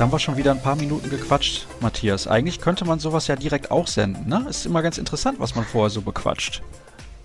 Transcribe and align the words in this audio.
Jetzt 0.00 0.06
haben 0.06 0.12
wir 0.14 0.18
schon 0.18 0.38
wieder 0.38 0.52
ein 0.52 0.62
paar 0.62 0.76
Minuten 0.76 1.10
gequatscht, 1.10 1.66
Matthias. 1.80 2.26
Eigentlich 2.26 2.58
könnte 2.58 2.86
man 2.86 2.98
sowas 2.98 3.26
ja 3.26 3.36
direkt 3.36 3.70
auch 3.70 3.86
senden, 3.86 4.30
ne? 4.30 4.46
Ist 4.48 4.64
immer 4.64 4.80
ganz 4.80 4.96
interessant, 4.96 5.38
was 5.40 5.54
man 5.54 5.66
vorher 5.66 5.90
so 5.90 6.00
bequatscht. 6.00 6.62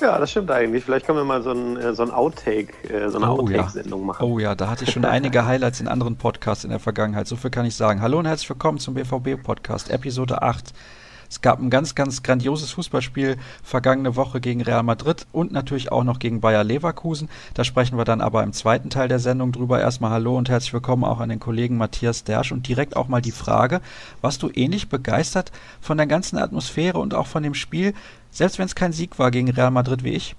Ja, 0.02 0.20
das 0.20 0.32
stimmt 0.32 0.52
eigentlich. 0.52 0.84
Vielleicht 0.84 1.06
können 1.06 1.20
wir 1.20 1.24
mal 1.24 1.42
so 1.42 1.52
ein, 1.52 1.78
äh, 1.78 1.94
so 1.94 2.04
ein 2.04 2.12
Outtake, 2.12 2.74
äh, 2.90 3.10
so 3.10 3.18
eine 3.18 3.32
oh, 3.32 3.40
Outtake-Sendung 3.40 4.02
ja. 4.02 4.06
machen. 4.08 4.26
Oh 4.26 4.40
ja, 4.40 4.56
da 4.56 4.70
hatte 4.70 4.84
ich 4.84 4.92
schon 4.92 5.06
einige 5.06 5.46
Highlights 5.46 5.80
in 5.80 5.88
anderen 5.88 6.18
Podcasts 6.18 6.66
in 6.66 6.70
der 6.70 6.82
Vergangenheit. 6.82 7.30
So 7.30 7.38
viel 7.38 7.50
kann 7.50 7.66
ich 7.66 7.78
sagen. 7.78 8.02
Hallo 8.02 8.20
und 8.20 8.26
herzlich 8.26 8.50
willkommen 8.50 8.78
zum 8.80 8.94
BVB-Podcast, 8.96 9.90
Episode 9.90 10.42
8. 10.42 10.74
Es 11.36 11.42
gab 11.42 11.60
ein 11.60 11.70
ganz, 11.70 11.96
ganz 11.96 12.24
grandioses 12.24 12.72
Fußballspiel 12.72 13.36
vergangene 13.62 14.16
Woche 14.16 14.40
gegen 14.40 14.62
Real 14.62 14.84
Madrid 14.84 15.28
und 15.34 15.52
natürlich 15.52 15.92
auch 15.92 16.06
noch 16.06 16.18
gegen 16.18 16.40
Bayer 16.40 16.64
Leverkusen. 16.64 17.28
Da 17.56 17.66
sprechen 17.66 17.98
wir 17.98 18.06
dann 18.06 18.22
aber 18.22 18.42
im 18.42 18.54
zweiten 18.54 18.90
Teil 18.90 19.10
der 19.10 19.20
Sendung 19.20 19.52
drüber. 19.52 19.82
Erstmal 19.82 20.12
Hallo 20.12 20.38
und 20.38 20.48
herzlich 20.48 20.72
willkommen 20.72 21.04
auch 21.04 21.20
an 21.20 21.28
den 21.28 21.42
Kollegen 21.42 21.76
Matthias 21.76 22.24
Dersch 22.24 22.54
und 22.54 22.70
direkt 22.70 22.96
auch 22.96 23.10
mal 23.10 23.22
die 23.22 23.34
Frage, 23.34 23.82
was 24.22 24.38
du 24.38 24.50
ähnlich 24.54 24.88
begeistert 24.88 25.52
von 25.82 25.98
der 25.98 26.08
ganzen 26.08 26.38
Atmosphäre 26.38 27.00
und 27.00 27.14
auch 27.14 27.28
von 27.28 27.44
dem 27.44 27.54
Spiel, 27.54 27.94
selbst 28.32 28.58
wenn 28.58 28.66
es 28.68 28.74
kein 28.74 28.94
Sieg 28.94 29.20
war 29.20 29.30
gegen 29.30 29.50
Real 29.50 29.72
Madrid 29.72 30.06
wie 30.06 30.14
ich? 30.14 30.38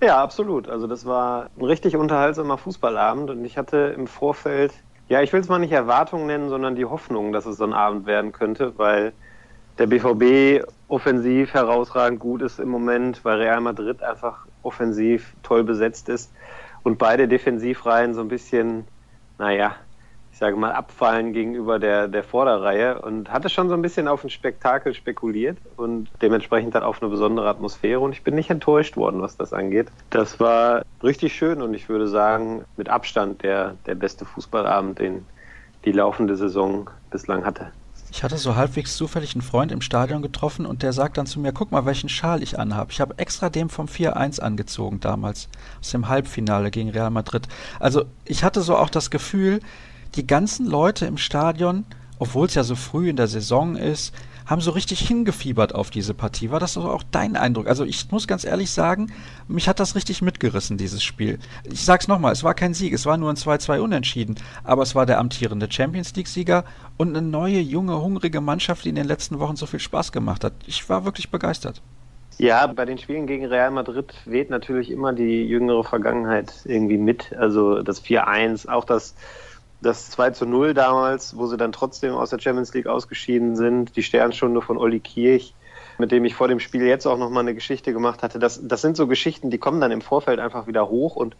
Ja, 0.00 0.22
absolut. 0.22 0.68
Also 0.68 0.86
das 0.86 1.04
war 1.04 1.50
ein 1.58 1.64
richtig 1.64 1.96
unterhaltsamer 1.96 2.58
Fußballabend 2.58 3.30
und 3.30 3.44
ich 3.44 3.58
hatte 3.58 3.92
im 3.96 4.06
Vorfeld, 4.06 4.72
ja, 5.08 5.20
ich 5.20 5.32
will 5.32 5.40
es 5.40 5.48
mal 5.48 5.58
nicht 5.58 5.72
Erwartungen 5.72 6.28
nennen, 6.28 6.48
sondern 6.48 6.76
die 6.76 6.84
Hoffnung, 6.84 7.32
dass 7.32 7.44
es 7.44 7.56
so 7.56 7.64
ein 7.64 7.72
Abend 7.72 8.06
werden 8.06 8.30
könnte, 8.30 8.74
weil 8.78 9.12
der 9.78 9.86
BVB 9.86 10.66
offensiv 10.88 11.54
herausragend 11.54 12.18
gut 12.18 12.42
ist 12.42 12.58
im 12.58 12.68
Moment, 12.68 13.24
weil 13.24 13.38
Real 13.38 13.60
Madrid 13.60 14.02
einfach 14.02 14.46
offensiv 14.62 15.34
toll 15.42 15.64
besetzt 15.64 16.08
ist 16.08 16.32
und 16.82 16.98
beide 16.98 17.28
Defensivreihen 17.28 18.14
so 18.14 18.20
ein 18.20 18.28
bisschen, 18.28 18.86
naja, 19.38 19.76
ich 20.32 20.38
sage 20.38 20.56
mal, 20.56 20.72
abfallen 20.72 21.32
gegenüber 21.32 21.78
der, 21.78 22.06
der 22.06 22.22
Vorderreihe 22.22 23.00
und 23.00 23.32
hatte 23.32 23.48
schon 23.48 23.68
so 23.68 23.74
ein 23.74 23.82
bisschen 23.82 24.06
auf 24.06 24.22
ein 24.22 24.30
Spektakel 24.30 24.94
spekuliert 24.94 25.58
und 25.76 26.08
dementsprechend 26.22 26.74
dann 26.74 26.84
auf 26.84 27.02
eine 27.02 27.10
besondere 27.10 27.48
Atmosphäre 27.48 28.00
und 28.00 28.12
ich 28.12 28.22
bin 28.22 28.36
nicht 28.36 28.50
enttäuscht 28.50 28.96
worden, 28.96 29.20
was 29.20 29.36
das 29.36 29.52
angeht. 29.52 29.88
Das 30.10 30.38
war 30.38 30.82
richtig 31.02 31.34
schön 31.34 31.60
und 31.60 31.74
ich 31.74 31.88
würde 31.88 32.08
sagen, 32.08 32.64
mit 32.76 32.88
Abstand 32.88 33.42
der, 33.42 33.74
der 33.86 33.96
beste 33.96 34.24
Fußballabend, 34.24 34.98
den 35.00 35.26
die 35.84 35.92
laufende 35.92 36.36
Saison 36.36 36.88
bislang 37.10 37.44
hatte. 37.44 37.72
Ich 38.10 38.22
hatte 38.22 38.38
so 38.38 38.56
halbwegs 38.56 38.96
zufällig 38.96 39.34
einen 39.34 39.42
Freund 39.42 39.70
im 39.70 39.80
Stadion 39.80 40.22
getroffen 40.22 40.66
und 40.66 40.82
der 40.82 40.92
sagt 40.92 41.18
dann 41.18 41.26
zu 41.26 41.40
mir, 41.40 41.52
guck 41.52 41.70
mal, 41.70 41.84
welchen 41.84 42.08
Schal 42.08 42.42
ich 42.42 42.58
anhabe. 42.58 42.90
Ich 42.90 43.00
habe 43.00 43.18
extra 43.18 43.50
dem 43.50 43.68
vom 43.68 43.86
4-1 43.86 44.40
angezogen 44.40 45.00
damals, 45.00 45.48
aus 45.80 45.90
dem 45.90 46.08
Halbfinale 46.08 46.70
gegen 46.70 46.90
Real 46.90 47.10
Madrid. 47.10 47.46
Also 47.78 48.04
ich 48.24 48.44
hatte 48.44 48.62
so 48.62 48.76
auch 48.76 48.90
das 48.90 49.10
Gefühl, 49.10 49.60
die 50.14 50.26
ganzen 50.26 50.66
Leute 50.66 51.06
im 51.06 51.18
Stadion, 51.18 51.84
obwohl 52.18 52.46
es 52.46 52.54
ja 52.54 52.64
so 52.64 52.76
früh 52.76 53.10
in 53.10 53.16
der 53.16 53.28
Saison 53.28 53.76
ist, 53.76 54.14
haben 54.48 54.60
so 54.62 54.70
richtig 54.70 55.06
hingefiebert 55.06 55.74
auf 55.74 55.90
diese 55.90 56.14
Partie. 56.14 56.50
War 56.50 56.58
das 56.58 56.76
auch 56.76 57.02
dein 57.10 57.36
Eindruck? 57.36 57.68
Also 57.68 57.84
ich 57.84 58.10
muss 58.10 58.26
ganz 58.26 58.44
ehrlich 58.44 58.70
sagen, 58.70 59.12
mich 59.46 59.68
hat 59.68 59.78
das 59.78 59.94
richtig 59.94 60.22
mitgerissen, 60.22 60.78
dieses 60.78 61.02
Spiel. 61.02 61.38
Ich 61.64 61.84
sag's 61.84 62.08
nochmal, 62.08 62.32
es 62.32 62.42
war 62.42 62.54
kein 62.54 62.72
Sieg, 62.72 62.94
es 62.94 63.04
war 63.04 63.18
nur 63.18 63.30
ein 63.30 63.36
2-2 63.36 63.78
Unentschieden, 63.80 64.36
aber 64.64 64.82
es 64.82 64.94
war 64.94 65.04
der 65.04 65.18
amtierende 65.18 65.70
Champions 65.70 66.16
League-Sieger 66.16 66.64
und 66.96 67.14
eine 67.14 67.26
neue, 67.26 67.60
junge, 67.60 68.00
hungrige 68.00 68.40
Mannschaft, 68.40 68.86
die 68.86 68.88
in 68.88 68.94
den 68.94 69.06
letzten 69.06 69.38
Wochen 69.38 69.56
so 69.56 69.66
viel 69.66 69.80
Spaß 69.80 70.12
gemacht 70.12 70.42
hat. 70.44 70.54
Ich 70.66 70.88
war 70.88 71.04
wirklich 71.04 71.30
begeistert. 71.30 71.82
Ja, 72.38 72.66
bei 72.68 72.84
den 72.84 72.98
Spielen 72.98 73.26
gegen 73.26 73.46
Real 73.46 73.72
Madrid 73.72 74.14
weht 74.24 74.48
natürlich 74.48 74.90
immer 74.90 75.12
die 75.12 75.42
jüngere 75.44 75.84
Vergangenheit 75.84 76.52
irgendwie 76.64 76.96
mit. 76.96 77.32
Also 77.36 77.82
das 77.82 78.02
4-1, 78.02 78.68
auch 78.68 78.84
das 78.84 79.14
das 79.80 80.10
2 80.10 80.30
zu 80.30 80.46
0 80.46 80.74
damals, 80.74 81.36
wo 81.36 81.46
sie 81.46 81.56
dann 81.56 81.72
trotzdem 81.72 82.14
aus 82.14 82.30
der 82.30 82.40
Champions 82.40 82.74
League 82.74 82.86
ausgeschieden 82.86 83.56
sind, 83.56 83.96
die 83.96 84.02
Sternstunde 84.02 84.60
von 84.60 84.76
Olli 84.76 85.00
Kirch, 85.00 85.54
mit 85.98 86.10
dem 86.10 86.24
ich 86.24 86.34
vor 86.34 86.48
dem 86.48 86.60
Spiel 86.60 86.82
jetzt 86.82 87.06
auch 87.06 87.18
nochmal 87.18 87.42
eine 87.42 87.54
Geschichte 87.54 87.92
gemacht 87.92 88.22
hatte, 88.22 88.38
das, 88.38 88.60
das 88.66 88.82
sind 88.82 88.96
so 88.96 89.06
Geschichten, 89.06 89.50
die 89.50 89.58
kommen 89.58 89.80
dann 89.80 89.92
im 89.92 90.00
Vorfeld 90.00 90.40
einfach 90.40 90.66
wieder 90.66 90.88
hoch 90.88 91.16
und 91.16 91.36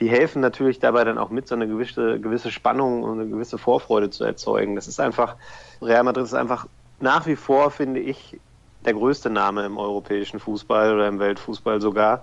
die 0.00 0.08
helfen 0.08 0.40
natürlich 0.40 0.78
dabei 0.78 1.04
dann 1.04 1.18
auch 1.18 1.30
mit, 1.30 1.46
so 1.46 1.54
eine 1.54 1.68
gewisse, 1.68 2.18
gewisse 2.18 2.50
Spannung 2.50 3.02
und 3.02 3.20
eine 3.20 3.28
gewisse 3.28 3.58
Vorfreude 3.58 4.10
zu 4.10 4.24
erzeugen. 4.24 4.74
Das 4.74 4.88
ist 4.88 5.00
einfach, 5.00 5.36
Real 5.80 6.02
Madrid 6.02 6.24
ist 6.24 6.34
einfach 6.34 6.66
nach 7.00 7.26
wie 7.26 7.36
vor, 7.36 7.70
finde 7.70 8.00
ich, 8.00 8.38
der 8.84 8.94
größte 8.94 9.30
Name 9.30 9.64
im 9.64 9.78
europäischen 9.78 10.40
Fußball 10.40 10.94
oder 10.94 11.08
im 11.08 11.18
Weltfußball 11.18 11.80
sogar. 11.80 12.22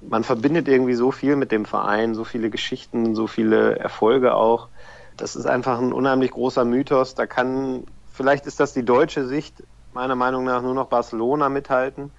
Man 0.00 0.22
verbindet 0.22 0.68
irgendwie 0.68 0.94
so 0.94 1.10
viel 1.10 1.36
mit 1.36 1.50
dem 1.50 1.64
Verein, 1.64 2.14
so 2.14 2.24
viele 2.24 2.50
Geschichten, 2.50 3.14
so 3.14 3.26
viele 3.26 3.78
Erfolge 3.78 4.34
auch 4.34 4.68
das 5.18 5.36
ist 5.36 5.46
einfach 5.46 5.78
ein 5.78 5.92
unheimlich 5.92 6.30
großer 6.30 6.64
Mythos. 6.64 7.14
Da 7.14 7.26
kann, 7.26 7.84
vielleicht 8.12 8.46
ist 8.46 8.60
das 8.60 8.72
die 8.72 8.84
deutsche 8.84 9.26
Sicht, 9.26 9.62
meiner 9.92 10.14
Meinung 10.14 10.44
nach 10.44 10.62
nur 10.62 10.74
noch 10.74 10.86
Barcelona 10.86 11.48
mithalten. 11.48 12.10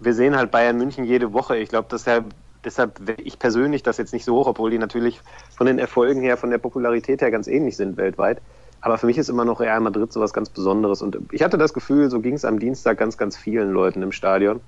Wir 0.00 0.14
sehen 0.14 0.36
halt 0.36 0.50
Bayern 0.50 0.76
München 0.76 1.04
jede 1.04 1.32
Woche. 1.32 1.56
Ich 1.58 1.68
glaube, 1.68 1.88
deshalb, 1.90 2.26
deshalb 2.64 3.00
ich 3.18 3.38
persönlich 3.38 3.82
das 3.82 3.98
jetzt 3.98 4.12
nicht 4.12 4.24
so 4.24 4.36
hoch, 4.36 4.46
obwohl 4.46 4.70
die 4.70 4.78
natürlich 4.78 5.20
von 5.56 5.66
den 5.66 5.78
Erfolgen 5.78 6.22
her, 6.22 6.36
von 6.36 6.50
der 6.50 6.58
Popularität 6.58 7.20
her 7.20 7.30
ganz 7.30 7.46
ähnlich 7.46 7.76
sind 7.76 7.96
weltweit. 7.96 8.40
Aber 8.80 8.96
für 8.96 9.06
mich 9.06 9.18
ist 9.18 9.28
immer 9.28 9.44
noch 9.44 9.60
Real 9.60 9.80
Madrid 9.80 10.12
so 10.12 10.20
was 10.20 10.32
ganz 10.32 10.48
Besonderes. 10.50 11.02
Und 11.02 11.18
ich 11.32 11.42
hatte 11.42 11.58
das 11.58 11.74
Gefühl, 11.74 12.10
so 12.10 12.20
ging 12.20 12.34
es 12.34 12.44
am 12.44 12.58
Dienstag 12.58 12.98
ganz, 12.98 13.18
ganz 13.18 13.36
vielen 13.36 13.72
Leuten 13.72 14.02
im 14.02 14.12
Stadion. 14.12 14.60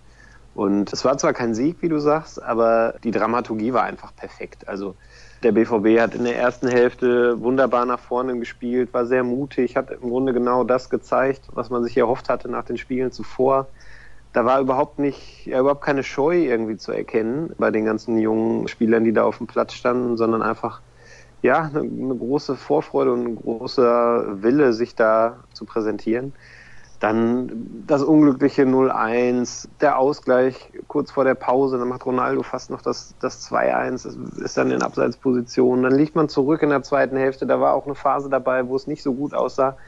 Und 0.55 0.93
es 0.93 1.05
war 1.05 1.17
zwar 1.17 1.33
kein 1.33 1.55
Sieg, 1.55 1.79
wie 1.81 1.89
du 1.89 1.99
sagst, 1.99 2.43
aber 2.43 2.95
die 3.05 3.13
Dramaturgie 3.13 3.73
war 3.73 3.85
einfach 3.85 4.15
perfekt. 4.15 4.69
Also 4.69 4.97
der 5.43 5.53
BVB 5.53 6.01
hat 6.01 6.15
in 6.15 6.25
der 6.25 6.37
ersten 6.37 6.69
Hälfte 6.69 7.41
wunderbar 7.41 7.87
nach 7.87 8.01
vorne 8.01 8.39
gespielt, 8.39 8.93
war 8.93 9.07
sehr 9.07 9.25
mutig, 9.25 9.77
hat 9.77 9.91
im 9.91 10.11
Grunde 10.11 10.33
genau 10.33 10.65
das 10.65 10.91
gezeigt, 10.91 11.49
was 11.53 11.71
man 11.71 11.83
sich 11.85 11.97
erhofft 11.97 12.29
hatte 12.29 12.51
nach 12.51 12.65
den 12.65 12.77
Spielen 12.77 13.13
zuvor. 13.13 13.69
Da 14.33 14.45
war 14.45 14.61
überhaupt 14.61 14.99
nicht, 14.99 15.47
ja, 15.47 15.61
überhaupt 15.61 15.83
keine 15.83 16.03
Scheu 16.03 16.37
irgendwie 16.37 16.77
zu 16.77 16.93
erkennen 16.93 17.55
bei 17.59 17.71
den 17.71 17.85
ganzen 17.85 18.19
jungen 18.19 18.69
Spielern, 18.69 19.05
die 19.05 19.13
da 19.13 19.25
auf 19.25 19.39
dem 19.39 19.47
Platz 19.47 19.73
standen, 19.73 20.17
sondern 20.17 20.43
einfach, 20.43 20.83
ja, 21.43 21.63
eine, 21.63 21.81
eine 21.81 22.15
große 22.15 22.57
Vorfreude 22.57 23.13
und 23.13 23.27
ein 23.27 23.37
großer 23.37 24.43
Wille, 24.43 24.73
sich 24.73 24.95
da 24.95 25.39
zu 25.55 25.65
präsentieren. 25.65 26.35
Dann 27.01 27.85
das 27.87 28.03
unglückliche 28.03 28.65
0-1, 28.65 29.69
der 29.81 29.99
Ausgleich 29.99 30.71
kurz 30.87 31.11
vor 31.11 31.25
der 31.25 31.35
Pause, 31.35 31.79
dann 31.79 31.89
macht 31.89 32.05
Ronaldo 32.05 32.43
fast 32.43 32.69
noch 32.69 32.83
das, 32.83 33.15
das 33.21 33.51
2-1, 33.51 34.43
ist 34.43 34.57
dann 34.59 34.71
in 34.71 34.83
Abseitsposition. 34.83 35.83
Dann 35.83 35.95
liegt 35.95 36.15
man 36.15 36.29
zurück 36.29 36.63
in 36.63 36.69
der 36.69 36.83
zweiten 36.83 37.17
Hälfte, 37.17 37.47
da 37.47 37.59
war 37.59 37.73
auch 37.73 37.87
eine 37.87 37.95
Phase 37.95 38.29
dabei, 38.29 38.69
wo 38.69 38.77
es 38.77 38.87
nicht 38.87 39.03
so 39.03 39.15
gut 39.15 39.33
aussah. 39.33 39.79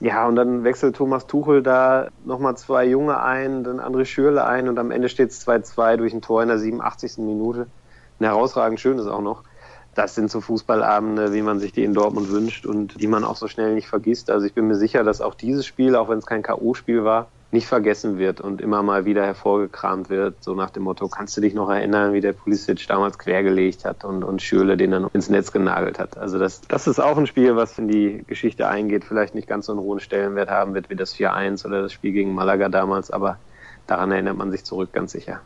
Ja, 0.00 0.26
und 0.28 0.36
dann 0.36 0.62
wechselt 0.62 0.96
Thomas 0.96 1.26
Tuchel 1.26 1.62
da 1.62 2.08
nochmal 2.26 2.58
zwei 2.58 2.84
Junge 2.84 3.22
ein, 3.22 3.64
dann 3.64 3.80
André 3.80 4.04
Schürle 4.04 4.44
ein 4.44 4.68
und 4.68 4.78
am 4.78 4.90
Ende 4.90 5.08
steht 5.08 5.30
es 5.30 5.46
2-2 5.46 5.96
durch 5.96 6.12
ein 6.12 6.20
Tor 6.20 6.42
in 6.42 6.48
der 6.48 6.58
87. 6.58 7.18
Minute. 7.18 7.68
Ein 8.18 8.26
herausragend 8.26 8.80
schönes 8.80 9.06
auch 9.06 9.22
noch 9.22 9.44
das 9.94 10.14
sind 10.14 10.30
so 10.30 10.40
Fußballabende, 10.40 11.32
wie 11.32 11.42
man 11.42 11.58
sich 11.58 11.72
die 11.72 11.84
in 11.84 11.94
Dortmund 11.94 12.30
wünscht 12.30 12.66
und 12.66 13.00
die 13.00 13.06
man 13.08 13.24
auch 13.24 13.36
so 13.36 13.48
schnell 13.48 13.74
nicht 13.74 13.88
vergisst. 13.88 14.30
Also 14.30 14.46
ich 14.46 14.54
bin 14.54 14.68
mir 14.68 14.76
sicher, 14.76 15.04
dass 15.04 15.20
auch 15.20 15.34
dieses 15.34 15.66
Spiel, 15.66 15.96
auch 15.96 16.08
wenn 16.08 16.18
es 16.18 16.26
kein 16.26 16.42
K.O.-Spiel 16.42 17.04
war, 17.04 17.28
nicht 17.52 17.66
vergessen 17.66 18.18
wird 18.18 18.40
und 18.40 18.60
immer 18.60 18.82
mal 18.82 19.04
wieder 19.04 19.26
hervorgekramt 19.26 20.08
wird, 20.08 20.42
so 20.44 20.54
nach 20.54 20.70
dem 20.70 20.84
Motto, 20.84 21.08
kannst 21.08 21.36
du 21.36 21.40
dich 21.40 21.52
noch 21.52 21.68
erinnern, 21.68 22.12
wie 22.12 22.20
der 22.20 22.32
Pulisic 22.32 22.86
damals 22.86 23.18
quergelegt 23.18 23.84
hat 23.84 24.04
und, 24.04 24.22
und 24.22 24.40
Schürle 24.40 24.76
den 24.76 24.92
dann 24.92 25.08
ins 25.12 25.28
Netz 25.28 25.50
genagelt 25.50 25.98
hat. 25.98 26.16
Also 26.16 26.38
das, 26.38 26.60
das 26.60 26.86
ist 26.86 27.00
auch 27.00 27.18
ein 27.18 27.26
Spiel, 27.26 27.56
was 27.56 27.76
in 27.76 27.88
die 27.88 28.22
Geschichte 28.26 28.68
eingeht, 28.68 29.04
vielleicht 29.04 29.34
nicht 29.34 29.48
ganz 29.48 29.66
so 29.66 29.72
einen 29.72 29.80
hohen 29.80 29.98
Stellenwert 29.98 30.48
haben 30.48 30.74
wird 30.74 30.90
wie 30.90 30.96
das 30.96 31.16
4-1 31.16 31.66
oder 31.66 31.82
das 31.82 31.92
Spiel 31.92 32.12
gegen 32.12 32.34
Malaga 32.34 32.68
damals, 32.68 33.10
aber 33.10 33.38
daran 33.88 34.12
erinnert 34.12 34.36
man 34.36 34.52
sich 34.52 34.64
zurück 34.64 34.92
ganz 34.92 35.10
sicher. 35.10 35.40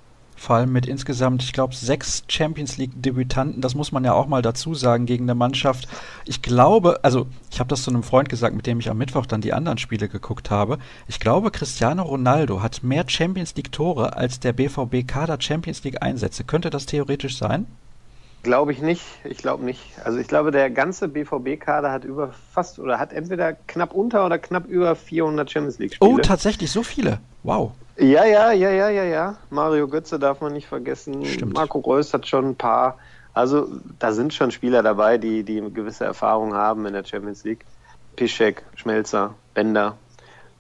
Allem 0.51 0.73
mit 0.73 0.87
insgesamt, 0.87 1.43
ich 1.43 1.53
glaube, 1.53 1.75
sechs 1.75 2.25
Champions 2.29 2.77
League-Debütanten, 2.77 3.61
das 3.61 3.75
muss 3.75 3.93
man 3.93 4.05
ja 4.05 4.13
auch 4.13 4.27
mal 4.27 4.43
dazu 4.43 4.75
sagen, 4.75 5.07
gegen 5.07 5.25
eine 5.25 5.35
Mannschaft. 5.35 5.89
Ich 6.25 6.43
glaube, 6.43 7.01
also 7.03 7.27
ich 7.51 7.61
habe 7.61 7.69
das 7.69 7.83
zu 7.83 7.91
einem 7.91 8.03
Freund 8.03 8.29
gesagt, 8.29 8.55
mit 8.55 8.67
dem 8.67 8.81
ich 8.81 8.91
am 8.91 8.99
Mittwoch 8.99 9.27
dann 9.27 9.41
die 9.41 9.53
anderen 9.53 9.79
Spiele 9.79 10.09
geguckt 10.09 10.51
habe. 10.51 10.79
Ich 11.09 11.21
glaube, 11.21 11.51
Cristiano 11.51 12.03
Ronaldo 12.03 12.63
hat 12.63 12.83
mehr 12.83 13.05
Champions 13.07 13.55
League-Tore 13.55 14.17
als 14.17 14.41
der 14.41 14.53
BVB-Kader 14.53 15.39
Champions 15.41 15.85
League-Einsätze. 15.85 16.45
Könnte 16.45 16.71
das 16.71 16.87
theoretisch 16.87 17.39
sein? 17.39 17.67
Glaube 18.45 18.73
ich 18.73 18.83
nicht. 18.83 19.03
Ich 19.25 19.39
glaube 19.39 19.65
nicht. 19.65 19.81
Also 20.05 20.19
ich 20.19 20.29
glaube, 20.29 20.51
der 20.51 20.71
ganze 20.71 21.09
BVB-Kader 21.09 21.91
hat 21.91 22.05
über 22.05 22.35
fast 22.53 22.79
oder 22.79 22.99
hat 22.99 23.13
entweder 23.13 23.55
knapp 23.55 23.95
unter 23.95 24.27
oder 24.27 24.39
knapp 24.39 24.67
über 24.67 24.95
400 24.95 25.51
Champions 25.51 25.79
League-Spiele. 25.79 26.11
Oh, 26.11 26.19
tatsächlich 26.19 26.71
so 26.71 26.83
viele. 26.83 27.21
Wow. 27.43 27.73
Ja, 27.97 28.25
ja, 28.25 28.53
ja, 28.53 28.71
ja, 28.71 28.89
ja, 28.89 29.05
ja. 29.05 29.37
Mario 29.51 29.87
Götze 29.87 30.19
darf 30.19 30.41
man 30.41 30.53
nicht 30.53 30.67
vergessen. 30.67 31.25
Stimmt. 31.25 31.55
Marco 31.55 31.79
Reus 31.79 32.13
hat 32.13 32.27
schon 32.27 32.51
ein 32.51 32.57
paar. 32.57 32.99
Also 33.33 33.69
da 33.99 34.13
sind 34.13 34.35
schon 34.35 34.51
Spieler 34.51 34.83
dabei, 34.83 35.19
die, 35.19 35.43
die 35.45 35.61
gewisse 35.73 36.05
Erfahrung 36.05 36.55
haben 36.55 36.87
in 36.87 36.93
der 36.93 37.05
Champions 37.05 37.45
League. 37.45 37.65
Piszek, 38.17 38.63
Schmelzer, 38.77 39.35
Bender. 39.55 39.97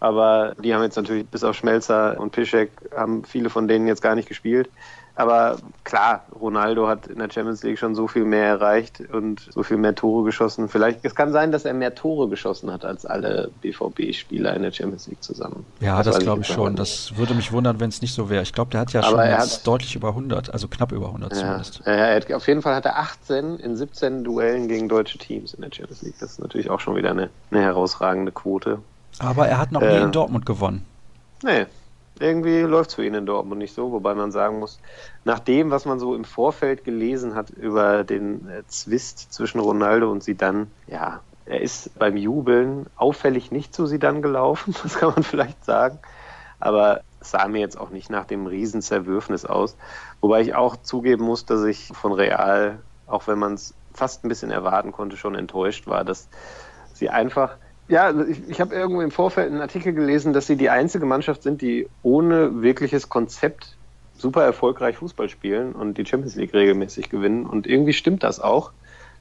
Aber 0.00 0.54
die 0.58 0.74
haben 0.74 0.82
jetzt 0.82 0.96
natürlich 0.96 1.26
bis 1.26 1.44
auf 1.44 1.56
Schmelzer 1.56 2.20
und 2.20 2.32
Piszek 2.32 2.70
haben 2.94 3.24
viele 3.24 3.48
von 3.48 3.68
denen 3.68 3.86
jetzt 3.86 4.02
gar 4.02 4.14
nicht 4.14 4.28
gespielt. 4.28 4.68
Aber 5.16 5.58
klar, 5.84 6.24
Ronaldo 6.40 6.88
hat 6.88 7.06
in 7.06 7.18
der 7.20 7.30
Champions 7.30 7.62
League 7.62 7.78
schon 7.78 7.94
so 7.94 8.08
viel 8.08 8.24
mehr 8.24 8.46
erreicht 8.46 9.00
und 9.12 9.48
so 9.52 9.62
viel 9.62 9.76
mehr 9.76 9.94
Tore 9.94 10.24
geschossen. 10.24 10.68
Vielleicht, 10.68 11.04
es 11.04 11.14
kann 11.14 11.30
sein, 11.30 11.52
dass 11.52 11.64
er 11.64 11.72
mehr 11.72 11.94
Tore 11.94 12.28
geschossen 12.28 12.72
hat 12.72 12.84
als 12.84 13.06
alle 13.06 13.50
BVB-Spieler 13.60 14.54
in 14.56 14.62
der 14.62 14.72
Champions 14.72 15.06
League 15.06 15.22
zusammen. 15.22 15.64
Ja, 15.78 16.02
das, 16.02 16.16
das 16.16 16.24
glaube 16.24 16.42
ich 16.42 16.48
schon. 16.48 16.74
Das 16.74 17.16
würde 17.16 17.34
mich 17.34 17.52
wundern, 17.52 17.78
wenn 17.78 17.90
es 17.90 18.02
nicht 18.02 18.12
so 18.12 18.28
wäre. 18.28 18.42
Ich 18.42 18.52
glaube, 18.52 18.72
der 18.72 18.80
hat 18.80 18.92
ja 18.92 19.02
Aber 19.02 19.24
schon 19.24 19.38
hat, 19.38 19.66
deutlich 19.66 19.94
über 19.94 20.08
100, 20.08 20.52
also 20.52 20.66
knapp 20.66 20.90
über 20.90 21.06
100 21.06 21.32
ja, 21.32 21.38
zumindest. 21.38 21.82
Ja, 21.86 22.14
hat, 22.14 22.32
auf 22.32 22.48
jeden 22.48 22.62
Fall 22.62 22.74
hat 22.74 22.84
er 22.84 22.98
18 22.98 23.60
in 23.60 23.76
17 23.76 24.24
Duellen 24.24 24.66
gegen 24.66 24.88
deutsche 24.88 25.18
Teams 25.18 25.54
in 25.54 25.62
der 25.62 25.70
Champions 25.72 26.02
League. 26.02 26.16
Das 26.18 26.32
ist 26.32 26.40
natürlich 26.40 26.70
auch 26.70 26.80
schon 26.80 26.96
wieder 26.96 27.10
eine, 27.10 27.30
eine 27.52 27.60
herausragende 27.60 28.32
Quote. 28.32 28.80
Aber 29.20 29.46
er 29.46 29.58
hat 29.58 29.70
noch 29.70 29.80
äh, 29.80 29.96
nie 29.96 30.04
in 30.04 30.12
Dortmund 30.12 30.44
gewonnen. 30.44 30.84
Nee, 31.44 31.66
irgendwie 32.20 32.60
läuft 32.60 32.90
es 32.90 32.96
für 32.96 33.04
ihn 33.04 33.14
in 33.14 33.26
Dortmund 33.26 33.58
nicht 33.58 33.74
so, 33.74 33.90
wobei 33.92 34.14
man 34.14 34.30
sagen 34.30 34.58
muss, 34.60 34.80
nach 35.24 35.40
dem, 35.40 35.70
was 35.70 35.84
man 35.84 35.98
so 35.98 36.14
im 36.14 36.24
Vorfeld 36.24 36.84
gelesen 36.84 37.34
hat 37.34 37.50
über 37.50 38.04
den 38.04 38.48
äh, 38.48 38.62
Zwist 38.66 39.32
zwischen 39.32 39.60
Ronaldo 39.60 40.10
und 40.10 40.22
Sidan, 40.22 40.70
ja, 40.86 41.20
er 41.46 41.60
ist 41.60 41.98
beim 41.98 42.16
Jubeln 42.16 42.86
auffällig 42.96 43.50
nicht 43.50 43.74
zu 43.74 43.86
Sidan 43.86 44.22
gelaufen, 44.22 44.74
das 44.82 44.96
kann 44.96 45.10
man 45.10 45.22
vielleicht 45.22 45.64
sagen, 45.64 45.98
aber 46.60 47.00
sah 47.20 47.48
mir 47.48 47.60
jetzt 47.60 47.78
auch 47.78 47.90
nicht 47.90 48.10
nach 48.10 48.26
dem 48.26 48.46
Riesenzerwürfnis 48.46 49.44
aus, 49.44 49.76
wobei 50.20 50.40
ich 50.40 50.54
auch 50.54 50.76
zugeben 50.76 51.24
muss, 51.24 51.46
dass 51.46 51.64
ich 51.64 51.88
von 51.88 52.12
Real, 52.12 52.78
auch 53.06 53.26
wenn 53.26 53.38
man 53.38 53.54
es 53.54 53.74
fast 53.92 54.24
ein 54.24 54.28
bisschen 54.28 54.50
erwarten 54.50 54.92
konnte, 54.92 55.16
schon 55.16 55.34
enttäuscht 55.34 55.86
war, 55.86 56.04
dass 56.04 56.28
sie 56.92 57.10
einfach 57.10 57.56
ja, 57.88 58.04
also 58.04 58.24
ich, 58.24 58.48
ich 58.48 58.60
habe 58.60 58.74
irgendwo 58.74 59.02
im 59.02 59.10
Vorfeld 59.10 59.50
einen 59.50 59.60
Artikel 59.60 59.92
gelesen, 59.92 60.32
dass 60.32 60.46
sie 60.46 60.56
die 60.56 60.70
einzige 60.70 61.06
Mannschaft 61.06 61.42
sind, 61.42 61.60
die 61.60 61.88
ohne 62.02 62.62
wirkliches 62.62 63.08
Konzept 63.08 63.76
super 64.16 64.42
erfolgreich 64.42 64.96
Fußball 64.96 65.28
spielen 65.28 65.72
und 65.72 65.98
die 65.98 66.06
Champions 66.06 66.36
League 66.36 66.54
regelmäßig 66.54 67.10
gewinnen. 67.10 67.44
Und 67.44 67.66
irgendwie 67.66 67.92
stimmt 67.92 68.22
das 68.22 68.40
auch. 68.40 68.72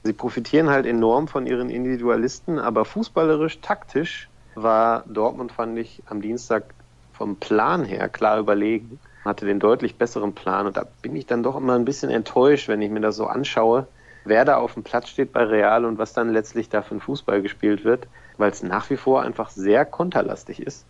Sie 0.02 0.12
profitieren 0.12 0.70
halt 0.70 0.86
enorm 0.86 1.28
von 1.28 1.46
ihren 1.46 1.68
Individualisten, 1.68 2.58
aber 2.58 2.84
fußballerisch, 2.84 3.60
taktisch 3.60 4.28
war 4.54 5.04
Dortmund, 5.06 5.52
fand 5.52 5.78
ich, 5.78 6.02
am 6.06 6.22
Dienstag 6.22 6.74
vom 7.12 7.36
Plan 7.36 7.84
her 7.84 8.08
klar 8.08 8.38
überlegen, 8.38 8.98
hatte 9.24 9.46
den 9.46 9.60
deutlich 9.60 9.96
besseren 9.96 10.34
Plan 10.34 10.66
und 10.66 10.76
da 10.76 10.86
bin 11.02 11.16
ich 11.16 11.26
dann 11.26 11.42
doch 11.42 11.56
immer 11.56 11.74
ein 11.74 11.84
bisschen 11.84 12.10
enttäuscht, 12.10 12.68
wenn 12.68 12.82
ich 12.82 12.90
mir 12.90 13.00
das 13.00 13.16
so 13.16 13.26
anschaue, 13.26 13.86
wer 14.24 14.44
da 14.44 14.56
auf 14.56 14.74
dem 14.74 14.82
Platz 14.82 15.08
steht 15.08 15.32
bei 15.32 15.44
Real 15.44 15.84
und 15.84 15.98
was 15.98 16.12
dann 16.12 16.32
letztlich 16.32 16.68
da 16.68 16.82
für 16.82 16.96
ein 16.96 17.00
Fußball 17.00 17.40
gespielt 17.42 17.84
wird 17.84 18.06
weil 18.38 18.50
es 18.50 18.62
nach 18.62 18.90
wie 18.90 18.96
vor 18.96 19.22
einfach 19.22 19.50
sehr 19.50 19.84
konterlastig 19.84 20.60
ist. 20.60 20.86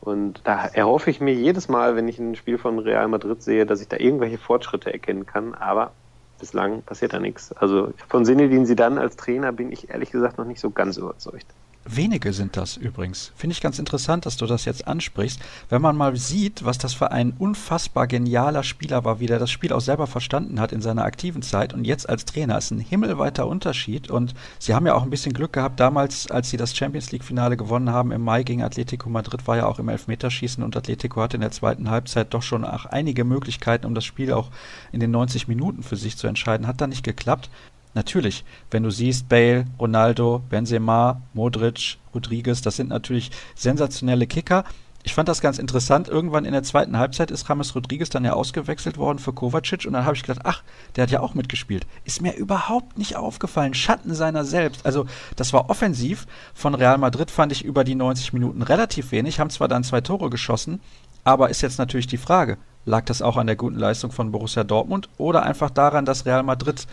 Und 0.00 0.40
da 0.44 0.66
erhoffe 0.66 1.10
ich 1.10 1.20
mir 1.20 1.32
jedes 1.32 1.68
Mal, 1.68 1.94
wenn 1.94 2.08
ich 2.08 2.18
ein 2.18 2.34
Spiel 2.34 2.58
von 2.58 2.78
Real 2.80 3.06
Madrid 3.06 3.40
sehe, 3.42 3.66
dass 3.66 3.80
ich 3.80 3.88
da 3.88 3.98
irgendwelche 3.98 4.38
Fortschritte 4.38 4.92
erkennen 4.92 5.26
kann. 5.26 5.54
Aber 5.54 5.92
bislang 6.40 6.82
passiert 6.82 7.12
da 7.12 7.20
nichts. 7.20 7.52
Also 7.52 7.92
von 8.08 8.24
Sinedin 8.24 8.66
Sidan 8.66 8.98
als 8.98 9.16
Trainer 9.16 9.52
bin 9.52 9.70
ich 9.70 9.90
ehrlich 9.90 10.10
gesagt 10.10 10.38
noch 10.38 10.44
nicht 10.44 10.60
so 10.60 10.70
ganz 10.70 10.96
überzeugt. 10.96 11.46
Wenige 11.84 12.32
sind 12.32 12.56
das 12.56 12.76
übrigens. 12.76 13.32
Finde 13.34 13.54
ich 13.54 13.60
ganz 13.60 13.80
interessant, 13.80 14.24
dass 14.24 14.36
du 14.36 14.46
das 14.46 14.64
jetzt 14.66 14.86
ansprichst. 14.86 15.40
Wenn 15.68 15.82
man 15.82 15.96
mal 15.96 16.16
sieht, 16.16 16.64
was 16.64 16.78
das 16.78 16.94
für 16.94 17.10
ein 17.10 17.32
unfassbar 17.38 18.06
genialer 18.06 18.62
Spieler 18.62 19.04
war, 19.04 19.18
wie 19.18 19.26
der 19.26 19.40
das 19.40 19.50
Spiel 19.50 19.72
auch 19.72 19.80
selber 19.80 20.06
verstanden 20.06 20.60
hat 20.60 20.70
in 20.70 20.80
seiner 20.80 21.04
aktiven 21.04 21.42
Zeit 21.42 21.74
und 21.74 21.84
jetzt 21.84 22.08
als 22.08 22.24
Trainer, 22.24 22.56
ist 22.56 22.70
ein 22.70 22.78
himmelweiter 22.78 23.48
Unterschied. 23.48 24.10
Und 24.10 24.34
sie 24.60 24.74
haben 24.74 24.86
ja 24.86 24.94
auch 24.94 25.02
ein 25.02 25.10
bisschen 25.10 25.32
Glück 25.32 25.54
gehabt, 25.54 25.80
damals, 25.80 26.30
als 26.30 26.50
sie 26.50 26.56
das 26.56 26.76
Champions 26.76 27.10
League-Finale 27.10 27.56
gewonnen 27.56 27.90
haben 27.90 28.12
im 28.12 28.22
Mai 28.22 28.44
gegen 28.44 28.62
Atletico 28.62 29.10
Madrid, 29.10 29.48
war 29.48 29.56
ja 29.56 29.66
auch 29.66 29.80
im 29.80 29.88
Elfmeterschießen 29.88 30.62
und 30.62 30.76
Atletico 30.76 31.20
hatte 31.20 31.36
in 31.36 31.40
der 31.40 31.50
zweiten 31.50 31.90
Halbzeit 31.90 32.32
doch 32.32 32.42
schon 32.42 32.64
einige 32.64 33.24
Möglichkeiten, 33.24 33.86
um 33.86 33.94
das 33.96 34.04
Spiel 34.04 34.32
auch 34.32 34.50
in 34.92 35.00
den 35.00 35.10
90 35.10 35.48
Minuten 35.48 35.82
für 35.82 35.96
sich 35.96 36.16
zu 36.16 36.28
entscheiden. 36.28 36.68
Hat 36.68 36.80
da 36.80 36.86
nicht 36.86 37.02
geklappt. 37.02 37.50
Natürlich, 37.94 38.44
wenn 38.70 38.82
du 38.82 38.90
siehst, 38.90 39.28
Bale, 39.28 39.66
Ronaldo, 39.78 40.42
Benzema, 40.48 41.20
Modric, 41.34 41.98
Rodriguez, 42.14 42.62
das 42.62 42.76
sind 42.76 42.88
natürlich 42.88 43.30
sensationelle 43.54 44.26
Kicker. 44.26 44.64
Ich 45.04 45.14
fand 45.14 45.28
das 45.28 45.40
ganz 45.40 45.58
interessant. 45.58 46.08
Irgendwann 46.08 46.44
in 46.44 46.52
der 46.52 46.62
zweiten 46.62 46.96
Halbzeit 46.96 47.32
ist 47.32 47.48
James 47.48 47.74
Rodriguez 47.74 48.08
dann 48.08 48.24
ja 48.24 48.34
ausgewechselt 48.34 48.98
worden 48.98 49.18
für 49.18 49.32
Kovacic 49.32 49.84
und 49.84 49.94
dann 49.94 50.04
habe 50.04 50.14
ich 50.14 50.22
gedacht, 50.22 50.42
ach, 50.44 50.62
der 50.94 51.02
hat 51.02 51.10
ja 51.10 51.20
auch 51.20 51.34
mitgespielt. 51.34 51.86
Ist 52.04 52.22
mir 52.22 52.36
überhaupt 52.36 52.96
nicht 52.98 53.16
aufgefallen. 53.16 53.74
Schatten 53.74 54.14
seiner 54.14 54.44
selbst. 54.44 54.86
Also, 54.86 55.06
das 55.34 55.52
war 55.52 55.70
offensiv. 55.70 56.26
Von 56.54 56.76
Real 56.76 56.98
Madrid 56.98 57.32
fand 57.32 57.50
ich 57.50 57.64
über 57.64 57.82
die 57.82 57.96
90 57.96 58.32
Minuten 58.32 58.62
relativ 58.62 59.10
wenig, 59.10 59.40
haben 59.40 59.50
zwar 59.50 59.66
dann 59.66 59.82
zwei 59.82 60.00
Tore 60.00 60.30
geschossen, 60.30 60.80
aber 61.24 61.50
ist 61.50 61.62
jetzt 61.62 61.78
natürlich 61.78 62.06
die 62.06 62.16
Frage, 62.16 62.56
lag 62.84 63.04
das 63.04 63.22
auch 63.22 63.36
an 63.36 63.48
der 63.48 63.56
guten 63.56 63.78
Leistung 63.78 64.12
von 64.12 64.30
Borussia 64.30 64.62
Dortmund 64.62 65.08
oder 65.18 65.42
einfach 65.42 65.70
daran, 65.70 66.04
dass 66.04 66.26
Real 66.26 66.44
Madrid 66.44 66.86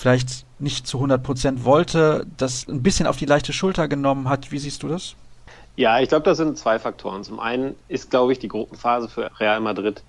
vielleicht 0.00 0.46
nicht 0.58 0.86
zu 0.86 0.96
100 0.96 1.22
Prozent 1.22 1.64
wollte, 1.64 2.26
das 2.38 2.66
ein 2.66 2.82
bisschen 2.82 3.06
auf 3.06 3.18
die 3.18 3.26
leichte 3.26 3.52
Schulter 3.52 3.86
genommen 3.86 4.30
hat. 4.30 4.50
Wie 4.50 4.58
siehst 4.58 4.82
du 4.82 4.88
das? 4.88 5.14
Ja, 5.76 6.00
ich 6.00 6.08
glaube, 6.08 6.24
das 6.24 6.38
sind 6.38 6.56
zwei 6.56 6.78
Faktoren. 6.78 7.22
Zum 7.22 7.38
einen 7.38 7.76
ist, 7.88 8.10
glaube 8.10 8.32
ich, 8.32 8.38
die 8.38 8.48
Gruppenphase 8.48 9.08
für 9.08 9.30
Real 9.38 9.60
Madrid 9.60 10.02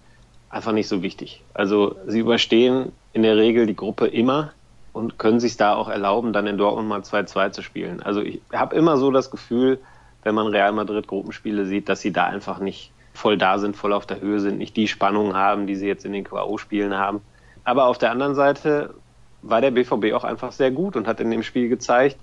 einfach 0.50 0.72
nicht 0.72 0.88
so 0.88 1.02
wichtig. 1.02 1.44
Also 1.54 1.96
sie 2.08 2.20
überstehen 2.20 2.94
in 3.12 3.24
der 3.24 3.36
Regel 3.36 3.66
die 3.66 3.76
Gruppe 3.76 4.08
immer 4.08 4.54
und 4.94 5.18
können 5.18 5.42
sich 5.42 5.58
da 5.58 5.76
auch 5.76 5.90
erlauben, 5.90 6.32
dann 6.32 6.48
in 6.48 6.58
Dortmund 6.58 6.88
mal 6.88 7.02
2-2 7.02 7.52
zu 7.52 7.62
spielen. 7.62 8.02
Also 8.02 8.22
ich 8.22 8.42
habe 8.54 8.76
immer 8.76 8.96
so 8.96 9.12
das 9.12 9.30
Gefühl, 9.30 9.78
wenn 10.24 10.36
man 10.36 10.48
Real 10.48 10.72
Madrid 10.72 11.08
Gruppenspiele 11.08 11.66
sieht, 11.66 11.90
dass 11.90 12.00
sie 12.00 12.14
da 12.14 12.26
einfach 12.26 12.60
nicht 12.60 12.92
voll 13.14 13.38
da 13.38 13.60
sind, 13.60 13.76
voll 13.76 13.92
auf 13.92 14.06
der 14.06 14.22
Höhe 14.22 14.40
sind, 14.40 14.58
nicht 14.58 14.78
die 14.78 14.88
Spannung 14.88 15.36
haben, 15.36 15.68
die 15.68 15.76
sie 15.76 15.88
jetzt 15.88 16.06
in 16.06 16.14
den 16.14 16.24
QAO-Spielen 16.24 16.96
haben. 16.96 17.22
Aber 17.66 17.88
auf 17.88 17.98
der 17.98 18.12
anderen 18.12 18.36
Seite 18.36 18.94
war 19.42 19.62
der 19.62 19.72
BVB 19.72 20.14
auch 20.14 20.24
einfach 20.24 20.52
sehr 20.52 20.72
gut 20.72 20.96
und 20.96 21.08
hat 21.08 21.20
in 21.20 21.32
dem 21.32 21.44
Spiel 21.44 21.70
gezeigt, 21.70 22.18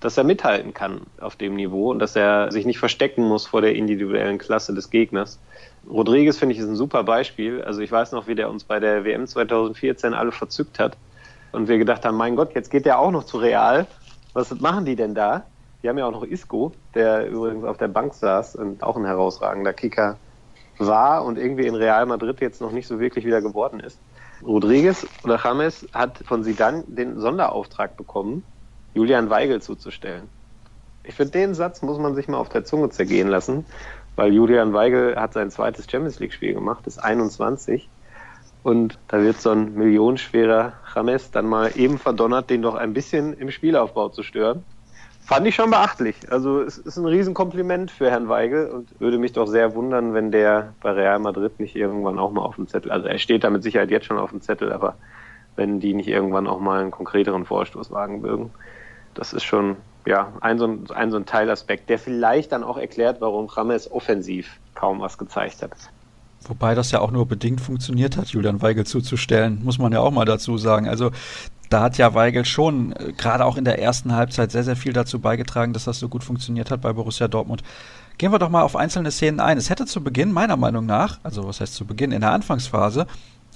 dass 0.00 0.16
er 0.16 0.24
mithalten 0.24 0.74
kann 0.74 1.02
auf 1.20 1.36
dem 1.36 1.54
Niveau 1.54 1.90
und 1.90 2.00
dass 2.00 2.16
er 2.16 2.50
sich 2.50 2.66
nicht 2.66 2.78
verstecken 2.78 3.22
muss 3.22 3.46
vor 3.46 3.60
der 3.60 3.76
individuellen 3.76 4.38
Klasse 4.38 4.74
des 4.74 4.90
Gegners. 4.90 5.38
Rodriguez 5.88 6.38
finde 6.38 6.54
ich 6.54 6.60
ist 6.60 6.68
ein 6.68 6.76
super 6.76 7.04
Beispiel. 7.04 7.62
Also 7.62 7.80
ich 7.80 7.92
weiß 7.92 8.12
noch, 8.12 8.26
wie 8.26 8.34
der 8.34 8.50
uns 8.50 8.64
bei 8.64 8.80
der 8.80 9.04
WM 9.04 9.26
2014 9.26 10.14
alle 10.14 10.32
verzückt 10.32 10.78
hat 10.78 10.96
und 11.52 11.68
wir 11.68 11.78
gedacht 11.78 12.04
haben, 12.04 12.16
mein 12.16 12.34
Gott, 12.34 12.54
jetzt 12.54 12.70
geht 12.70 12.86
der 12.86 12.98
auch 12.98 13.12
noch 13.12 13.24
zu 13.24 13.38
Real. 13.38 13.86
Was 14.32 14.50
machen 14.60 14.84
die 14.84 14.96
denn 14.96 15.14
da? 15.14 15.44
Die 15.82 15.88
haben 15.88 15.98
ja 15.98 16.06
auch 16.06 16.12
noch 16.12 16.24
Isco, 16.24 16.72
der 16.94 17.28
übrigens 17.28 17.64
auf 17.64 17.76
der 17.76 17.88
Bank 17.88 18.14
saß 18.14 18.56
und 18.56 18.82
auch 18.82 18.96
ein 18.96 19.04
herausragender 19.04 19.72
Kicker 19.72 20.16
war 20.78 21.24
und 21.24 21.38
irgendwie 21.38 21.66
in 21.66 21.74
Real 21.74 22.06
Madrid 22.06 22.40
jetzt 22.40 22.60
noch 22.60 22.72
nicht 22.72 22.86
so 22.86 22.98
wirklich 22.98 23.24
wieder 23.24 23.40
geworden 23.40 23.80
ist. 23.80 23.98
Rodriguez 24.44 25.06
oder 25.24 25.40
James 25.42 25.88
hat 25.92 26.18
von 26.26 26.42
Sidan 26.42 26.84
den 26.86 27.18
Sonderauftrag 27.18 27.96
bekommen, 27.96 28.44
Julian 28.94 29.30
Weigel 29.30 29.62
zuzustellen. 29.62 30.28
Ich 31.04 31.14
finde, 31.14 31.32
den 31.32 31.54
Satz 31.54 31.82
muss 31.82 31.98
man 31.98 32.14
sich 32.14 32.28
mal 32.28 32.38
auf 32.38 32.48
der 32.48 32.64
Zunge 32.64 32.90
zergehen 32.90 33.28
lassen, 33.28 33.66
weil 34.16 34.32
Julian 34.32 34.72
Weigel 34.72 35.16
hat 35.16 35.32
sein 35.32 35.50
zweites 35.50 35.90
Champions 35.90 36.20
League-Spiel 36.20 36.54
gemacht, 36.54 36.86
ist 36.86 36.98
21. 36.98 37.88
Und 38.62 38.98
da 39.08 39.20
wird 39.20 39.40
so 39.40 39.50
ein 39.50 39.74
millionenschwerer 39.74 40.74
James 40.94 41.30
dann 41.32 41.46
mal 41.46 41.72
eben 41.76 41.98
verdonnert, 41.98 42.50
den 42.50 42.62
doch 42.62 42.76
ein 42.76 42.92
bisschen 42.92 43.32
im 43.34 43.50
Spielaufbau 43.50 44.10
zu 44.10 44.22
stören. 44.22 44.64
Fand 45.24 45.46
ich 45.46 45.54
schon 45.54 45.70
beachtlich. 45.70 46.16
Also 46.30 46.60
es 46.60 46.78
ist 46.78 46.96
ein 46.96 47.06
Riesenkompliment 47.06 47.90
für 47.90 48.10
Herrn 48.10 48.28
Weigel 48.28 48.68
und 48.68 48.88
würde 49.00 49.18
mich 49.18 49.32
doch 49.32 49.46
sehr 49.46 49.74
wundern, 49.74 50.14
wenn 50.14 50.32
der 50.32 50.74
bei 50.82 50.90
Real 50.90 51.20
Madrid 51.20 51.60
nicht 51.60 51.76
irgendwann 51.76 52.18
auch 52.18 52.32
mal 52.32 52.42
auf 52.42 52.56
dem 52.56 52.66
Zettel, 52.66 52.90
also 52.90 53.06
er 53.06 53.18
steht 53.18 53.44
da 53.44 53.50
mit 53.50 53.62
Sicherheit 53.62 53.90
jetzt 53.90 54.06
schon 54.06 54.18
auf 54.18 54.30
dem 54.30 54.40
Zettel, 54.40 54.72
aber 54.72 54.96
wenn 55.54 55.80
die 55.80 55.94
nicht 55.94 56.08
irgendwann 56.08 56.48
auch 56.48 56.60
mal 56.60 56.80
einen 56.80 56.90
konkreteren 56.90 57.44
Vorstoß 57.44 57.90
wagen 57.92 58.20
mögen. 58.20 58.50
Das 59.14 59.32
ist 59.32 59.44
schon 59.44 59.76
ja, 60.06 60.32
ein 60.40 60.58
so 60.58 60.66
ein, 60.66 60.84
ein, 60.94 61.10
so 61.10 61.16
ein 61.16 61.26
Teilaspekt, 61.26 61.88
der 61.88 61.98
vielleicht 61.98 62.52
dann 62.52 62.64
auch 62.64 62.76
erklärt, 62.76 63.20
warum 63.20 63.46
Rames 63.46 63.90
offensiv 63.90 64.58
kaum 64.74 65.00
was 65.00 65.18
gezeigt 65.18 65.62
hat. 65.62 65.72
Wobei 66.48 66.74
das 66.74 66.90
ja 66.90 67.00
auch 67.00 67.12
nur 67.12 67.26
bedingt 67.26 67.60
funktioniert 67.60 68.16
hat, 68.16 68.28
Julian 68.28 68.60
Weigel 68.62 68.84
zuzustellen, 68.84 69.60
muss 69.62 69.78
man 69.78 69.92
ja 69.92 70.00
auch 70.00 70.10
mal 70.10 70.24
dazu 70.24 70.58
sagen. 70.58 70.88
Also 70.88 71.12
da 71.72 71.82
hat 71.82 71.98
ja 71.98 72.14
Weigel 72.14 72.44
schon 72.44 72.92
äh, 72.92 73.12
gerade 73.12 73.44
auch 73.44 73.56
in 73.56 73.64
der 73.64 73.80
ersten 73.80 74.14
Halbzeit 74.14 74.52
sehr, 74.52 74.64
sehr 74.64 74.76
viel 74.76 74.92
dazu 74.92 75.20
beigetragen, 75.20 75.72
dass 75.72 75.84
das 75.84 75.98
so 75.98 76.08
gut 76.08 76.24
funktioniert 76.24 76.70
hat 76.70 76.80
bei 76.82 76.92
Borussia 76.92 77.28
Dortmund. 77.28 77.62
Gehen 78.18 78.32
wir 78.32 78.38
doch 78.38 78.50
mal 78.50 78.62
auf 78.62 78.76
einzelne 78.76 79.10
Szenen 79.10 79.40
ein. 79.40 79.58
Es 79.58 79.70
hätte 79.70 79.86
zu 79.86 80.02
Beginn, 80.02 80.32
meiner 80.32 80.56
Meinung 80.56 80.86
nach, 80.86 81.18
also 81.22 81.46
was 81.46 81.60
heißt 81.60 81.74
zu 81.74 81.86
Beginn, 81.86 82.12
in 82.12 82.20
der 82.20 82.32
Anfangsphase, 82.32 83.06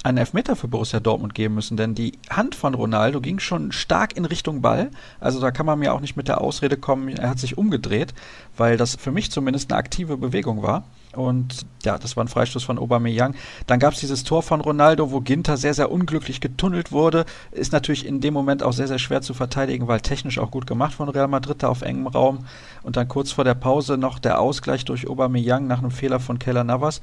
einen 0.03 0.19
Elfmeter 0.19 0.57
für 0.57 0.69
Borussia 0.69 1.01
Dortmund 1.01 1.35
geben 1.35 1.55
müssen, 1.55 1.77
denn 1.77 1.95
die 1.95 2.13
Hand 2.31 2.55
von 2.55 2.75
Ronaldo 2.75 3.21
ging 3.21 3.39
schon 3.39 3.73
stark 3.73 4.17
in 4.17 4.25
Richtung 4.25 4.63
Ball. 4.63 4.91
Also 5.21 5.41
da 5.41 5.51
kann 5.51 5.67
man 5.67 5.79
mir 5.79 5.93
auch 5.93 6.01
nicht 6.01 6.17
mit 6.17 6.29
der 6.29 6.41
Ausrede 6.41 6.77
kommen, 6.77 7.09
er 7.09 7.31
hat 7.31 7.39
sich 7.39 7.59
umgedreht, 7.59 8.15
weil 8.57 8.77
das 8.77 8.97
für 8.97 9.11
mich 9.11 9.31
zumindest 9.31 9.71
eine 9.71 9.79
aktive 9.79 10.17
Bewegung 10.17 10.63
war. 10.63 10.85
Und 11.17 11.67
ja, 11.85 11.99
das 11.99 12.17
war 12.17 12.25
ein 12.25 12.29
Freistoß 12.29 12.65
von 12.65 12.79
Aubameyang. 12.79 13.35
Dann 13.67 13.79
gab 13.79 13.95
es 13.95 14.01
dieses 14.01 14.23
Tor 14.25 14.43
von 14.43 14.61
Ronaldo, 14.61 15.11
wo 15.11 15.21
Ginter 15.21 15.57
sehr, 15.57 15.75
sehr 15.75 15.91
unglücklich 15.91 16.41
getunnelt 16.41 16.93
wurde. 16.93 17.25
Ist 17.53 17.73
natürlich 17.73 18.07
in 18.07 18.21
dem 18.21 18.35
Moment 18.35 18.63
auch 18.63 18.73
sehr, 18.73 18.89
sehr 18.89 18.99
schwer 18.99 19.23
zu 19.23 19.35
verteidigen, 19.35 19.89
weil 19.89 20.01
technisch 20.01 20.39
auch 20.39 20.51
gut 20.51 20.67
gemacht 20.67 20.95
von 20.95 21.09
Real 21.09 21.29
Madrid 21.29 21.63
da 21.63 21.69
auf 21.69 21.83
engem 21.83 22.07
Raum. 22.07 22.47
Und 22.83 22.97
dann 22.97 23.09
kurz 23.09 23.33
vor 23.33 23.45
der 23.45 23.55
Pause 23.55 23.97
noch 23.97 24.19
der 24.19 24.41
Ausgleich 24.41 24.85
durch 24.85 25.09
Aubameyang 25.09 25.67
nach 25.67 25.79
einem 25.79 25.91
Fehler 25.91 26.21
von 26.21 26.39
Keller 26.39 26.65
Navas. 26.65 27.01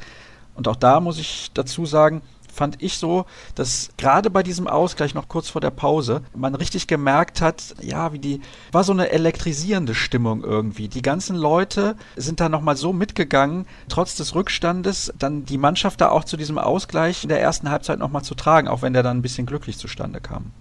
Und 0.55 0.67
auch 0.67 0.75
da 0.75 0.99
muss 0.99 1.17
ich 1.17 1.51
dazu 1.53 1.85
sagen, 1.85 2.21
fand 2.53 2.81
ich 2.81 2.97
so, 2.97 3.25
dass 3.55 3.89
gerade 3.97 4.29
bei 4.29 4.43
diesem 4.43 4.67
Ausgleich 4.67 5.13
noch 5.13 5.27
kurz 5.27 5.49
vor 5.49 5.61
der 5.61 5.71
Pause 5.71 6.21
man 6.35 6.55
richtig 6.55 6.87
gemerkt 6.87 7.41
hat, 7.41 7.75
ja, 7.81 8.13
wie 8.13 8.19
die, 8.19 8.41
war 8.71 8.83
so 8.83 8.93
eine 8.93 9.09
elektrisierende 9.09 9.95
Stimmung 9.95 10.43
irgendwie. 10.43 10.87
Die 10.87 11.01
ganzen 11.01 11.35
Leute 11.35 11.95
sind 12.15 12.39
da 12.39 12.49
nochmal 12.49 12.77
so 12.77 12.93
mitgegangen, 12.93 13.65
trotz 13.89 14.15
des 14.15 14.35
Rückstandes, 14.35 15.13
dann 15.17 15.45
die 15.45 15.57
Mannschaft 15.57 16.01
da 16.01 16.09
auch 16.09 16.23
zu 16.23 16.37
diesem 16.37 16.57
Ausgleich 16.57 17.23
in 17.23 17.29
der 17.29 17.41
ersten 17.41 17.69
Halbzeit 17.69 17.99
nochmal 17.99 18.23
zu 18.23 18.35
tragen, 18.35 18.67
auch 18.67 18.81
wenn 18.81 18.93
der 18.93 19.03
dann 19.03 19.17
ein 19.17 19.21
bisschen 19.21 19.45
glücklich 19.45 19.77
zustande 19.77 20.21
kam. 20.21 20.51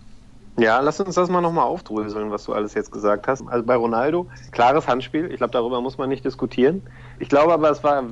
Ja, 0.59 0.80
lass 0.80 1.00
uns 1.00 1.14
das 1.14 1.30
mal 1.30 1.40
nochmal 1.40 1.64
aufdröseln, 1.64 2.30
was 2.30 2.44
du 2.44 2.52
alles 2.52 2.75
jetzt 2.75 2.92
gesagt 2.92 3.26
hast. 3.26 3.42
Also 3.49 3.64
bei 3.64 3.75
Ronaldo, 3.75 4.28
klares 4.50 4.87
Handspiel. 4.87 5.30
Ich 5.30 5.38
glaube, 5.38 5.52
darüber 5.52 5.80
muss 5.80 5.97
man 5.97 6.11
nicht 6.11 6.26
diskutieren. 6.26 6.82
Ich 7.18 7.30
glaube 7.30 7.54
aber, 7.54 7.71
es 7.71 7.82
war, 7.82 8.04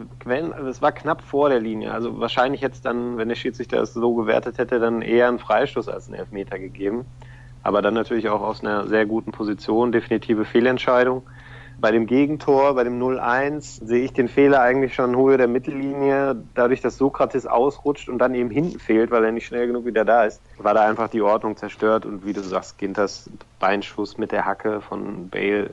es 0.66 0.80
war 0.80 0.92
knapp 0.92 1.20
vor 1.20 1.50
der 1.50 1.60
Linie. 1.60 1.92
Also 1.92 2.18
wahrscheinlich 2.18 2.62
jetzt 2.62 2.86
dann, 2.86 3.18
wenn 3.18 3.28
der 3.28 3.34
Schiedsrichter 3.34 3.82
es 3.82 3.92
so 3.92 4.14
gewertet 4.14 4.56
hätte, 4.56 4.80
dann 4.80 5.02
eher 5.02 5.28
einen 5.28 5.38
Freistoß 5.38 5.88
als 5.88 6.06
einen 6.06 6.18
Elfmeter 6.18 6.58
gegeben. 6.58 7.04
Aber 7.62 7.82
dann 7.82 7.92
natürlich 7.92 8.30
auch 8.30 8.40
aus 8.40 8.62
einer 8.62 8.88
sehr 8.88 9.04
guten 9.04 9.32
Position, 9.32 9.92
definitive 9.92 10.46
Fehlentscheidung. 10.46 11.28
Bei 11.80 11.92
dem 11.92 12.06
Gegentor, 12.06 12.74
bei 12.74 12.84
dem 12.84 13.00
0-1, 13.00 13.84
sehe 13.86 14.04
ich 14.04 14.12
den 14.12 14.28
Fehler 14.28 14.60
eigentlich 14.60 14.94
schon 14.94 15.14
in 15.14 15.18
Höhe 15.18 15.38
der 15.38 15.48
Mittellinie. 15.48 16.36
Dadurch, 16.54 16.80
dass 16.80 16.98
Sokrates 16.98 17.46
ausrutscht 17.46 18.08
und 18.08 18.18
dann 18.18 18.34
eben 18.34 18.50
hinten 18.50 18.78
fehlt, 18.78 19.10
weil 19.10 19.24
er 19.24 19.32
nicht 19.32 19.46
schnell 19.46 19.66
genug 19.66 19.86
wieder 19.86 20.04
da 20.04 20.24
ist, 20.24 20.42
war 20.58 20.74
da 20.74 20.86
einfach 20.86 21.08
die 21.08 21.22
Ordnung 21.22 21.56
zerstört. 21.56 22.04
Und 22.04 22.26
wie 22.26 22.32
du 22.32 22.42
sagst, 22.42 22.78
Ginters 22.78 23.30
Beinschuss 23.58 24.18
mit 24.18 24.32
der 24.32 24.44
Hacke 24.44 24.80
von 24.80 25.28
Bale, 25.30 25.70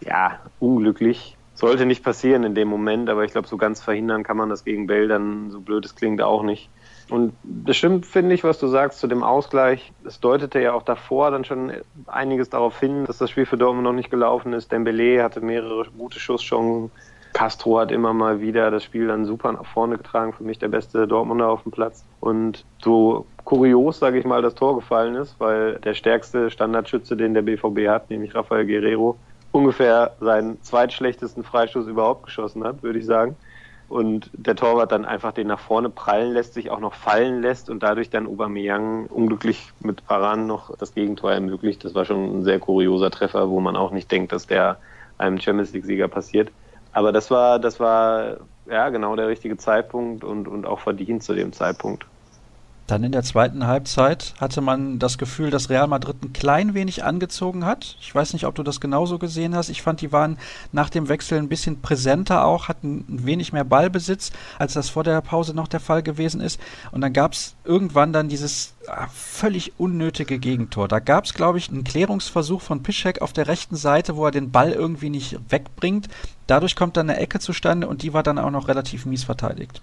ja, 0.00 0.38
unglücklich. 0.60 1.36
Sollte 1.54 1.86
nicht 1.86 2.04
passieren 2.04 2.44
in 2.44 2.54
dem 2.54 2.68
Moment, 2.68 3.08
aber 3.08 3.24
ich 3.24 3.32
glaube, 3.32 3.46
so 3.46 3.56
ganz 3.56 3.80
verhindern 3.80 4.24
kann 4.24 4.36
man 4.36 4.48
das 4.48 4.64
gegen 4.64 4.86
Bale 4.86 5.08
dann, 5.08 5.50
so 5.50 5.60
blöd 5.60 5.84
es 5.84 5.94
klingt, 5.94 6.20
auch 6.22 6.42
nicht. 6.42 6.68
Und 7.10 7.34
das 7.42 7.76
stimmt, 7.76 8.06
finde 8.06 8.34
ich, 8.34 8.44
was 8.44 8.58
du 8.58 8.66
sagst 8.66 8.98
zu 8.98 9.06
dem 9.06 9.22
Ausgleich. 9.22 9.92
Es 10.06 10.20
deutete 10.20 10.60
ja 10.60 10.72
auch 10.72 10.82
davor 10.82 11.30
dann 11.30 11.44
schon 11.44 11.72
einiges 12.06 12.48
darauf 12.50 12.80
hin, 12.80 13.04
dass 13.04 13.18
das 13.18 13.30
Spiel 13.30 13.46
für 13.46 13.58
Dortmund 13.58 13.84
noch 13.84 13.92
nicht 13.92 14.10
gelaufen 14.10 14.52
ist. 14.52 14.72
Dembele 14.72 15.22
hatte 15.22 15.40
mehrere 15.40 15.86
gute 15.96 16.18
Schusschancen. 16.18 16.90
Castro 17.34 17.80
hat 17.80 17.90
immer 17.90 18.14
mal 18.14 18.40
wieder 18.40 18.70
das 18.70 18.84
Spiel 18.84 19.08
dann 19.08 19.24
super 19.26 19.52
nach 19.52 19.66
vorne 19.66 19.96
getragen. 19.96 20.32
Für 20.32 20.44
mich 20.44 20.58
der 20.58 20.68
beste 20.68 21.06
Dortmunder 21.06 21.48
auf 21.48 21.64
dem 21.64 21.72
Platz. 21.72 22.04
Und 22.20 22.64
so 22.82 23.26
kurios, 23.44 23.98
sage 23.98 24.18
ich 24.18 24.24
mal, 24.24 24.40
das 24.40 24.54
Tor 24.54 24.76
gefallen 24.76 25.16
ist, 25.16 25.34
weil 25.38 25.74
der 25.80 25.94
stärkste 25.94 26.50
Standardschütze, 26.50 27.16
den 27.16 27.34
der 27.34 27.42
BVB 27.42 27.88
hat, 27.88 28.08
nämlich 28.08 28.34
Rafael 28.34 28.64
Guerrero, 28.64 29.18
ungefähr 29.52 30.14
seinen 30.20 30.62
zweitschlechtesten 30.62 31.44
Freistoß 31.44 31.86
überhaupt 31.86 32.24
geschossen 32.24 32.64
hat, 32.64 32.82
würde 32.82 33.00
ich 33.00 33.04
sagen 33.04 33.36
und 33.88 34.30
der 34.32 34.56
Torwart 34.56 34.92
dann 34.92 35.04
einfach 35.04 35.32
den 35.32 35.46
nach 35.46 35.58
vorne 35.58 35.90
prallen 35.90 36.32
lässt, 36.32 36.54
sich 36.54 36.70
auch 36.70 36.80
noch 36.80 36.94
fallen 36.94 37.42
lässt 37.42 37.68
und 37.70 37.82
dadurch 37.82 38.10
dann 38.10 38.26
Aubameyang 38.26 39.06
unglücklich 39.06 39.72
mit 39.80 40.02
Varan 40.08 40.46
noch 40.46 40.76
das 40.76 40.94
Gegentor 40.94 41.32
ermöglicht. 41.32 41.84
Das 41.84 41.94
war 41.94 42.04
schon 42.04 42.38
ein 42.38 42.44
sehr 42.44 42.58
kurioser 42.58 43.10
Treffer, 43.10 43.50
wo 43.50 43.60
man 43.60 43.76
auch 43.76 43.90
nicht 43.90 44.10
denkt, 44.10 44.32
dass 44.32 44.46
der 44.46 44.78
einem 45.18 45.40
Champions 45.40 45.72
League 45.72 45.84
Sieger 45.84 46.08
passiert. 46.08 46.50
Aber 46.92 47.12
das 47.12 47.30
war, 47.30 47.58
das 47.58 47.80
war 47.80 48.38
ja 48.66 48.88
genau 48.88 49.16
der 49.16 49.28
richtige 49.28 49.56
Zeitpunkt 49.56 50.24
und, 50.24 50.48
und 50.48 50.66
auch 50.66 50.80
verdient 50.80 51.22
zu 51.22 51.34
dem 51.34 51.52
Zeitpunkt. 51.52 52.06
Dann 52.86 53.02
in 53.02 53.12
der 53.12 53.22
zweiten 53.22 53.66
Halbzeit 53.66 54.34
hatte 54.38 54.60
man 54.60 54.98
das 54.98 55.16
Gefühl, 55.16 55.50
dass 55.50 55.70
Real 55.70 55.86
Madrid 55.86 56.22
ein 56.22 56.34
klein 56.34 56.74
wenig 56.74 57.02
angezogen 57.02 57.64
hat. 57.64 57.96
Ich 57.98 58.14
weiß 58.14 58.34
nicht, 58.34 58.44
ob 58.44 58.54
du 58.54 58.62
das 58.62 58.78
genauso 58.78 59.18
gesehen 59.18 59.54
hast. 59.54 59.70
Ich 59.70 59.80
fand, 59.80 60.02
die 60.02 60.12
waren 60.12 60.36
nach 60.70 60.90
dem 60.90 61.08
Wechsel 61.08 61.38
ein 61.38 61.48
bisschen 61.48 61.80
präsenter 61.80 62.44
auch, 62.44 62.68
hatten 62.68 63.06
ein 63.08 63.24
wenig 63.24 63.54
mehr 63.54 63.64
Ballbesitz, 63.64 64.32
als 64.58 64.74
das 64.74 64.90
vor 64.90 65.02
der 65.02 65.22
Pause 65.22 65.54
noch 65.54 65.66
der 65.66 65.80
Fall 65.80 66.02
gewesen 66.02 66.42
ist. 66.42 66.60
Und 66.92 67.00
dann 67.00 67.14
gab 67.14 67.32
es 67.32 67.54
irgendwann 67.64 68.12
dann 68.12 68.28
dieses 68.28 68.74
ah, 68.86 69.06
völlig 69.10 69.72
unnötige 69.78 70.38
Gegentor. 70.38 70.86
Da 70.86 70.98
gab 70.98 71.24
es, 71.24 71.32
glaube 71.32 71.56
ich, 71.56 71.70
einen 71.70 71.84
Klärungsversuch 71.84 72.60
von 72.60 72.82
Piszek 72.82 73.22
auf 73.22 73.32
der 73.32 73.48
rechten 73.48 73.76
Seite, 73.76 74.16
wo 74.16 74.26
er 74.26 74.30
den 74.30 74.50
Ball 74.50 74.72
irgendwie 74.72 75.08
nicht 75.08 75.38
wegbringt. 75.48 76.08
Dadurch 76.46 76.76
kommt 76.76 76.98
dann 76.98 77.08
eine 77.08 77.18
Ecke 77.18 77.38
zustande 77.38 77.88
und 77.88 78.02
die 78.02 78.12
war 78.12 78.22
dann 78.22 78.38
auch 78.38 78.50
noch 78.50 78.68
relativ 78.68 79.06
mies 79.06 79.24
verteidigt. 79.24 79.80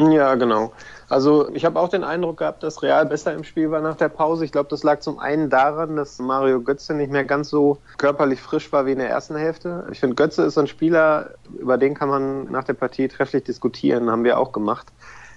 Ja, 0.00 0.36
genau. 0.36 0.72
Also 1.08 1.48
ich 1.54 1.64
habe 1.64 1.80
auch 1.80 1.88
den 1.88 2.04
Eindruck 2.04 2.36
gehabt, 2.36 2.62
dass 2.62 2.82
Real 2.82 3.04
besser 3.06 3.34
im 3.34 3.42
Spiel 3.42 3.72
war 3.72 3.80
nach 3.80 3.96
der 3.96 4.08
Pause. 4.08 4.44
Ich 4.44 4.52
glaube, 4.52 4.68
das 4.68 4.84
lag 4.84 5.00
zum 5.00 5.18
einen 5.18 5.50
daran, 5.50 5.96
dass 5.96 6.20
Mario 6.20 6.60
Götze 6.60 6.94
nicht 6.94 7.10
mehr 7.10 7.24
ganz 7.24 7.48
so 7.48 7.78
körperlich 7.96 8.40
frisch 8.40 8.70
war 8.72 8.86
wie 8.86 8.92
in 8.92 8.98
der 8.98 9.10
ersten 9.10 9.34
Hälfte. 9.34 9.88
Ich 9.90 9.98
finde, 9.98 10.14
Götze 10.14 10.44
ist 10.44 10.56
ein 10.56 10.68
Spieler, 10.68 11.30
über 11.58 11.78
den 11.78 11.94
kann 11.94 12.08
man 12.08 12.44
nach 12.52 12.62
der 12.62 12.74
Partie 12.74 13.08
trefflich 13.08 13.42
diskutieren, 13.42 14.08
haben 14.08 14.22
wir 14.22 14.38
auch 14.38 14.52
gemacht, 14.52 14.86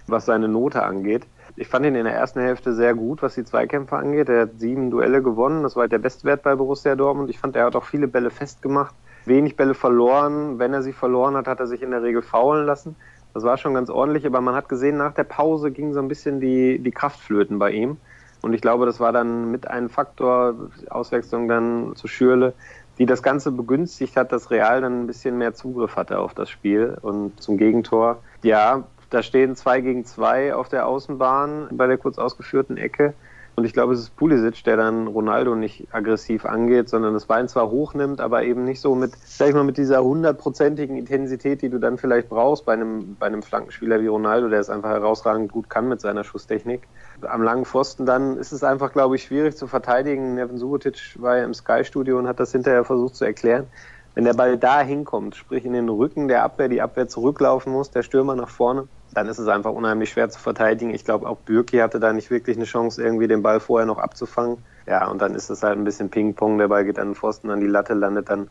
was 0.06 0.26
seine 0.26 0.48
Note 0.48 0.84
angeht. 0.84 1.26
Ich 1.56 1.68
fand 1.68 1.86
ihn 1.86 1.96
in 1.96 2.06
der 2.06 2.14
ersten 2.14 2.40
Hälfte 2.40 2.74
sehr 2.74 2.94
gut, 2.94 3.24
was 3.24 3.36
die 3.36 3.44
Zweikämpfe 3.44 3.96
angeht. 3.96 4.30
Er 4.30 4.44
hat 4.44 4.60
sieben 4.60 4.92
Duelle 4.92 5.24
gewonnen. 5.24 5.64
Das 5.64 5.76
war 5.76 5.88
der 5.88 5.98
Bestwert 5.98 6.44
bei 6.44 6.56
Borussia 6.56 6.96
Dortmund. 6.96 7.30
Ich 7.30 7.40
fand, 7.40 7.56
er 7.56 7.66
hat 7.66 7.76
auch 7.76 7.84
viele 7.84 8.08
Bälle 8.08 8.30
festgemacht, 8.30 8.94
wenig 9.26 9.56
Bälle 9.58 9.74
verloren. 9.74 10.60
Wenn 10.60 10.74
er 10.74 10.82
sie 10.82 10.94
verloren 10.94 11.36
hat, 11.36 11.48
hat 11.48 11.60
er 11.60 11.68
sich 11.68 11.82
in 11.82 11.92
der 11.92 12.04
Regel 12.04 12.22
faulen 12.22 12.66
lassen. 12.66 12.96
Das 13.34 13.44
war 13.44 13.58
schon 13.58 13.74
ganz 13.74 13.90
ordentlich, 13.90 14.26
aber 14.26 14.42
man 14.42 14.56
hat 14.56 14.70
gesehen, 14.70 14.98
nach 14.98 15.14
der 15.14 15.24
Pause 15.24 15.72
ging 15.72 15.94
so 15.94 16.00
ein 16.00 16.08
bisschen 16.08 16.40
die, 16.40 16.80
die 16.80 16.92
Kraftflöten 16.92 17.60
bei 17.60 17.72
ihm. 17.72 17.98
Und 18.42 18.54
ich 18.54 18.62
glaube, 18.62 18.86
das 18.86 19.00
war 19.00 19.12
dann 19.12 19.52
mit 19.52 19.68
einem 19.68 19.90
Faktor, 19.90 20.56
Auswechslung 20.90 21.48
dann 21.48 21.96
zu 21.96 22.08
Schürle, 22.08 22.54
die 22.98 23.06
das 23.06 23.24
Ganze 23.24 23.52
begünstigt 23.52 24.18
hat, 24.18 24.32
dass 24.32 24.52
Real 24.52 24.82
dann 24.82 25.04
ein 25.04 25.08
bisschen 25.08 25.38
mehr 25.38 25.54
Zugriff 25.54 25.96
hatte 25.96 26.20
auf 26.20 26.34
das 26.34 26.50
Spiel 26.50 26.98
und 27.02 27.42
zum 27.42 27.58
Gegentor. 27.58 28.22
Ja, 28.44 28.84
da 29.10 29.24
stehen 29.24 29.56
zwei 29.56 29.82
gegen 29.82 30.06
zwei 30.06 30.54
auf 30.54 30.70
der 30.70 30.88
Außenbahn 30.88 31.70
bei 31.72 31.88
der 31.88 31.98
kurz 31.98 32.18
ausgeführten 32.18 32.78
Ecke. 32.78 33.14
Und 33.62 33.66
ich 33.66 33.74
glaube, 33.74 33.94
es 33.94 34.00
ist 34.00 34.16
Pulisic, 34.16 34.64
der 34.64 34.76
dann 34.76 35.06
Ronaldo 35.06 35.54
nicht 35.54 35.88
aggressiv 35.92 36.46
angeht, 36.46 36.90
sondern 36.90 37.14
das 37.14 37.28
Bein 37.28 37.48
zwar 37.48 37.70
hochnimmt, 37.70 38.20
aber 38.20 38.42
eben 38.42 38.64
nicht 38.64 38.82
so 38.82 38.96
mit, 38.96 39.12
sag 39.24 39.50
ich 39.50 39.54
mal, 39.54 39.64
mit 39.64 39.78
dieser 39.78 40.04
hundertprozentigen 40.04 40.98
Intensität, 40.98 41.62
die 41.62 41.70
du 41.70 41.78
dann 41.78 42.00
vielleicht 42.00 42.28
brauchst 42.28 42.66
bei 42.66 42.74
einem, 42.74 43.16
bei 43.20 43.28
einem 43.28 43.44
Flankenspieler 43.44 44.02
wie 44.02 44.08
Ronaldo, 44.08 44.50
der 44.50 44.62
es 44.62 44.72
einfach 44.72 44.90
herausragend 44.90 45.52
gut 45.52 45.70
kann 45.70 45.88
mit 45.88 46.02
seiner 46.02 46.24
Schusstechnik. 46.24 46.88
Am 47.22 47.44
langen 47.44 47.66
Pfosten 47.66 48.08
dann 48.08 48.36
ist 48.38 48.52
es 48.52 48.64
einfach, 48.64 48.94
glaube 48.94 49.16
ich, 49.16 49.26
schwierig 49.26 49.56
zu 49.56 49.68
verteidigen. 49.68 50.34
Nevin 50.34 50.58
Subotic 50.58 51.22
war 51.22 51.38
ja 51.38 51.44
im 51.44 51.54
Sky-Studio 51.54 52.18
und 52.18 52.28
hat 52.28 52.40
das 52.40 52.52
hinterher 52.52 52.84
versucht 52.84 53.14
zu 53.14 53.26
erklären. 53.26 53.68
Wenn 54.14 54.26
der 54.26 54.34
Ball 54.34 54.58
da 54.58 54.82
hinkommt, 54.82 55.36
sprich 55.36 55.64
in 55.66 55.74
den 55.74 55.88
Rücken 55.88 56.28
der 56.28 56.44
Abwehr, 56.44 56.68
die 56.68 56.82
Abwehr 56.82 57.08
zurücklaufen 57.08 57.72
muss, 57.72 57.92
der 57.92 58.04
Stürmer 58.04 58.36
nach 58.36 58.50
vorne, 58.50 58.88
dann 59.14 59.28
ist 59.28 59.40
es 59.40 59.48
einfach 59.48 59.72
unheimlich 59.72 60.10
schwer 60.10 60.30
zu 60.30 60.40
verteidigen. 60.40 60.94
Ich 60.94 61.06
glaube, 61.06 61.28
auch 61.28 61.38
Bürki 61.38 61.78
hatte 61.78 62.00
da 62.00 62.12
nicht 62.12 62.30
wirklich 62.30 62.58
eine 62.58 62.66
Chance, 62.66 63.02
irgendwie 63.02 63.28
den 63.28 63.42
Ball 63.42 63.60
vorher 63.60 63.86
noch 63.86 63.98
abzufangen. 63.98 64.58
Ja, 64.86 65.08
und 65.08 65.22
dann 65.22 65.36
ist 65.36 65.50
es 65.50 65.64
halt 65.64 65.78
ein 65.78 65.84
bisschen 65.84 66.10
Ping-Pong. 66.10 66.58
Der 66.58 66.68
Ball 66.68 66.86
geht 66.86 67.00
an 67.00 67.10
den 67.10 67.16
Pfosten, 67.16 67.50
an 67.50 67.62
die 67.62 67.68
Latte, 67.68 67.94
landet 67.94 68.30
dann 68.30 68.50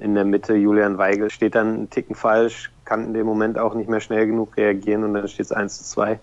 in 0.00 0.14
der 0.14 0.24
Mitte. 0.24 0.54
Julian 0.54 0.96
Weigel 0.98 1.30
steht 1.30 1.54
dann 1.54 1.74
einen 1.74 1.90
Ticken 1.90 2.14
falsch, 2.14 2.70
kann 2.84 3.04
in 3.04 3.14
dem 3.14 3.26
Moment 3.26 3.58
auch 3.58 3.74
nicht 3.74 3.90
mehr 3.90 4.00
schnell 4.00 4.26
genug 4.26 4.56
reagieren 4.56 5.04
und 5.04 5.14
dann 5.14 5.28
steht 5.28 5.46
es 5.46 5.52
1 5.52 5.78
zu 5.78 5.84
2. 5.84 6.18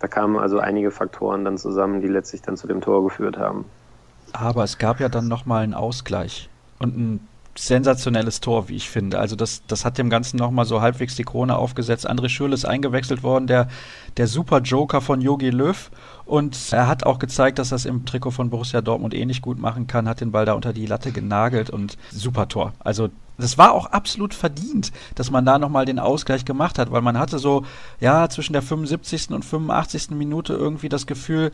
Da 0.00 0.08
kamen 0.08 0.36
also 0.36 0.58
einige 0.58 0.90
Faktoren 0.90 1.44
dann 1.44 1.58
zusammen, 1.58 2.00
die 2.00 2.08
letztlich 2.08 2.42
dann 2.42 2.56
zu 2.56 2.66
dem 2.66 2.80
Tor 2.80 3.02
geführt 3.04 3.38
haben. 3.38 3.64
Aber 4.32 4.62
es 4.64 4.78
gab 4.78 5.00
ja 5.00 5.08
dann 5.08 5.26
nochmal 5.28 5.64
einen 5.64 5.74
Ausgleich 5.74 6.48
und 6.78 6.96
ein 6.96 7.28
sensationelles 7.58 8.40
Tor, 8.40 8.68
wie 8.68 8.76
ich 8.76 8.88
finde. 8.88 9.18
Also 9.18 9.36
das, 9.36 9.62
das 9.66 9.84
hat 9.84 9.98
dem 9.98 10.10
Ganzen 10.10 10.36
nochmal 10.36 10.64
so 10.64 10.80
halbwegs 10.80 11.16
die 11.16 11.24
Krone 11.24 11.56
aufgesetzt. 11.56 12.08
André 12.08 12.28
Schürrle 12.28 12.54
ist 12.54 12.64
eingewechselt 12.64 13.22
worden, 13.22 13.46
der, 13.46 13.68
der 14.16 14.26
Super 14.26 14.60
Joker 14.60 15.00
von 15.00 15.20
Yogi 15.20 15.50
Löw. 15.50 15.90
Und 16.24 16.56
er 16.72 16.86
hat 16.86 17.04
auch 17.04 17.18
gezeigt, 17.18 17.58
dass 17.58 17.72
er 17.72 17.76
es 17.76 17.86
im 17.86 18.04
Trikot 18.04 18.30
von 18.32 18.50
Borussia 18.50 18.80
Dortmund 18.80 19.14
ähnlich 19.14 19.42
gut 19.42 19.58
machen 19.58 19.86
kann, 19.86 20.08
hat 20.08 20.20
den 20.20 20.30
Ball 20.30 20.44
da 20.44 20.52
unter 20.52 20.72
die 20.72 20.86
Latte 20.86 21.10
genagelt 21.10 21.70
und 21.70 21.96
super 22.10 22.48
Tor. 22.48 22.74
Also 22.78 23.08
das 23.38 23.56
war 23.56 23.72
auch 23.72 23.86
absolut 23.86 24.34
verdient, 24.34 24.92
dass 25.14 25.30
man 25.30 25.46
da 25.46 25.58
nochmal 25.58 25.84
den 25.84 25.98
Ausgleich 25.98 26.44
gemacht 26.44 26.78
hat, 26.78 26.90
weil 26.90 27.02
man 27.02 27.18
hatte 27.18 27.38
so, 27.38 27.64
ja, 28.00 28.28
zwischen 28.28 28.52
der 28.52 28.62
75. 28.62 29.30
und 29.30 29.44
85. 29.44 30.10
Minute 30.10 30.54
irgendwie 30.54 30.88
das 30.88 31.06
Gefühl, 31.06 31.52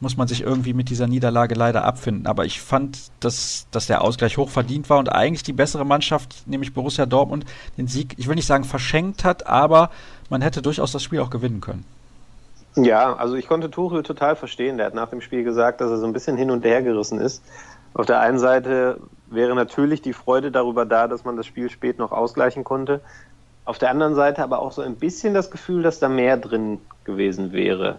muss 0.00 0.16
man 0.16 0.26
sich 0.26 0.42
irgendwie 0.42 0.72
mit 0.72 0.88
dieser 0.88 1.06
Niederlage 1.06 1.54
leider 1.54 1.84
abfinden. 1.84 2.26
Aber 2.26 2.44
ich 2.44 2.60
fand, 2.60 3.10
dass, 3.20 3.66
dass 3.70 3.86
der 3.86 4.02
Ausgleich 4.02 4.38
hoch 4.38 4.48
verdient 4.48 4.88
war 4.88 4.98
und 4.98 5.10
eigentlich 5.10 5.42
die 5.42 5.52
bessere 5.52 5.84
Mannschaft, 5.84 6.46
nämlich 6.46 6.72
Borussia 6.72 7.06
Dortmund, 7.06 7.44
den 7.76 7.86
Sieg, 7.86 8.14
ich 8.16 8.28
will 8.28 8.36
nicht 8.36 8.46
sagen 8.46 8.64
verschenkt 8.64 9.24
hat, 9.24 9.46
aber 9.46 9.90
man 10.30 10.42
hätte 10.42 10.62
durchaus 10.62 10.92
das 10.92 11.02
Spiel 11.02 11.20
auch 11.20 11.30
gewinnen 11.30 11.60
können. 11.60 11.84
Ja, 12.76 13.16
also 13.16 13.36
ich 13.36 13.48
konnte 13.48 13.70
Tuchel 13.70 14.02
total 14.02 14.36
verstehen. 14.36 14.76
Der 14.76 14.86
hat 14.86 14.94
nach 14.94 15.08
dem 15.08 15.20
Spiel 15.20 15.44
gesagt, 15.44 15.80
dass 15.80 15.90
er 15.90 15.98
so 15.98 16.06
ein 16.06 16.12
bisschen 16.12 16.36
hin 16.36 16.50
und 16.50 16.64
her 16.64 16.82
gerissen 16.82 17.20
ist. 17.20 17.42
Auf 17.94 18.04
der 18.04 18.20
einen 18.20 18.38
Seite 18.38 19.00
wäre 19.30 19.54
natürlich 19.54 20.02
die 20.02 20.12
Freude 20.12 20.50
darüber 20.50 20.84
da, 20.84 21.08
dass 21.08 21.24
man 21.24 21.36
das 21.36 21.46
Spiel 21.46 21.70
spät 21.70 21.98
noch 21.98 22.12
ausgleichen 22.12 22.64
konnte. 22.64 23.00
Auf 23.64 23.78
der 23.78 23.90
anderen 23.90 24.14
Seite 24.14 24.42
aber 24.42 24.60
auch 24.60 24.72
so 24.72 24.82
ein 24.82 24.96
bisschen 24.96 25.32
das 25.32 25.50
Gefühl, 25.50 25.82
dass 25.82 25.98
da 25.98 26.08
mehr 26.08 26.36
drin 26.36 26.78
gewesen 27.04 27.52
wäre. 27.52 27.98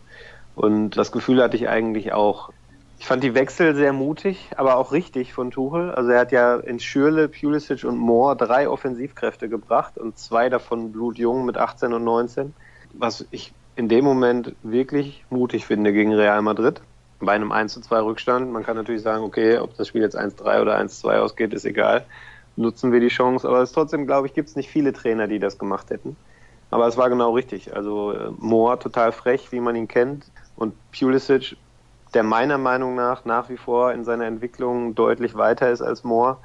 Und 0.57 0.97
das 0.97 1.11
Gefühl 1.11 1.43
hatte 1.43 1.55
ich 1.55 1.69
eigentlich 1.69 2.13
auch. 2.13 2.49
Ich 2.97 3.05
fand 3.05 3.23
die 3.23 3.35
Wechsel 3.35 3.75
sehr 3.75 3.93
mutig, 3.93 4.49
aber 4.57 4.77
auch 4.77 4.91
richtig 4.91 5.31
von 5.31 5.51
Tuchel. 5.51 5.91
Also 5.91 6.09
er 6.09 6.19
hat 6.19 6.31
ja 6.31 6.55
in 6.55 6.79
Schürle, 6.79 7.27
Pulisic 7.27 7.83
und 7.83 7.95
Moore 7.95 8.35
drei 8.35 8.67
Offensivkräfte 8.67 9.49
gebracht 9.49 9.99
und 9.99 10.17
zwei 10.17 10.49
davon 10.49 10.91
blutjung 10.91 11.45
mit 11.45 11.57
18 11.57 11.93
und 11.93 12.03
19. 12.03 12.55
Was 12.93 13.27
ich 13.29 13.53
in 13.75 13.87
dem 13.87 14.03
Moment 14.03 14.55
wirklich 14.63 15.23
mutig 15.29 15.67
finde 15.67 15.93
gegen 15.93 16.11
Real 16.15 16.41
Madrid. 16.41 16.81
Bei 17.19 17.33
einem 17.33 17.51
1 17.51 17.73
zu 17.73 17.81
2 17.81 18.01
Rückstand. 18.01 18.51
Man 18.51 18.63
kann 18.63 18.77
natürlich 18.77 19.03
sagen, 19.03 19.23
okay, 19.23 19.59
ob 19.59 19.77
das 19.77 19.87
Spiel 19.87 20.01
jetzt 20.01 20.17
1-3 20.17 20.59
oder 20.59 20.79
1-2 20.79 21.19
ausgeht, 21.19 21.53
ist 21.53 21.65
egal. 21.65 22.03
Nutzen 22.55 22.91
wir 22.91 22.99
die 22.99 23.09
Chance. 23.09 23.47
Aber 23.47 23.61
es 23.61 23.73
trotzdem, 23.73 24.07
glaube 24.07 24.25
ich, 24.25 24.33
gibt 24.33 24.49
es 24.49 24.55
nicht 24.55 24.71
viele 24.71 24.91
Trainer, 24.91 25.27
die 25.27 25.37
das 25.37 25.59
gemacht 25.59 25.91
hätten. 25.91 26.15
Aber 26.71 26.87
es 26.87 26.97
war 26.97 27.09
genau 27.09 27.33
richtig. 27.33 27.75
Also 27.75 28.11
äh, 28.11 28.31
Moore 28.39 28.79
total 28.79 29.11
frech, 29.11 29.51
wie 29.51 29.59
man 29.59 29.75
ihn 29.75 29.87
kennt. 29.87 30.25
Und 30.57 30.73
Pulisic, 30.91 31.55
der 32.13 32.23
meiner 32.23 32.57
Meinung 32.57 32.95
nach 32.95 33.23
nach 33.23 33.49
wie 33.49 33.57
vor 33.57 33.93
in 33.93 34.03
seiner 34.03 34.25
Entwicklung 34.25 34.95
deutlich 34.95 35.35
weiter 35.35 35.69
ist 35.71 35.81
als 35.81 36.03
Moore, 36.03 36.37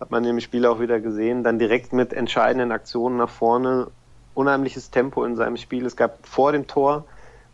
hat 0.00 0.10
man 0.10 0.24
im 0.24 0.40
Spiel 0.40 0.66
auch 0.66 0.80
wieder 0.80 1.00
gesehen, 1.00 1.44
dann 1.44 1.58
direkt 1.58 1.92
mit 1.92 2.12
entscheidenden 2.12 2.72
Aktionen 2.72 3.18
nach 3.18 3.28
vorne, 3.28 3.88
unheimliches 4.34 4.90
Tempo 4.90 5.24
in 5.24 5.36
seinem 5.36 5.56
Spiel. 5.56 5.84
Es 5.84 5.96
gab 5.96 6.26
vor 6.26 6.52
dem 6.52 6.66
Tor, 6.66 7.04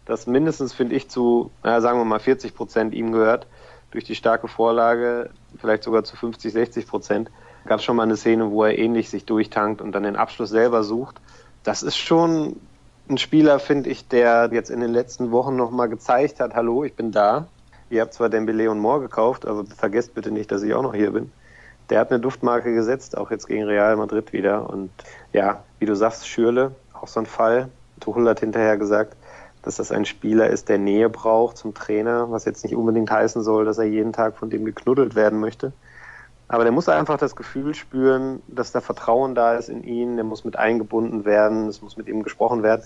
das 0.04 0.26
mindestens, 0.26 0.72
finde 0.72 0.94
ich, 0.94 1.08
zu, 1.08 1.50
ja, 1.64 1.80
sagen 1.80 1.98
wir 1.98 2.04
mal, 2.04 2.20
40 2.20 2.54
Prozent 2.54 2.94
ihm 2.94 3.12
gehört, 3.12 3.46
durch 3.90 4.04
die 4.04 4.14
starke 4.14 4.48
Vorlage, 4.48 5.30
vielleicht 5.58 5.84
sogar 5.84 6.04
zu 6.04 6.16
50, 6.16 6.52
60 6.52 6.86
Prozent, 6.86 7.30
gab 7.64 7.78
es 7.78 7.84
schon 7.84 7.96
mal 7.96 8.02
eine 8.02 8.16
Szene, 8.16 8.50
wo 8.50 8.64
er 8.64 8.78
ähnlich 8.78 9.08
sich 9.08 9.24
durchtankt 9.24 9.80
und 9.80 9.92
dann 9.92 10.02
den 10.02 10.16
Abschluss 10.16 10.50
selber 10.50 10.82
sucht. 10.82 11.20
Das 11.62 11.82
ist 11.82 11.96
schon 11.96 12.56
ein 13.08 13.18
Spieler, 13.18 13.58
finde 13.58 13.90
ich, 13.90 14.08
der 14.08 14.50
jetzt 14.52 14.70
in 14.70 14.80
den 14.80 14.92
letzten 14.92 15.30
Wochen 15.30 15.56
nochmal 15.56 15.88
gezeigt 15.88 16.40
hat, 16.40 16.54
hallo, 16.54 16.84
ich 16.84 16.94
bin 16.94 17.12
da. 17.12 17.46
Ihr 17.90 18.00
habt 18.00 18.14
zwar 18.14 18.28
Dembele 18.28 18.70
und 18.70 18.78
Moore 18.78 19.00
gekauft, 19.00 19.46
aber 19.46 19.64
vergesst 19.66 20.14
bitte 20.14 20.30
nicht, 20.30 20.50
dass 20.50 20.62
ich 20.62 20.74
auch 20.74 20.82
noch 20.82 20.94
hier 20.94 21.10
bin 21.10 21.30
der 21.90 22.00
hat 22.00 22.10
eine 22.10 22.20
Duftmarke 22.20 22.74
gesetzt, 22.74 23.16
auch 23.16 23.30
jetzt 23.30 23.46
gegen 23.46 23.64
Real 23.64 23.96
Madrid 23.96 24.32
wieder. 24.32 24.68
Und 24.68 24.90
ja, 25.32 25.62
wie 25.78 25.86
du 25.86 25.94
sagst, 25.94 26.26
Schürle, 26.28 26.74
auch 26.92 27.08
so 27.08 27.20
ein 27.20 27.26
Fall. 27.26 27.68
Tuchel 28.00 28.28
hat 28.28 28.40
hinterher 28.40 28.76
gesagt, 28.76 29.16
dass 29.62 29.76
das 29.76 29.92
ein 29.92 30.04
Spieler 30.04 30.48
ist, 30.48 30.68
der 30.68 30.78
Nähe 30.78 31.08
braucht 31.08 31.56
zum 31.56 31.74
Trainer, 31.74 32.30
was 32.30 32.44
jetzt 32.44 32.64
nicht 32.64 32.74
unbedingt 32.74 33.10
heißen 33.10 33.42
soll, 33.42 33.64
dass 33.64 33.78
er 33.78 33.84
jeden 33.84 34.12
Tag 34.12 34.36
von 34.36 34.50
dem 34.50 34.64
geknuddelt 34.64 35.14
werden 35.14 35.40
möchte. 35.40 35.72
Aber 36.48 36.64
der 36.64 36.72
muss 36.72 36.88
einfach 36.88 37.16
das 37.16 37.36
Gefühl 37.36 37.74
spüren, 37.74 38.42
dass 38.48 38.72
da 38.72 38.80
Vertrauen 38.80 39.34
da 39.34 39.54
ist 39.54 39.68
in 39.68 39.82
ihn, 39.82 40.16
der 40.16 40.24
muss 40.24 40.44
mit 40.44 40.56
eingebunden 40.56 41.24
werden, 41.24 41.68
es 41.68 41.80
muss 41.80 41.96
mit 41.96 42.06
ihm 42.06 42.22
gesprochen 42.22 42.62
werden. 42.62 42.82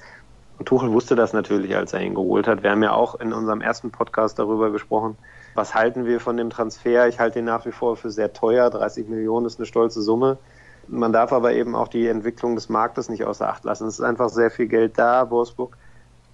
Und 0.58 0.66
Tuchel 0.66 0.92
wusste 0.92 1.16
das 1.16 1.32
natürlich, 1.32 1.76
als 1.76 1.92
er 1.92 2.00
ihn 2.00 2.14
geholt 2.14 2.46
hat. 2.46 2.62
Wir 2.62 2.70
haben 2.70 2.82
ja 2.82 2.92
auch 2.92 3.16
in 3.16 3.32
unserem 3.32 3.60
ersten 3.60 3.90
Podcast 3.90 4.38
darüber 4.38 4.70
gesprochen, 4.70 5.16
was 5.54 5.74
halten 5.74 6.04
wir 6.04 6.20
von 6.20 6.36
dem 6.36 6.50
Transfer? 6.50 7.08
Ich 7.08 7.18
halte 7.18 7.40
ihn 7.40 7.44
nach 7.44 7.66
wie 7.66 7.72
vor 7.72 7.96
für 7.96 8.10
sehr 8.10 8.32
teuer. 8.32 8.70
30 8.70 9.08
Millionen 9.08 9.46
ist 9.46 9.58
eine 9.58 9.66
stolze 9.66 10.02
Summe. 10.02 10.38
Man 10.86 11.12
darf 11.12 11.32
aber 11.32 11.52
eben 11.52 11.74
auch 11.74 11.88
die 11.88 12.06
Entwicklung 12.06 12.54
des 12.54 12.68
Marktes 12.68 13.08
nicht 13.08 13.24
außer 13.24 13.48
Acht 13.48 13.64
lassen. 13.64 13.88
Es 13.88 13.94
ist 13.94 14.04
einfach 14.04 14.28
sehr 14.28 14.50
viel 14.50 14.68
Geld 14.68 14.98
da. 14.98 15.30
Wolfsburg 15.30 15.76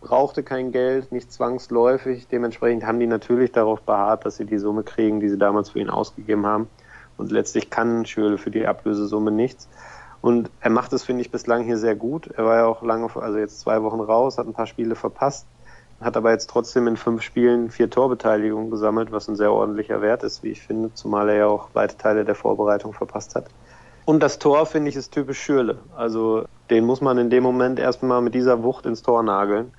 brauchte 0.00 0.42
kein 0.42 0.72
Geld, 0.72 1.10
nicht 1.10 1.32
zwangsläufig. 1.32 2.28
Dementsprechend 2.28 2.84
haben 2.84 3.00
die 3.00 3.06
natürlich 3.06 3.50
darauf 3.50 3.80
beharrt, 3.80 4.26
dass 4.26 4.36
sie 4.36 4.44
die 4.44 4.58
Summe 4.58 4.82
kriegen, 4.82 5.20
die 5.20 5.30
sie 5.30 5.38
damals 5.38 5.70
für 5.70 5.80
ihn 5.80 5.90
ausgegeben 5.90 6.44
haben. 6.44 6.68
Und 7.16 7.30
letztlich 7.32 7.70
kann 7.70 8.06
Schürle 8.06 8.38
für 8.38 8.50
die 8.50 8.66
Ablösesumme 8.66 9.30
nichts. 9.30 9.68
Und 10.20 10.50
er 10.60 10.70
macht 10.70 10.92
es, 10.92 11.04
finde 11.04 11.22
ich, 11.22 11.30
bislang 11.30 11.64
hier 11.64 11.76
sehr 11.76 11.94
gut. 11.94 12.28
Er 12.28 12.44
war 12.44 12.56
ja 12.56 12.66
auch 12.66 12.82
lange, 12.82 13.08
also 13.14 13.38
jetzt 13.38 13.60
zwei 13.60 13.82
Wochen 13.82 14.00
raus, 14.00 14.38
hat 14.38 14.46
ein 14.46 14.54
paar 14.54 14.66
Spiele 14.66 14.94
verpasst 14.94 15.46
hat 16.00 16.16
aber 16.16 16.32
jetzt 16.32 16.50
trotzdem 16.50 16.86
in 16.86 16.96
fünf 16.96 17.22
Spielen 17.22 17.70
vier 17.70 17.88
Torbeteiligungen 17.88 18.70
gesammelt, 18.70 19.12
was 19.12 19.28
ein 19.28 19.36
sehr 19.36 19.52
ordentlicher 19.52 20.02
Wert 20.02 20.22
ist, 20.22 20.42
wie 20.42 20.50
ich 20.50 20.62
finde, 20.62 20.92
zumal 20.94 21.28
er 21.28 21.36
ja 21.36 21.46
auch 21.46 21.70
weite 21.72 21.96
Teile 21.96 22.24
der 22.24 22.34
Vorbereitung 22.34 22.92
verpasst 22.92 23.34
hat. 23.34 23.46
Und 24.04 24.22
das 24.22 24.38
Tor, 24.38 24.66
finde 24.66 24.90
ich, 24.90 24.96
ist 24.96 25.12
typisch 25.12 25.40
Schürle. 25.40 25.78
Also 25.96 26.44
den 26.68 26.84
muss 26.84 27.00
man 27.00 27.16
in 27.16 27.30
dem 27.30 27.42
Moment 27.42 27.78
erstmal 27.78 28.20
mit 28.20 28.34
dieser 28.34 28.62
Wucht 28.62 28.84
ins 28.84 29.02
Tor 29.02 29.22
nageln. 29.22 29.72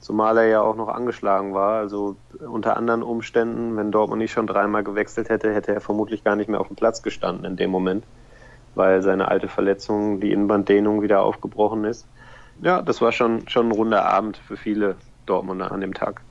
Zumal 0.00 0.38
er 0.38 0.46
ja 0.46 0.60
auch 0.60 0.76
noch 0.76 0.88
angeschlagen 0.88 1.54
war. 1.54 1.78
Also 1.78 2.16
unter 2.40 2.76
anderen 2.76 3.02
Umständen, 3.02 3.76
wenn 3.76 3.90
Dortmund 3.90 4.20
nicht 4.20 4.32
schon 4.32 4.46
dreimal 4.46 4.84
gewechselt 4.84 5.28
hätte, 5.28 5.52
hätte 5.52 5.74
er 5.74 5.80
vermutlich 5.80 6.24
gar 6.24 6.36
nicht 6.36 6.48
mehr 6.48 6.60
auf 6.60 6.68
dem 6.68 6.76
Platz 6.76 7.02
gestanden 7.02 7.44
in 7.44 7.56
dem 7.56 7.70
Moment, 7.70 8.04
weil 8.74 9.02
seine 9.02 9.28
alte 9.28 9.48
Verletzung, 9.48 10.20
die 10.20 10.32
Innenbanddehnung, 10.32 11.02
wieder 11.02 11.22
aufgebrochen 11.22 11.84
ist. 11.84 12.06
Ja, 12.62 12.82
das 12.82 13.00
war 13.00 13.12
schon, 13.12 13.48
schon 13.48 13.68
ein 13.68 13.72
runder 13.72 14.04
Abend 14.04 14.36
für 14.36 14.56
viele 14.56 14.96
Dortmunder 15.26 15.72
an 15.72 15.80
dem 15.80 15.94
Tag. 15.94 16.22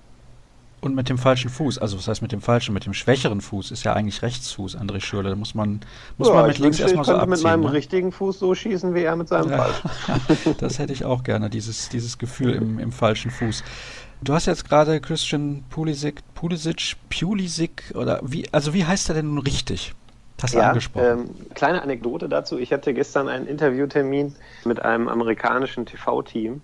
Und 0.80 0.94
mit 0.94 1.10
dem 1.10 1.18
falschen 1.18 1.50
Fuß, 1.50 1.80
also 1.80 1.98
was 1.98 2.08
heißt 2.08 2.22
mit 2.22 2.32
dem 2.32 2.42
falschen, 2.42 2.74
mit 2.74 2.86
dem 2.86 2.94
schwächeren 2.94 3.42
Fuß 3.42 3.72
ist 3.72 3.84
ja 3.84 3.94
eigentlich 3.94 4.22
Rechtsfuß, 4.22 4.78
André 4.78 5.02
Schürle. 5.02 5.30
Da 5.30 5.36
muss 5.36 5.56
man, 5.56 5.80
muss 6.18 6.28
ja, 6.28 6.36
man 6.36 6.48
mit 6.48 6.60
links 6.60 6.80
erstmal 6.80 7.04
so 7.04 7.14
abziehen. 7.14 7.30
Mit 7.32 7.42
meinem 7.42 7.62
ne? 7.62 7.74
richtigen 7.74 8.12
Fuß 8.12 8.38
so 8.38 8.54
schießen, 8.54 8.94
wie 8.94 9.02
er 9.02 9.16
mit 9.16 9.28
seinem 9.28 9.50
ja. 9.50 9.58
falschen. 9.58 10.56
das 10.60 10.78
hätte 10.78 10.94
ich 10.94 11.04
auch 11.04 11.24
gerne, 11.24 11.50
dieses, 11.50 11.90
dieses 11.90 12.20
Gefühl 12.20 12.54
im, 12.54 12.78
im 12.78 12.92
falschen 12.92 13.32
Fuß. 13.32 13.64
Du 14.22 14.34
hast 14.34 14.46
jetzt 14.46 14.70
gerade 14.70 15.00
Christian 15.00 15.64
Pulisic, 15.70 16.22
Pulisic, 16.36 16.96
Pulisic 17.10 17.92
oder 17.96 18.20
wie, 18.24 18.48
also 18.52 18.74
wie 18.74 18.86
heißt 18.86 19.10
er 19.10 19.16
denn 19.16 19.34
nun 19.34 19.40
richtig? 19.40 19.94
Hast 20.42 20.54
du 20.54 20.60
ja, 20.60 20.70
angesprochen. 20.70 21.06
Ähm, 21.06 21.54
kleine 21.56 21.82
Anekdote 21.82 22.30
dazu. 22.30 22.60
Ich 22.60 22.72
hatte 22.72 22.94
gestern 22.94 23.28
einen 23.28 23.48
Interviewtermin 23.48 24.36
mit 24.66 24.84
einem 24.84 25.08
amerikanischen 25.08 25.88
TV-Team 25.88 26.62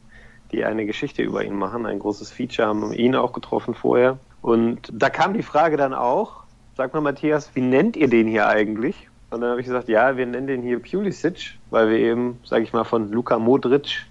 die 0.54 0.64
eine 0.64 0.86
Geschichte 0.86 1.24
über 1.24 1.44
ihn 1.44 1.56
machen, 1.56 1.86
ein 1.86 2.00
großes 2.00 2.32
Feature, 2.32 2.68
haben 2.68 2.94
ihn 2.94 3.16
auch 3.16 3.34
getroffen 3.34 3.74
vorher. 3.74 4.18
Und 4.42 4.90
da 4.94 5.10
kam 5.10 5.34
die 5.34 5.44
Frage 5.44 5.76
dann 5.76 5.94
auch, 5.94 6.44
sag 6.78 6.94
mal 6.94 7.02
Matthias, 7.02 7.52
wie 7.56 7.62
nennt 7.62 7.98
ihr 7.98 8.08
den 8.08 8.28
hier 8.28 8.48
eigentlich? 8.48 9.10
Und 9.32 9.42
dann 9.42 9.50
habe 9.50 9.62
ich 9.62 9.66
gesagt, 9.66 9.90
ja, 9.90 10.16
wir 10.16 10.26
nennen 10.26 10.48
den 10.48 10.62
hier 10.62 10.80
Pulisic, 10.80 11.58
weil 11.72 11.90
wir 11.90 11.98
eben, 11.98 12.40
sage 12.46 12.64
ich 12.64 12.72
mal, 12.72 12.84
von 12.84 13.12
Luka 13.12 13.40
Modric 13.40 14.06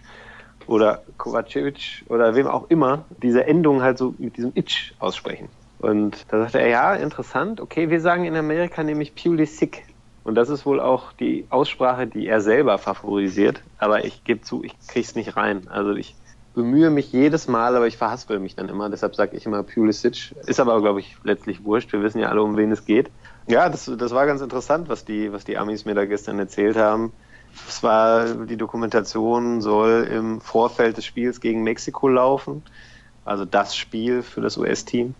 oder 0.66 1.02
Kovacevic 1.16 2.04
oder 2.08 2.34
wem 2.34 2.46
auch 2.46 2.70
immer 2.70 3.04
diese 3.22 3.46
Endung 3.46 3.82
halt 3.82 3.98
so 3.98 4.14
mit 4.18 4.36
diesem 4.36 4.52
Itch 4.54 4.94
aussprechen. 4.98 5.48
Und 5.78 6.26
da 6.28 6.40
sagte 6.40 6.60
er, 6.60 6.68
ja, 6.68 6.94
interessant, 6.94 7.60
okay, 7.60 7.90
wir 7.90 8.00
sagen 8.00 8.24
in 8.24 8.36
Amerika 8.36 8.82
nämlich 8.82 9.14
Pulisic. 9.14 9.84
Und 10.24 10.36
das 10.36 10.48
ist 10.48 10.64
wohl 10.64 10.80
auch 10.80 11.12
die 11.12 11.46
Aussprache, 11.50 12.06
die 12.06 12.26
er 12.28 12.40
selber 12.40 12.78
favorisiert. 12.78 13.60
Aber 13.78 14.04
ich 14.04 14.22
gebe 14.24 14.42
zu, 14.42 14.62
ich 14.62 14.74
krieg's 14.86 15.16
nicht 15.16 15.36
rein. 15.36 15.68
Also 15.68 15.92
ich 15.94 16.14
bemühe 16.54 16.90
mich 16.90 17.12
jedes 17.12 17.48
Mal, 17.48 17.76
aber 17.76 17.86
ich 17.86 17.96
verhaspel 17.96 18.38
mich 18.38 18.54
dann 18.54 18.68
immer. 18.68 18.90
Deshalb 18.90 19.14
sage 19.14 19.36
ich 19.36 19.46
immer 19.46 19.62
Pulisic. 19.62 20.34
Ist 20.46 20.60
aber, 20.60 20.80
glaube 20.80 21.00
ich, 21.00 21.16
letztlich 21.24 21.64
wurscht. 21.64 21.92
Wir 21.92 22.02
wissen 22.02 22.18
ja 22.18 22.28
alle, 22.28 22.42
um 22.42 22.56
wen 22.56 22.72
es 22.72 22.84
geht. 22.84 23.10
Ja, 23.46 23.68
das, 23.68 23.90
das 23.96 24.12
war 24.12 24.26
ganz 24.26 24.40
interessant, 24.40 24.88
was 24.88 25.04
die, 25.04 25.32
was 25.32 25.44
die 25.44 25.58
Amis 25.58 25.84
mir 25.84 25.94
da 25.94 26.04
gestern 26.04 26.38
erzählt 26.38 26.76
haben. 26.76 27.12
Es 27.68 27.82
war, 27.82 28.26
die 28.46 28.56
Dokumentation 28.56 29.60
soll 29.60 30.08
im 30.10 30.40
Vorfeld 30.40 30.96
des 30.96 31.04
Spiels 31.04 31.40
gegen 31.40 31.62
Mexiko 31.62 32.08
laufen. 32.08 32.62
Also 33.24 33.44
das 33.44 33.76
Spiel 33.76 34.22
für 34.22 34.40
das 34.40 34.56
US-Team. 34.56 35.14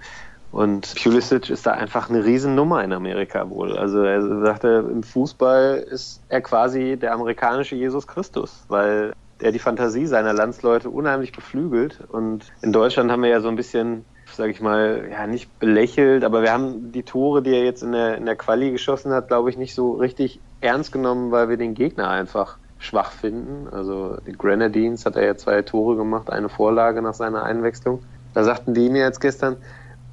Und 0.51 0.95
Pulisic 1.03 1.49
ist 1.49 1.64
da 1.64 1.73
einfach 1.73 2.11
eine 2.11 2.25
Riesennummer 2.25 2.85
in 2.85 2.92
Amerika 2.92 3.49
wohl. 3.49 3.77
Also 3.77 4.03
er 4.03 4.45
sagte, 4.45 4.87
im 4.90 5.03
Fußball 5.03 5.87
ist 5.90 6.21
er 6.29 6.42
quasi 6.42 6.99
der 7.01 7.14
amerikanische 7.14 7.75
Jesus 7.75 8.07
Christus, 8.07 8.64
weil 8.68 9.14
der 9.42 9.52
die 9.52 9.59
Fantasie 9.59 10.07
seiner 10.07 10.33
Landsleute 10.33 10.88
unheimlich 10.88 11.33
beflügelt. 11.33 11.98
Und 12.09 12.52
in 12.62 12.72
Deutschland 12.72 13.11
haben 13.11 13.22
wir 13.22 13.31
ja 13.31 13.40
so 13.40 13.48
ein 13.48 13.57
bisschen, 13.57 14.05
sage 14.33 14.52
ich 14.52 14.61
mal, 14.61 15.09
ja 15.11 15.26
nicht 15.26 15.59
belächelt, 15.59 16.24
aber 16.24 16.42
wir 16.42 16.52
haben 16.52 16.92
die 16.92 17.02
Tore, 17.02 17.42
die 17.42 17.52
er 17.52 17.64
jetzt 17.64 17.83
in 17.83 17.92
der, 17.92 18.16
in 18.16 18.24
der 18.24 18.37
Quali 18.37 18.70
geschossen 18.70 19.12
hat, 19.12 19.28
glaube 19.28 19.50
ich, 19.50 19.59
nicht 19.59 19.74
so 19.74 19.92
richtig 19.92 20.40
ernst 20.61 20.92
genommen, 20.92 21.33
weil 21.33 21.48
wir 21.48 21.57
den 21.57 21.74
Gegner 21.74 22.09
einfach 22.09 22.57
schwach 22.78 23.11
finden. 23.11 23.68
Also 23.72 24.16
die 24.26 24.33
Grenadines 24.33 25.05
hat 25.05 25.16
er 25.16 25.24
ja 25.24 25.37
zwei 25.37 25.62
Tore 25.62 25.96
gemacht, 25.96 26.31
eine 26.31 26.48
Vorlage 26.48 27.02
nach 27.02 27.14
seiner 27.14 27.42
Einwechslung. 27.42 28.02
Da 28.35 28.44
sagten 28.44 28.74
die 28.74 28.88
mir 28.88 29.02
jetzt 29.05 29.20
gestern, 29.20 29.57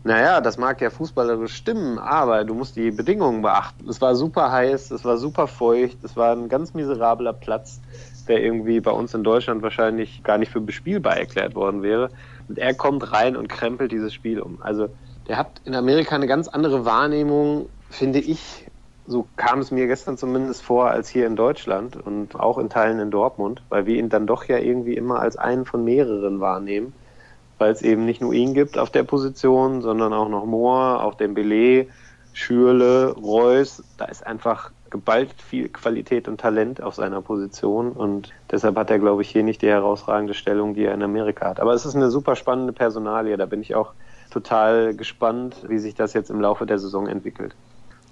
naja, 0.04 0.40
das 0.40 0.58
mag 0.58 0.80
ja 0.82 0.90
fußballerisch 0.90 1.54
stimmen, 1.54 2.00
aber 2.00 2.46
du 2.46 2.54
musst 2.54 2.78
die 2.78 2.92
Bedingungen 2.92 3.42
beachten. 3.42 3.88
Es 3.90 4.00
war 4.00 4.16
super 4.16 4.52
heiß, 4.52 4.92
es 4.92 5.04
war 5.04 5.18
super 5.18 5.48
feucht, 5.48 6.04
es 6.04 6.16
war 6.16 6.36
ein 6.36 6.48
ganz 6.48 6.74
miserabler 6.74 7.34
Platz 7.34 7.82
der 8.30 8.42
irgendwie 8.42 8.80
bei 8.80 8.92
uns 8.92 9.14
in 9.14 9.24
Deutschland 9.24 9.62
wahrscheinlich 9.64 10.24
gar 10.24 10.38
nicht 10.38 10.52
für 10.52 10.62
bespielbar 10.62 11.18
erklärt 11.18 11.56
worden 11.56 11.82
wäre. 11.82 12.10
Und 12.48 12.58
er 12.58 12.74
kommt 12.74 13.12
rein 13.12 13.36
und 13.36 13.50
krempelt 13.50 13.92
dieses 13.92 14.14
Spiel 14.14 14.40
um. 14.40 14.60
Also 14.62 14.90
der 15.28 15.38
hat 15.38 15.62
in 15.66 15.76
Amerika 15.76 16.16
eine 16.16 16.28
ganz 16.28 16.48
andere 16.48 16.86
Wahrnehmung, 16.86 17.70
finde 17.90 18.20
ich. 18.20 18.66
So 19.06 19.28
kam 19.38 19.60
es 19.60 19.72
mir 19.72 19.88
gestern 19.88 20.18
zumindest 20.18 20.62
vor 20.62 20.90
als 20.90 21.10
hier 21.10 21.26
in 21.26 21.36
Deutschland 21.36 21.96
und 21.96 22.40
auch 22.40 22.60
in 22.60 22.70
Teilen 22.70 23.00
in 23.00 23.10
Dortmund, 23.10 23.64
weil 23.70 23.88
wir 23.88 23.96
ihn 23.96 24.10
dann 24.10 24.28
doch 24.28 24.44
ja 24.46 24.60
irgendwie 24.60 24.94
immer 24.94 25.20
als 25.20 25.36
einen 25.36 25.66
von 25.66 25.84
mehreren 25.84 26.40
wahrnehmen, 26.40 26.94
weil 27.58 27.72
es 27.72 27.82
eben 27.82 28.06
nicht 28.06 28.22
nur 28.22 28.34
ihn 28.34 28.54
gibt 28.54 28.78
auf 28.78 28.92
der 28.92 29.04
Position, 29.04 29.82
sondern 29.82 30.14
auch 30.14 30.30
noch 30.30 30.46
Moore, 30.46 31.04
auch 31.04 31.16
den 31.16 31.34
Belay, 31.34 31.90
Schürle, 32.34 33.16
Reus. 33.16 33.84
Da 33.98 34.06
ist 34.06 34.26
einfach 34.26 34.72
geballt 34.90 35.34
viel 35.42 35.70
Qualität 35.70 36.28
und 36.28 36.40
Talent 36.40 36.82
auf 36.82 36.96
seiner 36.96 37.22
Position 37.22 37.92
und 37.92 38.32
deshalb 38.52 38.78
hat 38.78 38.90
er, 38.90 39.00
glaube 39.00 39.22
ich, 39.22 39.30
hier 39.30 39.44
nicht 39.44 39.62
die 39.62 39.68
herausragende 39.68 40.34
Stellung, 40.34 40.74
die 40.74 40.86
er 40.86 40.94
in 40.94 41.04
Amerika 41.04 41.50
hat. 41.50 41.60
Aber 41.60 41.74
es 41.74 41.86
ist 41.86 41.96
eine 41.96 42.12
super 42.12 42.36
spannende 42.36 42.74
Personalie, 42.74 43.38
da 43.38 43.46
bin 43.46 43.62
ich 43.62 43.76
auch 43.76 43.94
total 44.30 44.96
gespannt, 44.96 45.56
wie 45.68 45.80
sich 45.80 45.96
das 45.96 46.14
jetzt 46.14 46.30
im 46.30 46.42
Laufe 46.42 46.66
der 46.66 46.80
Saison 46.80 47.08
entwickelt. 47.08 47.56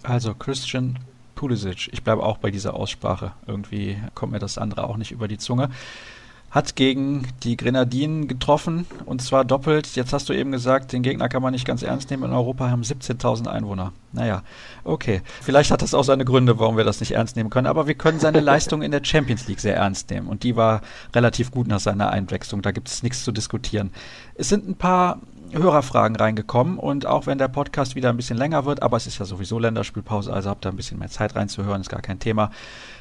Also 0.03 0.33
Christian 0.33 0.99
Pulisic, 1.35 1.89
ich 1.91 2.03
bleibe 2.03 2.23
auch 2.23 2.37
bei 2.37 2.51
dieser 2.51 2.73
Aussprache. 2.73 3.33
Irgendwie 3.45 3.97
kommt 4.15 4.31
mir 4.31 4.39
das 4.39 4.57
andere 4.57 4.85
auch 4.85 4.97
nicht 4.97 5.11
über 5.11 5.27
die 5.27 5.37
Zunge. 5.37 5.69
Hat 6.57 6.75
gegen 6.75 7.27
die 7.43 7.55
Grenadinen 7.55 8.27
getroffen 8.27 8.87
und 9.05 9.21
zwar 9.21 9.45
doppelt. 9.45 9.95
Jetzt 9.95 10.11
hast 10.11 10.27
du 10.27 10.33
eben 10.33 10.51
gesagt, 10.51 10.91
den 10.91 11.03
Gegner 11.03 11.29
kann 11.29 11.43
man 11.43 11.53
nicht 11.53 11.67
ganz 11.67 11.83
ernst 11.83 12.09
nehmen. 12.09 12.23
In 12.23 12.33
Europa 12.33 12.71
haben 12.71 12.81
17.000 12.81 13.45
Einwohner. 13.47 13.93
Naja, 14.11 14.41
okay. 14.83 15.21
Vielleicht 15.39 15.69
hat 15.69 15.83
das 15.83 15.93
auch 15.93 16.03
seine 16.03 16.25
Gründe, 16.25 16.57
warum 16.57 16.75
wir 16.75 16.83
das 16.83 16.99
nicht 16.99 17.11
ernst 17.11 17.35
nehmen 17.35 17.51
können, 17.51 17.67
aber 17.67 17.85
wir 17.85 17.93
können 17.93 18.19
seine 18.19 18.39
Leistung 18.39 18.81
in 18.81 18.89
der 18.89 19.03
Champions 19.03 19.47
League 19.47 19.59
sehr 19.59 19.75
ernst 19.75 20.09
nehmen 20.09 20.27
und 20.27 20.41
die 20.41 20.55
war 20.55 20.81
relativ 21.13 21.51
gut 21.51 21.67
nach 21.67 21.79
seiner 21.79 22.09
Einwechslung. 22.09 22.63
Da 22.63 22.71
gibt 22.71 22.89
es 22.89 23.03
nichts 23.03 23.23
zu 23.23 23.31
diskutieren. 23.31 23.91
Es 24.33 24.49
sind 24.49 24.67
ein 24.67 24.75
paar 24.75 25.19
Hörerfragen 25.51 26.15
reingekommen 26.15 26.77
und 26.77 27.05
auch 27.05 27.25
wenn 27.27 27.37
der 27.37 27.47
Podcast 27.47 27.95
wieder 27.95 28.09
ein 28.09 28.17
bisschen 28.17 28.37
länger 28.37 28.65
wird, 28.65 28.81
aber 28.81 28.97
es 28.97 29.07
ist 29.07 29.19
ja 29.19 29.25
sowieso 29.25 29.59
Länderspielpause, 29.59 30.33
also 30.33 30.49
habt 30.49 30.65
ihr 30.65 30.69
ein 30.69 30.75
bisschen 30.75 30.99
mehr 30.99 31.09
Zeit 31.09 31.35
reinzuhören, 31.35 31.81
ist 31.81 31.89
gar 31.89 32.01
kein 32.01 32.19
Thema, 32.19 32.51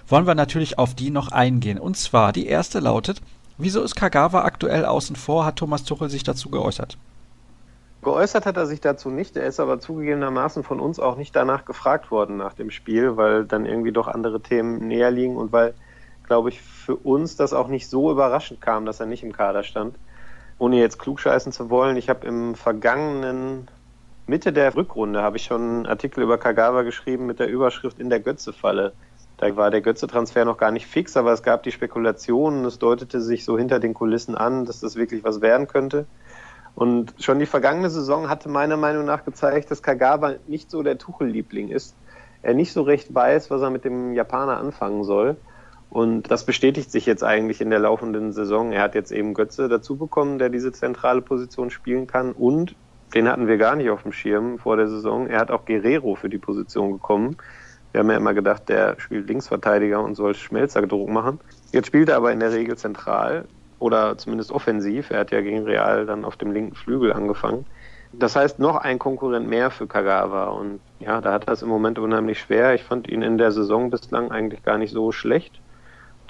wollen 0.08 0.26
wir 0.26 0.34
natürlich 0.34 0.78
auf 0.78 0.94
die 0.94 1.10
noch 1.10 1.32
eingehen. 1.32 1.78
Und 1.78 1.96
zwar, 1.96 2.32
die 2.32 2.46
erste 2.46 2.80
lautet, 2.80 3.20
wieso 3.58 3.82
ist 3.82 3.94
Kagawa 3.94 4.44
aktuell 4.44 4.84
außen 4.84 5.16
vor? 5.16 5.44
Hat 5.44 5.56
Thomas 5.56 5.84
Tuchel 5.84 6.08
sich 6.08 6.22
dazu 6.22 6.50
geäußert? 6.50 6.98
Geäußert 8.02 8.46
hat 8.46 8.56
er 8.56 8.66
sich 8.66 8.80
dazu 8.80 9.10
nicht, 9.10 9.36
er 9.36 9.46
ist 9.46 9.58
aber 9.58 9.80
zugegebenermaßen 9.80 10.62
von 10.62 10.78
uns 10.78 11.00
auch 11.00 11.16
nicht 11.16 11.34
danach 11.34 11.64
gefragt 11.64 12.10
worden 12.10 12.36
nach 12.36 12.52
dem 12.52 12.70
Spiel, 12.70 13.16
weil 13.16 13.44
dann 13.44 13.66
irgendwie 13.66 13.90
doch 13.90 14.06
andere 14.06 14.40
Themen 14.40 14.86
näher 14.86 15.10
liegen 15.10 15.36
und 15.36 15.50
weil, 15.52 15.74
glaube 16.24 16.50
ich, 16.50 16.60
für 16.60 16.94
uns 16.94 17.34
das 17.34 17.52
auch 17.52 17.66
nicht 17.66 17.88
so 17.88 18.12
überraschend 18.12 18.60
kam, 18.60 18.86
dass 18.86 19.00
er 19.00 19.06
nicht 19.06 19.24
im 19.24 19.32
Kader 19.32 19.64
stand 19.64 19.96
ohne 20.58 20.78
jetzt 20.78 20.98
klugscheißen 20.98 21.52
zu 21.52 21.70
wollen, 21.70 21.96
ich 21.96 22.08
habe 22.08 22.26
im 22.26 22.54
vergangenen 22.54 23.68
Mitte 24.26 24.52
der 24.52 24.74
Rückrunde 24.74 25.22
habe 25.22 25.36
ich 25.36 25.44
schon 25.44 25.60
einen 25.60 25.86
Artikel 25.86 26.22
über 26.22 26.38
Kagawa 26.38 26.82
geschrieben 26.82 27.26
mit 27.26 27.38
der 27.38 27.48
Überschrift 27.48 28.00
in 28.00 28.10
der 28.10 28.20
Götze-Falle. 28.20 28.92
Da 29.38 29.54
war 29.56 29.70
der 29.70 29.82
Götze-Transfer 29.82 30.44
noch 30.44 30.56
gar 30.56 30.70
nicht 30.70 30.86
fix, 30.86 31.16
aber 31.16 31.32
es 31.32 31.42
gab 31.42 31.62
die 31.62 31.72
Spekulationen, 31.72 32.64
es 32.64 32.78
deutete 32.78 33.20
sich 33.20 33.44
so 33.44 33.58
hinter 33.58 33.80
den 33.80 33.92
Kulissen 33.92 34.34
an, 34.34 34.64
dass 34.64 34.80
das 34.80 34.96
wirklich 34.96 35.24
was 35.24 35.40
werden 35.40 35.66
könnte. 35.66 36.06
Und 36.74 37.14
schon 37.18 37.38
die 37.38 37.46
vergangene 37.46 37.90
Saison 37.90 38.28
hatte 38.28 38.48
meiner 38.48 38.76
Meinung 38.76 39.04
nach 39.04 39.24
gezeigt, 39.24 39.70
dass 39.70 39.82
Kagawa 39.82 40.34
nicht 40.46 40.70
so 40.70 40.82
der 40.82 40.98
Tuchel-Liebling 40.98 41.68
ist. 41.68 41.96
Er 42.42 42.54
nicht 42.54 42.72
so 42.72 42.82
recht 42.82 43.14
weiß, 43.14 43.50
was 43.50 43.62
er 43.62 43.70
mit 43.70 43.84
dem 43.84 44.12
Japaner 44.12 44.58
anfangen 44.58 45.04
soll. 45.04 45.36
Und 45.90 46.30
das 46.30 46.44
bestätigt 46.44 46.90
sich 46.90 47.06
jetzt 47.06 47.24
eigentlich 47.24 47.60
in 47.60 47.70
der 47.70 47.78
laufenden 47.78 48.32
Saison. 48.32 48.72
Er 48.72 48.82
hat 48.82 48.94
jetzt 48.94 49.10
eben 49.12 49.34
Götze 49.34 49.68
dazu 49.68 49.96
bekommen, 49.96 50.38
der 50.38 50.50
diese 50.50 50.72
zentrale 50.72 51.22
Position 51.22 51.70
spielen 51.70 52.06
kann. 52.06 52.32
Und 52.32 52.74
den 53.14 53.28
hatten 53.28 53.46
wir 53.46 53.56
gar 53.56 53.76
nicht 53.76 53.90
auf 53.90 54.02
dem 54.02 54.12
Schirm 54.12 54.58
vor 54.58 54.76
der 54.76 54.88
Saison. 54.88 55.26
Er 55.26 55.40
hat 55.40 55.50
auch 55.50 55.64
Guerrero 55.64 56.14
für 56.14 56.28
die 56.28 56.38
Position 56.38 56.92
bekommen. 56.92 57.36
Wir 57.96 58.00
haben 58.00 58.10
ja 58.10 58.18
immer 58.18 58.34
gedacht, 58.34 58.68
der 58.68 59.00
spielt 59.00 59.26
Linksverteidiger 59.26 60.02
und 60.02 60.16
soll 60.16 60.34
Schmelzerdruck 60.34 61.08
machen. 61.08 61.40
Jetzt 61.72 61.86
spielt 61.86 62.10
er 62.10 62.18
aber 62.18 62.30
in 62.30 62.40
der 62.40 62.52
Regel 62.52 62.76
zentral 62.76 63.46
oder 63.78 64.18
zumindest 64.18 64.52
offensiv. 64.52 65.08
Er 65.08 65.20
hat 65.20 65.30
ja 65.30 65.40
gegen 65.40 65.64
Real 65.64 66.04
dann 66.04 66.26
auf 66.26 66.36
dem 66.36 66.52
linken 66.52 66.74
Flügel 66.74 67.14
angefangen. 67.14 67.64
Das 68.12 68.36
heißt, 68.36 68.58
noch 68.58 68.76
ein 68.76 68.98
Konkurrent 68.98 69.48
mehr 69.48 69.70
für 69.70 69.86
Kagawa. 69.86 70.48
Und 70.48 70.80
ja, 70.98 71.22
da 71.22 71.32
hat 71.32 71.46
er 71.46 71.54
es 71.54 71.62
im 71.62 71.70
Moment 71.70 71.98
unheimlich 71.98 72.38
schwer. 72.38 72.74
Ich 72.74 72.84
fand 72.84 73.08
ihn 73.08 73.22
in 73.22 73.38
der 73.38 73.50
Saison 73.50 73.88
bislang 73.88 74.30
eigentlich 74.30 74.62
gar 74.62 74.76
nicht 74.76 74.92
so 74.92 75.10
schlecht 75.10 75.58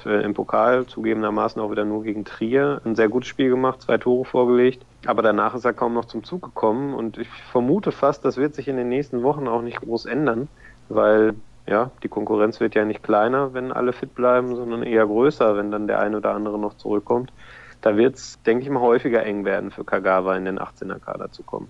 äh, 0.05 0.23
im 0.23 0.35
Pokal 0.35 0.87
zugegebenermaßen 0.87 1.61
auch 1.61 1.73
wieder 1.73 1.85
nur 1.85 2.05
gegen 2.05 2.25
Trier 2.25 2.81
ein 2.85 2.95
sehr 2.95 3.09
gutes 3.09 3.29
Spiel 3.29 3.51
gemacht, 3.51 3.83
zwei 3.83 3.99
Tore 3.99 4.25
vorgelegt. 4.25 4.87
Aber 5.05 5.21
danach 5.21 5.57
ist 5.57 5.65
er 5.65 5.73
kaum 5.73 5.95
noch 5.95 6.05
zum 6.05 6.23
Zug 6.23 6.43
gekommen 6.43 6.95
und 6.95 7.19
ich 7.19 7.29
vermute 7.51 7.91
fast, 7.91 8.25
das 8.25 8.37
wird 8.37 8.55
sich 8.55 8.69
in 8.69 8.77
den 8.77 8.89
nächsten 8.89 9.25
Wochen 9.25 9.49
auch 9.49 9.63
nicht 9.63 9.81
groß 9.81 10.07
ändern, 10.07 10.47
weil 10.89 11.35
ja, 11.67 11.91
die 12.03 12.09
Konkurrenz 12.09 12.61
wird 12.61 12.75
ja 12.75 12.85
nicht 12.85 13.03
kleiner, 13.03 13.55
wenn 13.55 13.73
alle 13.73 13.93
fit 13.93 14.15
bleiben, 14.15 14.55
sondern 14.55 14.83
eher 14.83 15.07
größer, 15.07 15.57
wenn 15.57 15.71
dann 15.71 15.87
der 15.87 16.01
eine 16.01 16.19
oder 16.19 16.35
andere 16.35 16.59
noch 16.59 16.77
zurückkommt. 16.77 17.33
Da 17.81 17.97
wird 17.97 18.17
es, 18.17 18.39
denke 18.45 18.65
ich 18.65 18.71
mal, 18.71 18.81
häufiger 18.81 19.25
eng 19.25 19.45
werden 19.45 19.71
für 19.71 19.85
Kagawa 19.85 20.37
in 20.37 20.45
den 20.45 20.59
18er 20.59 20.99
Kader 20.99 21.31
zu 21.33 21.43
kommen. 21.43 21.69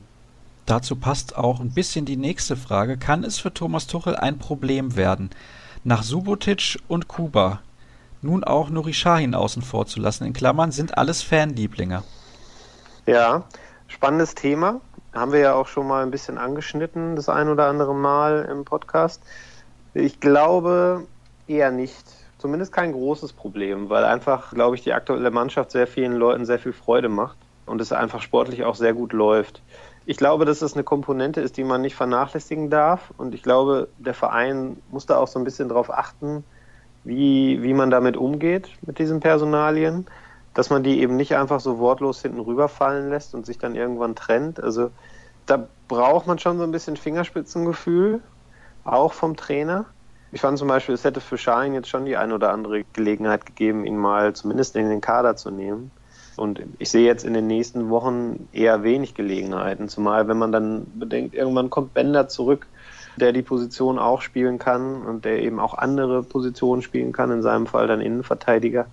Dazu 0.67 0.97
passt 0.97 1.37
auch 1.37 1.61
ein 1.61 1.73
bisschen 1.73 2.05
die 2.05 2.17
nächste 2.17 2.57
Frage. 2.57 2.97
Kann 2.97 3.25
es 3.25 3.39
für 3.39 3.55
Thomas 3.55 3.87
Tuchel 3.87 4.17
ein 4.17 4.39
Problem 4.39 4.97
werden? 4.97 5.31
Nach 5.85 6.03
Subotic 6.03 6.79
und 6.89 7.07
Kuba 7.07 7.61
nun 8.23 8.45
auch 8.45 8.71
Nuri 8.71 8.93
Sahin 8.93 9.35
außen 9.35 9.63
vor 9.63 9.87
zu 9.87 10.01
lassen, 10.01 10.25
in 10.25 10.33
Klammern, 10.33 10.73
sind 10.73 10.99
alles 10.99 11.23
Fanlieblinge. 11.23 12.03
Ja, 13.07 13.45
spannendes 13.87 14.35
Thema. 14.35 14.81
Haben 15.15 15.33
wir 15.33 15.41
ja 15.41 15.55
auch 15.55 15.69
schon 15.69 15.87
mal 15.87 16.03
ein 16.03 16.11
bisschen 16.11 16.37
angeschnitten, 16.37 17.17
das 17.17 17.29
ein 17.29 17.49
oder 17.49 17.69
andere 17.69 17.95
Mal 17.95 18.49
im 18.51 18.65
Podcast. 18.65 19.23
Ich 19.99 20.21
glaube 20.21 21.07
eher 21.49 21.71
nicht. 21.71 22.05
Zumindest 22.37 22.71
kein 22.71 22.93
großes 22.93 23.33
Problem, 23.33 23.89
weil 23.89 24.05
einfach, 24.05 24.53
glaube 24.53 24.77
ich, 24.77 24.83
die 24.83 24.93
aktuelle 24.93 25.31
Mannschaft 25.31 25.71
sehr 25.71 25.87
vielen 25.87 26.13
Leuten 26.13 26.45
sehr 26.45 26.59
viel 26.59 26.75
Freude 26.75 27.09
macht 27.09 27.39
und 27.65 27.81
es 27.81 27.93
einfach 27.93 28.21
sportlich 28.21 28.65
auch 28.65 28.75
sehr 28.75 28.93
gut 28.93 29.15
läuft. 29.15 29.63
Ich 30.05 30.19
glaube, 30.19 30.45
dass 30.45 30.59
das 30.59 30.75
eine 30.75 30.85
Komponente 30.85 31.41
ist, 31.41 31.57
die 31.57 31.65
man 31.65 31.81
nicht 31.81 31.95
vernachlässigen 31.95 32.69
darf. 32.69 33.15
Und 33.17 33.35
ich 33.35 33.43
glaube, 33.43 33.89
der 33.97 34.13
Verein 34.13 34.77
muss 34.91 35.07
da 35.07 35.17
auch 35.17 35.29
so 35.29 35.39
ein 35.39 35.47
bisschen 35.47 35.71
drauf 35.71 35.91
achten, 35.91 36.45
wie, 37.05 37.63
wie 37.63 37.73
man 37.73 37.89
damit 37.89 38.19
umgeht, 38.19 38.69
mit 38.83 38.99
diesen 38.99 39.21
Personalien, 39.21 40.07
dass 40.53 40.69
man 40.69 40.83
die 40.83 41.01
eben 41.01 41.17
nicht 41.17 41.37
einfach 41.37 41.61
so 41.61 41.79
wortlos 41.79 42.21
hinten 42.21 42.41
rüberfallen 42.41 43.09
lässt 43.09 43.35
und 43.35 43.47
sich 43.47 43.57
dann 43.57 43.75
irgendwann 43.75 44.15
trennt. 44.15 44.63
Also 44.63 44.91
da 45.47 45.67
braucht 45.89 46.27
man 46.27 46.39
schon 46.39 46.59
so 46.59 46.65
ein 46.65 46.71
bisschen 46.73 46.99
Fingerspitzengefühl, 46.99 48.21
auch 48.87 49.13
vom 49.13 49.37
Trainer. 49.37 49.87
Ich 50.33 50.41
fand 50.41 50.59
zum 50.59 50.69
Beispiel, 50.69 50.95
es 50.95 51.05
hätte 51.05 51.21
für 51.21 51.39
Schein 51.39 51.75
jetzt 51.75 51.89
schon 51.89 52.05
die 52.05 52.17
ein 52.17 52.33
oder 52.33 52.53
andere 52.53 52.85
Gelegenheit 52.93 53.47
gegeben, 53.47 53.87
ihn 53.87 53.97
mal 53.97 54.35
zumindest 54.35 54.77
in 54.77 54.89
den 54.89 55.01
Kader 55.01 55.37
zu 55.37 55.51
nehmen. 55.51 55.91
Und 56.37 56.61
ich 56.79 56.91
sehe 56.91 57.07
jetzt 57.07 57.25
in 57.25 57.33
den 57.33 57.47
nächsten 57.47 57.89
Wochen 57.89 58.49
eher 58.53 58.83
wenig 58.83 59.15
Gelegenheiten, 59.15 59.89
zumal 59.89 60.29
wenn 60.29 60.37
man 60.37 60.53
dann 60.53 60.87
bedenkt, 60.99 61.35
irgendwann 61.35 61.71
kommt 61.71 61.95
Bender 61.95 62.29
zurück 62.29 62.67
der 63.17 63.33
die 63.33 63.43
Position 63.43 63.99
auch 63.99 64.21
spielen 64.21 64.59
kann 64.59 65.03
und 65.03 65.25
der 65.25 65.43
eben 65.43 65.59
auch 65.59 65.75
andere 65.75 66.23
Positionen 66.23 66.83
spielen 66.83 67.13
kann, 67.13 67.31
in 67.31 67.43
seinem 67.43 67.67
Fall 67.67 67.87
dann 67.87 68.01
Innenverteidiger, 68.01 68.87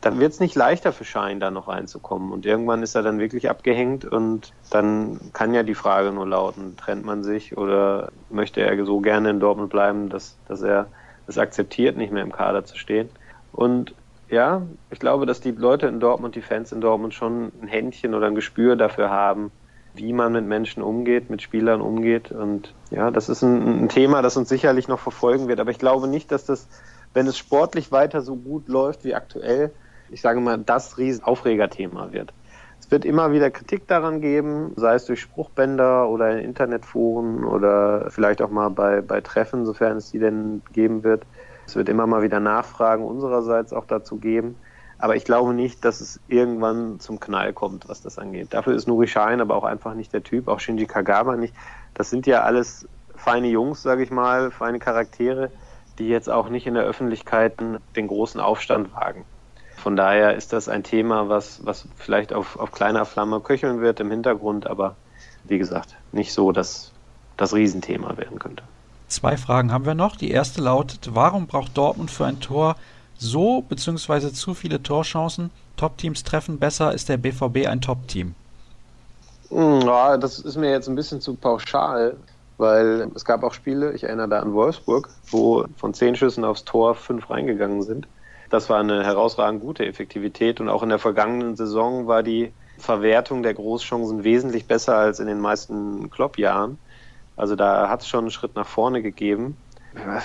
dann 0.00 0.20
wird 0.20 0.32
es 0.32 0.40
nicht 0.40 0.54
leichter 0.54 0.92
für 0.92 1.04
Schein 1.04 1.40
da 1.40 1.50
noch 1.50 1.68
reinzukommen. 1.68 2.32
Und 2.32 2.46
irgendwann 2.46 2.82
ist 2.82 2.94
er 2.94 3.02
dann 3.02 3.18
wirklich 3.18 3.50
abgehängt 3.50 4.04
und 4.04 4.52
dann 4.70 5.18
kann 5.32 5.54
ja 5.54 5.62
die 5.62 5.74
Frage 5.74 6.12
nur 6.12 6.26
lauten, 6.26 6.76
trennt 6.76 7.04
man 7.04 7.24
sich 7.24 7.56
oder 7.56 8.10
möchte 8.30 8.60
er 8.60 8.84
so 8.84 9.00
gerne 9.00 9.30
in 9.30 9.40
Dortmund 9.40 9.70
bleiben, 9.70 10.08
dass, 10.08 10.36
dass 10.48 10.62
er 10.62 10.86
es 11.26 11.38
akzeptiert, 11.38 11.96
nicht 11.96 12.12
mehr 12.12 12.22
im 12.22 12.32
Kader 12.32 12.64
zu 12.64 12.76
stehen. 12.78 13.08
Und 13.52 13.94
ja, 14.28 14.62
ich 14.90 14.98
glaube, 14.98 15.26
dass 15.26 15.40
die 15.40 15.52
Leute 15.52 15.86
in 15.86 16.00
Dortmund, 16.00 16.34
die 16.34 16.42
Fans 16.42 16.72
in 16.72 16.80
Dortmund 16.80 17.14
schon 17.14 17.52
ein 17.62 17.68
Händchen 17.68 18.14
oder 18.14 18.26
ein 18.26 18.34
Gespür 18.34 18.76
dafür 18.76 19.10
haben, 19.10 19.50
wie 19.94 20.12
man 20.12 20.32
mit 20.32 20.44
Menschen 20.44 20.82
umgeht, 20.82 21.30
mit 21.30 21.42
Spielern 21.42 21.80
umgeht. 21.80 22.32
Und 22.32 22.74
ja, 22.90 23.10
das 23.10 23.28
ist 23.28 23.42
ein, 23.42 23.84
ein, 23.84 23.88
Thema, 23.88 24.22
das 24.22 24.36
uns 24.36 24.48
sicherlich 24.48 24.88
noch 24.88 24.98
verfolgen 24.98 25.48
wird. 25.48 25.60
Aber 25.60 25.70
ich 25.70 25.78
glaube 25.78 26.08
nicht, 26.08 26.32
dass 26.32 26.44
das, 26.44 26.68
wenn 27.14 27.26
es 27.26 27.38
sportlich 27.38 27.92
weiter 27.92 28.20
so 28.20 28.36
gut 28.36 28.68
läuft 28.68 29.04
wie 29.04 29.14
aktuell, 29.14 29.72
ich 30.10 30.20
sage 30.20 30.40
mal, 30.40 30.58
das 30.58 30.98
riesen 30.98 31.24
Aufregerthema 31.24 32.12
wird. 32.12 32.32
Es 32.80 32.90
wird 32.90 33.04
immer 33.04 33.32
wieder 33.32 33.50
Kritik 33.50 33.88
daran 33.88 34.20
geben, 34.20 34.72
sei 34.76 34.94
es 34.94 35.06
durch 35.06 35.20
Spruchbänder 35.20 36.08
oder 36.08 36.30
in 36.32 36.44
Internetforen 36.44 37.44
oder 37.44 38.10
vielleicht 38.10 38.42
auch 38.42 38.50
mal 38.50 38.68
bei, 38.68 39.00
bei 39.00 39.20
Treffen, 39.20 39.66
sofern 39.66 39.96
es 39.96 40.10
die 40.12 40.18
denn 40.18 40.62
geben 40.72 41.02
wird. 41.02 41.24
Es 41.66 41.74
wird 41.74 41.88
immer 41.88 42.06
mal 42.06 42.22
wieder 42.22 42.38
Nachfragen 42.38 43.04
unsererseits 43.04 43.72
auch 43.72 43.86
dazu 43.86 44.16
geben. 44.18 44.56
Aber 44.98 45.16
ich 45.16 45.24
glaube 45.24 45.52
nicht, 45.52 45.84
dass 45.84 46.00
es 46.00 46.20
irgendwann 46.28 47.00
zum 47.00 47.20
Knall 47.20 47.52
kommt, 47.52 47.88
was 47.88 48.02
das 48.02 48.18
angeht. 48.18 48.48
Dafür 48.50 48.74
ist 48.74 48.86
Nuri 48.86 49.08
Schein 49.08 49.40
aber 49.40 49.56
auch 49.56 49.64
einfach 49.64 49.94
nicht 49.94 50.12
der 50.12 50.22
Typ, 50.22 50.48
auch 50.48 50.60
Shinji 50.60 50.86
Kagawa 50.86 51.36
nicht. 51.36 51.54
Das 51.92 52.08
sind 52.08 52.26
ja 52.26 52.42
alles 52.42 52.88
feine 53.14 53.48
Jungs, 53.48 53.82
sage 53.82 54.02
ich 54.02 54.10
mal, 54.10 54.50
feine 54.50 54.78
Charaktere, 54.78 55.50
die 55.98 56.08
jetzt 56.08 56.30
auch 56.30 56.48
nicht 56.48 56.66
in 56.66 56.74
der 56.74 56.84
Öffentlichkeit 56.84 57.54
den 57.96 58.06
großen 58.06 58.40
Aufstand 58.40 58.94
wagen. 58.94 59.24
Von 59.86 59.94
daher 59.94 60.34
ist 60.34 60.52
das 60.52 60.68
ein 60.68 60.82
Thema, 60.82 61.28
was, 61.28 61.64
was 61.64 61.86
vielleicht 61.94 62.32
auf, 62.32 62.58
auf 62.58 62.72
kleiner 62.72 63.04
Flamme 63.04 63.38
köcheln 63.38 63.80
wird 63.80 64.00
im 64.00 64.10
Hintergrund, 64.10 64.66
aber 64.66 64.96
wie 65.44 65.58
gesagt, 65.58 65.94
nicht 66.10 66.32
so, 66.32 66.50
dass 66.50 66.90
das 67.36 67.54
Riesenthema 67.54 68.16
werden 68.16 68.40
könnte. 68.40 68.64
Zwei 69.06 69.36
Fragen 69.36 69.70
haben 69.70 69.86
wir 69.86 69.94
noch. 69.94 70.16
Die 70.16 70.32
erste 70.32 70.60
lautet, 70.60 71.10
warum 71.14 71.46
braucht 71.46 71.78
Dortmund 71.78 72.10
für 72.10 72.26
ein 72.26 72.40
Tor 72.40 72.74
so 73.16 73.62
bzw. 73.62 74.32
zu 74.32 74.54
viele 74.54 74.82
Torchancen. 74.82 75.50
Top-Teams 75.76 76.24
treffen 76.24 76.58
besser. 76.58 76.92
Ist 76.92 77.08
der 77.08 77.18
BVB 77.18 77.68
ein 77.68 77.80
Top-Team? 77.80 78.34
Hm, 79.50 79.82
ja, 79.82 80.16
das 80.16 80.40
ist 80.40 80.56
mir 80.56 80.72
jetzt 80.72 80.88
ein 80.88 80.96
bisschen 80.96 81.20
zu 81.20 81.34
pauschal, 81.34 82.16
weil 82.58 83.08
es 83.14 83.24
gab 83.24 83.44
auch 83.44 83.54
Spiele, 83.54 83.92
ich 83.92 84.02
erinnere 84.02 84.26
da 84.26 84.40
an 84.40 84.52
Wolfsburg, 84.52 85.10
wo 85.30 85.64
von 85.76 85.94
zehn 85.94 86.16
Schüssen 86.16 86.44
aufs 86.44 86.64
Tor 86.64 86.96
fünf 86.96 87.30
reingegangen 87.30 87.82
sind. 87.82 88.08
Das 88.50 88.70
war 88.70 88.80
eine 88.80 89.04
herausragend 89.04 89.60
gute 89.60 89.84
Effektivität 89.86 90.60
und 90.60 90.68
auch 90.68 90.82
in 90.82 90.88
der 90.88 90.98
vergangenen 90.98 91.56
Saison 91.56 92.06
war 92.06 92.22
die 92.22 92.52
Verwertung 92.78 93.42
der 93.42 93.54
Großchancen 93.54 94.24
wesentlich 94.24 94.66
besser 94.66 94.96
als 94.96 95.20
in 95.20 95.26
den 95.26 95.40
meisten 95.40 96.10
Klopp-Jahren. 96.10 96.78
Also 97.36 97.56
da 97.56 97.88
hat 97.88 98.02
es 98.02 98.08
schon 98.08 98.20
einen 98.20 98.30
Schritt 98.30 98.54
nach 98.54 98.66
vorne 98.66 99.02
gegeben. 99.02 99.56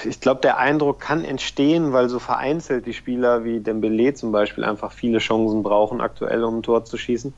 ich 0.05 0.19
glaube, 0.19 0.41
der 0.41 0.57
Eindruck 0.57 0.99
kann 0.99 1.23
entstehen, 1.23 1.93
weil 1.93 2.10
so 2.10 2.19
vereinzelt 2.19 2.86
die 2.86 2.93
Spieler 2.93 3.43
wie 3.43 3.60
Dembele 3.60 4.13
zum 4.13 4.31
Beispiel 4.31 4.63
einfach 4.63 4.91
viele 4.91 5.19
Chancen 5.19 5.63
brauchen, 5.63 6.01
aktuell 6.01 6.43
um 6.43 6.60
ein 6.60 6.63
Tor 6.63 6.86
zu 6.86 6.97
schießen. 6.97 7.34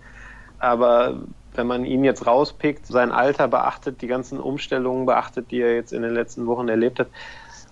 Aber 0.59 1.23
wenn 1.55 1.67
man 1.67 1.85
ihn 1.85 2.03
jetzt 2.03 2.25
rauspickt, 2.25 2.87
sein 2.87 3.11
Alter 3.11 3.47
beachtet, 3.47 4.01
die 4.01 4.07
ganzen 4.07 4.39
Umstellungen 4.39 5.05
beachtet, 5.05 5.51
die 5.51 5.61
er 5.61 5.75
jetzt 5.75 5.93
in 5.93 6.01
den 6.01 6.13
letzten 6.13 6.47
Wochen 6.47 6.69
erlebt 6.69 6.99
hat, 6.99 7.09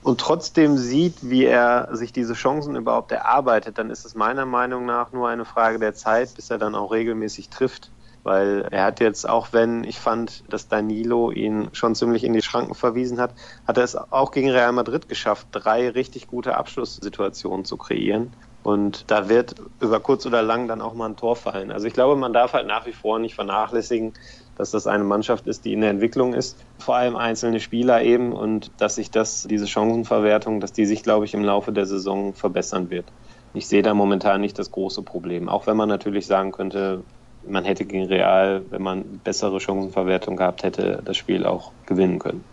und 0.04 0.20
trotzdem 0.20 0.78
sieht, 0.78 1.18
wie 1.22 1.46
er 1.46 1.90
sich 1.92 2.12
diese 2.12 2.34
Chancen 2.34 2.76
überhaupt 2.76 3.12
erarbeitet, 3.12 3.78
dann 3.78 3.90
ist 3.92 4.06
es 4.06 4.16
meiner 4.16 4.46
Meinung 4.46 4.86
nach 4.86 5.12
nur 5.12 5.30
eine 5.30 5.46
Frage 5.46 5.78
der 5.78 5.94
Zeit, 5.94 6.34
bis 6.36 6.50
er 6.50 6.58
dann 6.58 6.76
auch 6.76 6.92
regelmäßig 6.92 7.50
trifft. 7.50 7.92
Weil 8.24 8.68
er 8.70 8.84
hat 8.84 9.00
jetzt, 9.00 9.28
auch 9.28 9.48
wenn 9.52 9.84
ich 9.84 10.00
fand, 10.00 10.44
dass 10.48 10.68
Danilo 10.68 11.32
ihn 11.32 11.70
schon 11.74 11.96
ziemlich 11.96 12.24
in 12.24 12.34
die 12.34 12.44
Schranken 12.44 12.76
verwiesen 12.76 13.20
hat, 13.20 13.34
hat 13.66 13.78
er 13.78 13.84
es 13.84 13.96
auch 13.96 14.32
gegen 14.32 14.52
Real 14.52 14.72
Madrid 14.74 15.10
geschafft, 15.10 15.48
drei 15.52 15.90
richtig 15.90 16.28
gute 16.28 16.56
Abschlusssituationen 16.56 17.66
zu 17.66 17.78
kreieren. 17.78 18.36
Und 18.64 19.10
da 19.10 19.28
wird 19.28 19.56
über 19.80 20.00
kurz 20.00 20.26
oder 20.28 20.44
lang 20.44 20.68
dann 20.68 20.82
auch 20.82 20.94
mal 20.94 21.08
ein 21.10 21.18
Tor 21.18 21.36
fallen. 21.36 21.72
Also 21.72 21.88
ich 21.88 21.94
glaube, 21.94 22.16
man 22.16 22.32
darf 22.32 22.54
halt 22.54 22.68
nach 22.68 22.86
wie 22.86 22.94
vor 22.94 23.18
nicht 23.18 23.34
vernachlässigen, 23.34 24.14
dass 24.58 24.72
das 24.72 24.88
eine 24.88 25.04
Mannschaft 25.04 25.48
ist, 25.48 25.66
die 25.66 25.74
in 25.74 25.82
der 25.82 25.90
Entwicklung 25.90 26.34
ist, 26.34 26.58
vor 26.78 26.96
allem 26.96 27.16
einzelne 27.16 27.60
Spieler 27.60 28.02
eben 28.02 28.34
und 28.34 28.72
dass 28.78 28.96
sich 28.96 29.12
das, 29.12 29.48
diese 29.50 29.68
Chancenverwertung, 29.68 30.60
dass 30.60 30.74
die 30.74 30.86
sich, 30.86 31.04
glaube 31.04 31.26
ich, 31.26 31.34
im 31.34 31.44
Laufe 31.44 31.72
der 31.72 31.86
Saison 31.86 32.34
verbessern 32.34 32.90
wird. 32.90 33.06
Ich 33.54 33.68
sehe 33.68 33.82
da 33.82 33.94
momentan 33.94 34.42
nicht 34.42 34.58
das 34.60 34.72
große 34.72 35.02
Problem, 35.02 35.50
auch 35.50 35.68
wenn 35.68 35.78
man 35.78 35.90
natürlich 35.90 36.26
sagen 36.26 36.52
könnte, 36.52 37.04
man 37.48 37.66
hätte 37.66 37.86
gegen 37.86 38.06
Real, 38.06 38.62
wenn 38.70 38.82
man 38.82 39.04
bessere 39.24 39.60
Chancenverwertung 39.60 40.38
gehabt 40.38 40.64
hätte, 40.64 41.02
das 41.04 41.18
Spiel 41.18 41.46
auch 41.46 41.72
gewinnen 41.86 42.20
können. 42.20 42.44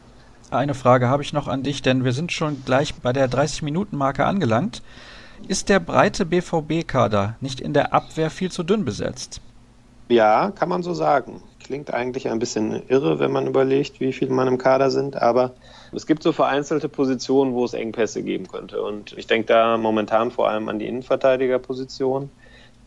Eine 0.51 0.75
Frage 0.75 1.09
habe 1.09 1.23
ich 1.23 1.35
noch 1.35 1.47
an 1.47 1.63
dich, 1.63 1.83
denn 1.83 2.05
wir 2.05 2.13
sind 2.13 2.33
schon 2.33 2.65
gleich 2.65 2.95
bei 2.95 3.13
der 3.13 3.31
30-Minuten-Marke 3.31 4.25
angelangt. 4.25 4.83
Ist 5.47 5.69
der 5.69 5.79
breite 5.79 6.25
BVB-Kader 6.25 7.37
nicht 7.41 7.61
in 7.61 7.75
der 7.75 7.93
Abwehr 7.93 8.31
viel 8.31 8.51
zu 8.51 8.63
dünn 8.63 8.85
besetzt? 8.85 9.43
Ja, 10.09 10.51
kann 10.51 10.71
man 10.71 10.83
so 10.83 10.95
sagen. 10.95 11.43
Klingt 11.69 11.93
eigentlich 11.93 12.31
ein 12.31 12.39
bisschen 12.39 12.83
irre, 12.89 13.19
wenn 13.19 13.31
man 13.31 13.47
überlegt, 13.47 14.01
wie 14.01 14.15
viele 14.15 14.33
man 14.33 14.49
im 14.49 14.57
Kader 14.57 14.91
sind, 14.91 15.21
aber 15.21 15.53
es 15.93 16.07
gibt 16.07 16.23
so 16.23 16.33
vereinzelte 16.33 16.89
Positionen, 16.89 17.53
wo 17.53 17.63
es 17.63 17.75
Engpässe 17.75 18.23
geben 18.23 18.49
könnte. 18.49 18.83
Und 18.83 19.13
ich 19.19 19.27
denke 19.27 19.49
da 19.49 19.77
momentan 19.77 20.31
vor 20.31 20.49
allem 20.49 20.71
an 20.71 20.79
die 20.79 20.87
Innenverteidigerposition. 20.87 22.31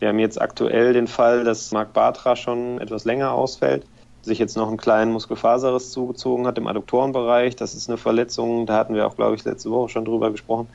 Wir 0.00 0.08
haben 0.08 0.18
jetzt 0.18 0.42
aktuell 0.42 0.94
den 0.94 1.06
Fall, 1.06 1.44
dass 1.44 1.70
Marc 1.70 1.92
Bartra 1.92 2.34
schon 2.34 2.80
etwas 2.80 3.04
länger 3.04 3.30
ausfällt, 3.30 3.86
sich 4.22 4.40
jetzt 4.40 4.56
noch 4.56 4.66
einen 4.66 4.78
kleinen 4.78 5.12
Muskelfaserriss 5.12 5.92
zugezogen 5.92 6.48
hat 6.48 6.58
im 6.58 6.66
Adduktorenbereich. 6.66 7.54
Das 7.54 7.74
ist 7.74 7.88
eine 7.88 7.98
Verletzung, 7.98 8.66
da 8.66 8.74
hatten 8.74 8.96
wir 8.96 9.06
auch, 9.06 9.14
glaube 9.14 9.36
ich, 9.36 9.44
letzte 9.44 9.70
Woche 9.70 9.90
schon 9.90 10.04
drüber 10.04 10.32
gesprochen. 10.32 10.66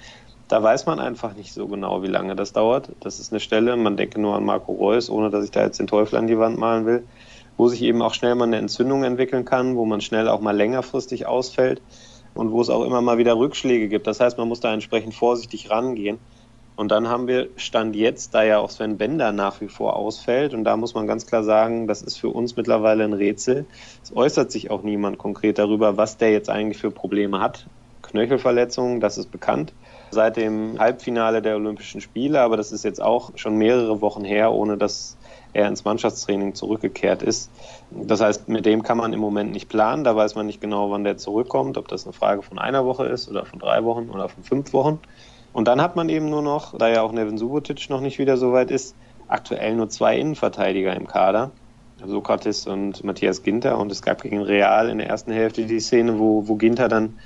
Da 0.47 0.63
weiß 0.63 0.85
man 0.85 1.01
einfach 1.01 1.35
nicht 1.35 1.51
so 1.51 1.67
genau, 1.67 2.03
wie 2.03 2.07
lange 2.07 2.37
das 2.37 2.53
dauert. 2.53 2.87
Das 3.01 3.19
ist 3.19 3.33
eine 3.33 3.41
Stelle, 3.41 3.75
man 3.75 3.97
denke 3.97 4.21
nur 4.21 4.37
an 4.37 4.45
Marco 4.45 4.71
Reus, 4.71 5.09
ohne 5.09 5.29
dass 5.29 5.43
ich 5.43 5.51
da 5.51 5.63
jetzt 5.63 5.77
den 5.77 5.87
Teufel 5.87 6.15
an 6.17 6.27
die 6.27 6.39
Wand 6.39 6.57
malen 6.57 6.85
will, 6.85 7.03
wo 7.57 7.67
sich 7.67 7.81
eben 7.81 8.01
auch 8.01 8.13
schnell 8.13 8.35
mal 8.35 8.45
eine 8.45 8.57
Entzündung 8.57 9.03
entwickeln 9.03 9.43
kann, 9.43 9.75
wo 9.75 9.85
man 9.85 10.01
schnell 10.01 10.29
auch 10.29 10.39
mal 10.39 10.55
längerfristig 10.55 11.25
ausfällt 11.25 11.81
und 12.33 12.51
wo 12.51 12.61
es 12.61 12.69
auch 12.69 12.85
immer 12.85 13.01
mal 13.01 13.17
wieder 13.17 13.37
Rückschläge 13.37 13.89
gibt. 13.89 14.07
Das 14.07 14.19
heißt, 14.19 14.37
man 14.37 14.47
muss 14.47 14.59
da 14.59 14.73
entsprechend 14.73 15.15
vorsichtig 15.15 15.69
rangehen. 15.69 16.19
Und 16.75 16.91
dann 16.91 17.09
haben 17.09 17.27
wir 17.27 17.49
Stand 17.55 17.95
jetzt, 17.95 18.35
da 18.35 18.43
ja 18.43 18.59
auch 18.59 18.69
Sven 18.69 18.97
Bender 18.99 19.31
nach 19.31 19.61
wie 19.61 19.67
vor 19.67 19.95
ausfällt, 19.95 20.53
und 20.53 20.63
da 20.63 20.77
muss 20.77 20.93
man 20.93 21.07
ganz 21.07 21.25
klar 21.25 21.43
sagen, 21.43 21.87
das 21.87 22.03
ist 22.03 22.17
für 22.17 22.29
uns 22.29 22.55
mittlerweile 22.55 23.03
ein 23.03 23.13
Rätsel. 23.13 23.65
Es 24.03 24.15
äußert 24.15 24.51
sich 24.51 24.69
auch 24.69 24.83
niemand 24.83 25.17
konkret 25.17 25.57
darüber, 25.57 25.97
was 25.97 26.17
der 26.17 26.31
jetzt 26.31 26.51
eigentlich 26.51 26.77
für 26.77 26.91
Probleme 26.91 27.39
hat. 27.39 27.65
Knöchelverletzungen, 28.03 28.99
das 28.99 29.17
ist 29.17 29.31
bekannt 29.31 29.73
seit 30.11 30.37
dem 30.37 30.79
Halbfinale 30.79 31.41
der 31.41 31.55
Olympischen 31.55 31.99
Spiele, 31.99 32.41
aber 32.41 32.57
das 32.57 32.71
ist 32.71 32.85
jetzt 32.85 33.01
auch 33.01 33.31
schon 33.35 33.55
mehrere 33.57 33.99
Wochen 34.01 34.23
her, 34.23 34.53
ohne 34.53 34.77
dass 34.77 35.17
er 35.53 35.67
ins 35.67 35.83
Mannschaftstraining 35.83 36.55
zurückgekehrt 36.55 37.23
ist. 37.23 37.49
Das 37.91 38.21
heißt, 38.21 38.47
mit 38.49 38.65
dem 38.65 38.83
kann 38.83 38.97
man 38.97 39.13
im 39.13 39.19
Moment 39.19 39.51
nicht 39.51 39.69
planen. 39.69 40.03
Da 40.03 40.15
weiß 40.15 40.35
man 40.35 40.45
nicht 40.45 40.61
genau, 40.61 40.91
wann 40.91 41.03
der 41.03 41.17
zurückkommt, 41.17 41.77
ob 41.77 41.87
das 41.87 42.05
eine 42.05 42.13
Frage 42.13 42.41
von 42.41 42.59
einer 42.59 42.85
Woche 42.85 43.05
ist 43.05 43.29
oder 43.29 43.45
von 43.45 43.59
drei 43.59 43.83
Wochen 43.83 44.09
oder 44.09 44.29
von 44.29 44.43
fünf 44.43 44.73
Wochen. 44.73 44.99
Und 45.53 45.67
dann 45.67 45.81
hat 45.81 45.95
man 45.95 46.09
eben 46.09 46.29
nur 46.29 46.41
noch, 46.41 46.77
da 46.77 46.89
ja 46.89 47.01
auch 47.01 47.11
Nevin 47.11 47.37
Subotic 47.37 47.89
noch 47.89 48.01
nicht 48.01 48.19
wieder 48.19 48.37
so 48.37 48.51
weit 48.51 48.69
ist, 48.71 48.95
aktuell 49.27 49.75
nur 49.75 49.89
zwei 49.89 50.17
Innenverteidiger 50.17 50.95
im 50.95 51.07
Kader. 51.07 51.51
Sokrates 52.05 52.67
und 52.67 53.03
Matthias 53.03 53.41
Ginter. 53.41 53.79
Und 53.79 53.91
es 53.91 54.01
gab 54.01 54.21
gegen 54.21 54.41
Real 54.41 54.89
in 54.89 54.99
der 54.99 55.07
ersten 55.07 55.31
Hälfte 55.31 55.65
die 55.65 55.79
Szene, 55.79 56.19
wo, 56.19 56.47
wo 56.47 56.55
Ginter 56.55 56.87
dann 56.87 57.17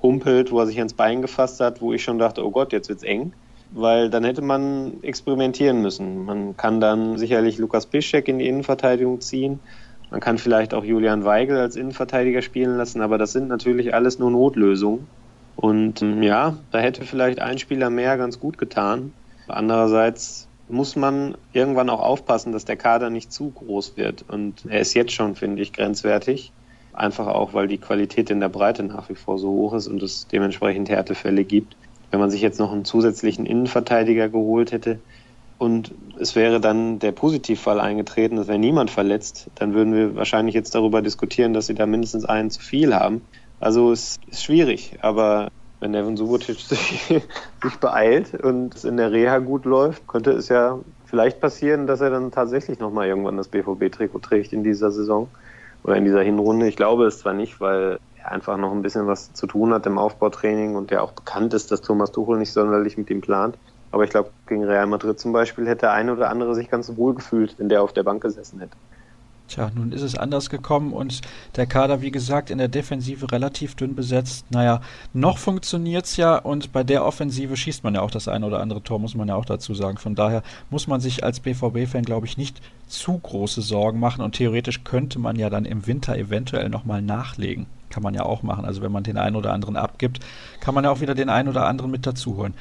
humpelt, 0.00 0.52
wo 0.52 0.60
er 0.60 0.66
sich 0.66 0.78
ans 0.78 0.94
Bein 0.94 1.22
gefasst 1.22 1.60
hat, 1.60 1.80
wo 1.80 1.92
ich 1.92 2.02
schon 2.02 2.18
dachte, 2.18 2.44
oh 2.44 2.50
Gott, 2.50 2.72
jetzt 2.72 2.88
wird's 2.88 3.02
eng. 3.02 3.32
Weil 3.74 4.10
dann 4.10 4.24
hätte 4.24 4.42
man 4.42 5.02
experimentieren 5.02 5.80
müssen. 5.80 6.24
Man 6.24 6.56
kann 6.56 6.80
dann 6.80 7.16
sicherlich 7.16 7.58
Lukas 7.58 7.86
Piszczek 7.86 8.28
in 8.28 8.38
die 8.38 8.46
Innenverteidigung 8.46 9.20
ziehen. 9.20 9.60
Man 10.10 10.20
kann 10.20 10.36
vielleicht 10.36 10.74
auch 10.74 10.84
Julian 10.84 11.24
Weigel 11.24 11.58
als 11.58 11.74
Innenverteidiger 11.74 12.42
spielen 12.42 12.76
lassen, 12.76 13.00
aber 13.00 13.16
das 13.16 13.32
sind 13.32 13.48
natürlich 13.48 13.94
alles 13.94 14.18
nur 14.18 14.30
Notlösungen. 14.30 15.06
Und 15.56 16.02
ähm, 16.02 16.22
ja, 16.22 16.58
da 16.70 16.80
hätte 16.80 17.04
vielleicht 17.04 17.40
ein 17.40 17.58
Spieler 17.58 17.88
mehr 17.88 18.18
ganz 18.18 18.38
gut 18.38 18.58
getan. 18.58 19.12
Andererseits 19.48 20.48
muss 20.68 20.96
man 20.96 21.36
irgendwann 21.52 21.90
auch 21.90 22.00
aufpassen, 22.00 22.52
dass 22.52 22.64
der 22.64 22.76
Kader 22.76 23.10
nicht 23.10 23.32
zu 23.32 23.50
groß 23.50 23.96
wird. 23.96 24.24
Und 24.28 24.64
er 24.68 24.80
ist 24.80 24.94
jetzt 24.94 25.12
schon, 25.12 25.34
finde 25.34 25.62
ich, 25.62 25.72
grenzwertig. 25.72 26.52
Einfach 26.92 27.26
auch, 27.26 27.54
weil 27.54 27.68
die 27.68 27.78
Qualität 27.78 28.30
in 28.30 28.40
der 28.40 28.48
Breite 28.48 28.82
nach 28.82 29.08
wie 29.08 29.14
vor 29.14 29.38
so 29.38 29.48
hoch 29.48 29.74
ist 29.74 29.88
und 29.88 30.02
es 30.02 30.26
dementsprechend 30.28 30.90
Härtefälle 30.90 31.44
gibt. 31.44 31.76
Wenn 32.12 32.20
man 32.20 32.30
sich 32.30 32.42
jetzt 32.42 32.60
noch 32.60 32.72
einen 32.72 32.84
zusätzlichen 32.84 33.46
Innenverteidiger 33.46 34.28
geholt 34.28 34.70
hätte 34.70 35.00
und 35.58 35.92
es 36.20 36.36
wäre 36.36 36.60
dann 36.60 36.98
der 36.98 37.12
Positivfall 37.12 37.80
eingetreten, 37.80 38.38
es 38.38 38.48
wäre 38.48 38.58
niemand 38.58 38.90
verletzt, 38.90 39.48
dann 39.54 39.74
würden 39.74 39.94
wir 39.94 40.14
wahrscheinlich 40.14 40.54
jetzt 40.54 40.74
darüber 40.74 41.02
diskutieren, 41.02 41.54
dass 41.54 41.66
sie 41.66 41.74
da 41.74 41.86
mindestens 41.86 42.24
einen 42.24 42.50
zu 42.50 42.60
viel 42.60 42.94
haben. 42.94 43.22
Also 43.60 43.92
es 43.92 44.18
ist 44.26 44.44
schwierig, 44.44 44.98
aber 45.00 45.48
wenn 45.80 45.92
Nevin 45.92 46.16
Subotic 46.16 46.60
sich, 46.60 47.02
sich 47.62 47.76
beeilt 47.80 48.34
und 48.34 48.74
es 48.74 48.84
in 48.84 48.98
der 48.98 49.10
Reha 49.10 49.38
gut 49.38 49.64
läuft, 49.64 50.06
könnte 50.06 50.32
es 50.32 50.48
ja 50.48 50.78
vielleicht 51.06 51.40
passieren, 51.40 51.86
dass 51.86 52.00
er 52.00 52.10
dann 52.10 52.30
tatsächlich 52.30 52.78
nochmal 52.78 53.08
irgendwann 53.08 53.36
das 53.36 53.48
BVB-Trikot 53.48 54.20
trägt 54.20 54.52
in 54.52 54.62
dieser 54.62 54.90
Saison 54.90 55.28
oder 55.82 55.96
in 55.96 56.04
dieser 56.04 56.22
Hinrunde. 56.22 56.68
Ich 56.68 56.76
glaube 56.76 57.06
es 57.06 57.18
zwar 57.18 57.32
nicht, 57.32 57.60
weil 57.60 57.98
er 58.22 58.32
einfach 58.32 58.56
noch 58.56 58.72
ein 58.72 58.82
bisschen 58.82 59.06
was 59.06 59.32
zu 59.32 59.46
tun 59.46 59.72
hat 59.72 59.86
im 59.86 59.98
Aufbautraining 59.98 60.76
und 60.76 60.90
der 60.90 61.02
auch 61.02 61.12
bekannt 61.12 61.54
ist, 61.54 61.70
dass 61.70 61.80
Thomas 61.80 62.12
Tuchel 62.12 62.38
nicht 62.38 62.52
sonderlich 62.52 62.96
mit 62.96 63.10
ihm 63.10 63.20
plant. 63.20 63.58
Aber 63.90 64.04
ich 64.04 64.10
glaube, 64.10 64.30
gegen 64.46 64.64
Real 64.64 64.86
Madrid 64.86 65.18
zum 65.18 65.32
Beispiel 65.32 65.66
hätte 65.66 65.82
der 65.82 65.92
eine 65.92 66.12
oder 66.12 66.30
andere 66.30 66.54
sich 66.54 66.70
ganz 66.70 66.96
wohl 66.96 67.14
gefühlt, 67.14 67.58
wenn 67.58 67.68
der 67.68 67.82
auf 67.82 67.92
der 67.92 68.02
Bank 68.02 68.22
gesessen 68.22 68.60
hätte. 68.60 68.76
Tja, 69.52 69.70
nun 69.74 69.92
ist 69.92 70.00
es 70.00 70.16
anders 70.16 70.48
gekommen 70.48 70.94
und 70.94 71.20
der 71.56 71.66
Kader, 71.66 72.00
wie 72.00 72.10
gesagt, 72.10 72.48
in 72.48 72.56
der 72.56 72.68
Defensive 72.68 73.30
relativ 73.30 73.74
dünn 73.74 73.94
besetzt. 73.94 74.46
Naja, 74.50 74.80
noch 75.12 75.36
funktioniert 75.36 76.06
es 76.06 76.16
ja 76.16 76.38
und 76.38 76.72
bei 76.72 76.82
der 76.82 77.04
Offensive 77.04 77.54
schießt 77.54 77.84
man 77.84 77.94
ja 77.94 78.00
auch 78.00 78.10
das 78.10 78.28
eine 78.28 78.46
oder 78.46 78.60
andere 78.60 78.82
Tor, 78.82 78.98
muss 78.98 79.14
man 79.14 79.28
ja 79.28 79.34
auch 79.34 79.44
dazu 79.44 79.74
sagen. 79.74 79.98
Von 79.98 80.14
daher 80.14 80.42
muss 80.70 80.86
man 80.86 81.02
sich 81.02 81.22
als 81.22 81.40
BVB-Fan, 81.40 82.06
glaube 82.06 82.24
ich, 82.24 82.38
nicht 82.38 82.62
zu 82.86 83.18
große 83.18 83.60
Sorgen 83.60 84.00
machen 84.00 84.24
und 84.24 84.36
theoretisch 84.36 84.84
könnte 84.84 85.18
man 85.18 85.36
ja 85.36 85.50
dann 85.50 85.66
im 85.66 85.86
Winter 85.86 86.16
eventuell 86.16 86.70
nochmal 86.70 87.02
nachlegen. 87.02 87.66
Kann 87.90 88.02
man 88.02 88.14
ja 88.14 88.22
auch 88.22 88.42
machen. 88.42 88.64
Also 88.64 88.80
wenn 88.80 88.90
man 88.90 89.04
den 89.04 89.18
einen 89.18 89.36
oder 89.36 89.52
anderen 89.52 89.76
abgibt, 89.76 90.20
kann 90.60 90.74
man 90.74 90.84
ja 90.84 90.90
auch 90.90 91.02
wieder 91.02 91.14
den 91.14 91.28
einen 91.28 91.50
oder 91.50 91.66
anderen 91.66 91.90
mit 91.90 92.06
dazu 92.06 92.38
holen. 92.38 92.54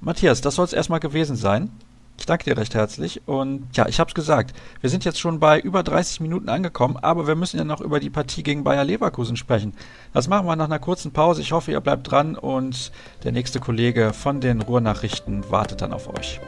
Matthias, 0.00 0.40
das 0.40 0.54
soll 0.54 0.64
es 0.64 0.72
erstmal 0.72 1.00
gewesen 1.00 1.36
sein. 1.36 1.70
Ich 2.18 2.26
danke 2.26 2.44
dir 2.44 2.56
recht 2.56 2.74
herzlich. 2.74 3.22
Und 3.26 3.68
ja, 3.74 3.86
ich 3.86 4.00
habe 4.00 4.08
es 4.08 4.14
gesagt, 4.14 4.54
wir 4.80 4.90
sind 4.90 5.04
jetzt 5.04 5.20
schon 5.20 5.38
bei 5.38 5.60
über 5.60 5.82
30 5.82 6.20
Minuten 6.20 6.48
angekommen, 6.48 6.96
aber 6.96 7.26
wir 7.26 7.36
müssen 7.36 7.58
ja 7.58 7.64
noch 7.64 7.80
über 7.80 8.00
die 8.00 8.10
Partie 8.10 8.42
gegen 8.42 8.64
Bayer 8.64 8.84
Leverkusen 8.84 9.36
sprechen. 9.36 9.72
Das 10.12 10.28
machen 10.28 10.46
wir 10.46 10.56
nach 10.56 10.66
einer 10.66 10.80
kurzen 10.80 11.12
Pause. 11.12 11.42
Ich 11.42 11.52
hoffe, 11.52 11.70
ihr 11.70 11.80
bleibt 11.80 12.10
dran 12.10 12.36
und 12.36 12.90
der 13.22 13.32
nächste 13.32 13.60
Kollege 13.60 14.12
von 14.12 14.40
den 14.40 14.60
Ruhrnachrichten 14.60 15.48
wartet 15.50 15.80
dann 15.80 15.92
auf 15.92 16.08
euch. 16.08 16.40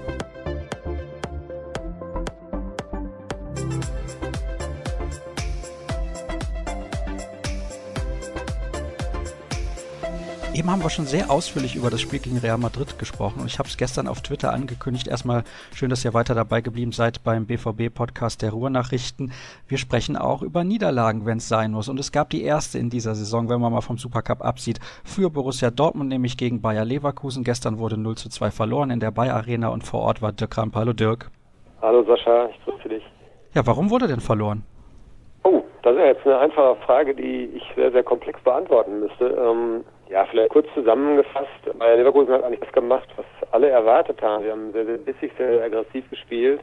Eben 10.61 10.71
haben 10.71 10.83
wir 10.83 10.91
schon 10.91 11.07
sehr 11.07 11.31
ausführlich 11.31 11.75
über 11.75 11.89
das 11.89 12.03
Spiel 12.03 12.19
gegen 12.19 12.37
Real 12.37 12.59
Madrid 12.59 12.99
gesprochen 12.99 13.41
und 13.41 13.47
ich 13.47 13.59
habe 13.59 13.67
es 13.67 13.79
gestern 13.79 14.07
auf 14.07 14.21
Twitter 14.21 14.53
angekündigt. 14.53 15.09
Erstmal 15.09 15.43
schön, 15.75 15.89
dass 15.89 16.05
ihr 16.05 16.13
weiter 16.13 16.35
dabei 16.35 16.61
geblieben 16.61 16.93
seid 16.93 17.25
beim 17.25 17.47
BVB-Podcast 17.47 18.43
der 18.43 18.51
Ruhrnachrichten. 18.51 19.33
Wir 19.69 19.79
sprechen 19.79 20.19
auch 20.19 20.43
über 20.43 20.63
Niederlagen, 20.63 21.25
wenn 21.25 21.39
es 21.39 21.49
sein 21.49 21.71
muss. 21.71 21.89
Und 21.89 21.99
es 21.99 22.13
gab 22.13 22.29
die 22.29 22.43
erste 22.43 22.77
in 22.77 22.91
dieser 22.91 23.15
Saison, 23.15 23.49
wenn 23.49 23.59
man 23.59 23.73
mal 23.73 23.81
vom 23.81 23.97
Supercup 23.97 24.45
absieht, 24.45 24.81
für 25.03 25.31
Borussia 25.31 25.71
Dortmund, 25.71 26.11
nämlich 26.11 26.37
gegen 26.37 26.61
Bayer 26.61 26.85
Leverkusen. 26.85 27.43
Gestern 27.43 27.79
wurde 27.79 27.97
0 27.97 28.19
zu 28.19 28.29
2 28.29 28.51
verloren 28.51 28.91
in 28.91 29.01
der 29.01 29.13
Bayer 29.13 29.37
Arena 29.37 29.69
und 29.69 29.83
vor 29.83 30.01
Ort 30.01 30.21
war 30.21 30.33
Dirk 30.33 30.59
Ramp. 30.59 30.77
Hallo 30.77 30.93
Dirk. 30.93 31.31
Hallo 31.81 32.05
Sascha, 32.05 32.51
ich 32.51 32.65
grüße 32.67 32.87
dich. 32.87 33.03
Ja, 33.55 33.67
warum 33.67 33.89
wurde 33.89 34.09
denn 34.09 34.21
verloren? 34.21 34.63
Oh, 35.43 35.63
das 35.83 35.95
ist 35.95 36.01
ja 36.01 36.05
jetzt 36.05 36.27
eine 36.27 36.39
einfache 36.39 36.77
Frage, 36.85 37.15
die 37.15 37.47
ich 37.47 37.63
sehr, 37.77 37.91
sehr 37.93 38.03
komplex 38.03 38.39
beantworten 38.43 39.01
müsste. 39.01 39.25
Ähm, 39.25 39.85
Ja, 40.11 40.25
vielleicht 40.25 40.51
kurz 40.51 40.67
zusammengefasst. 40.75 41.79
Bayer 41.79 41.97
Leverkusen 41.97 42.35
hat 42.35 42.43
eigentlich 42.43 42.61
das 42.61 42.73
gemacht, 42.73 43.09
was 43.17 43.27
alle 43.53 43.69
erwartet 43.69 44.21
haben. 44.21 44.45
Wir 44.45 44.53
haben 44.53 44.73
sehr, 44.73 44.85
sehr 44.85 44.99
bissig, 44.99 45.33
sehr 45.39 45.63
aggressiv 45.63 46.09
gespielt. 46.11 46.61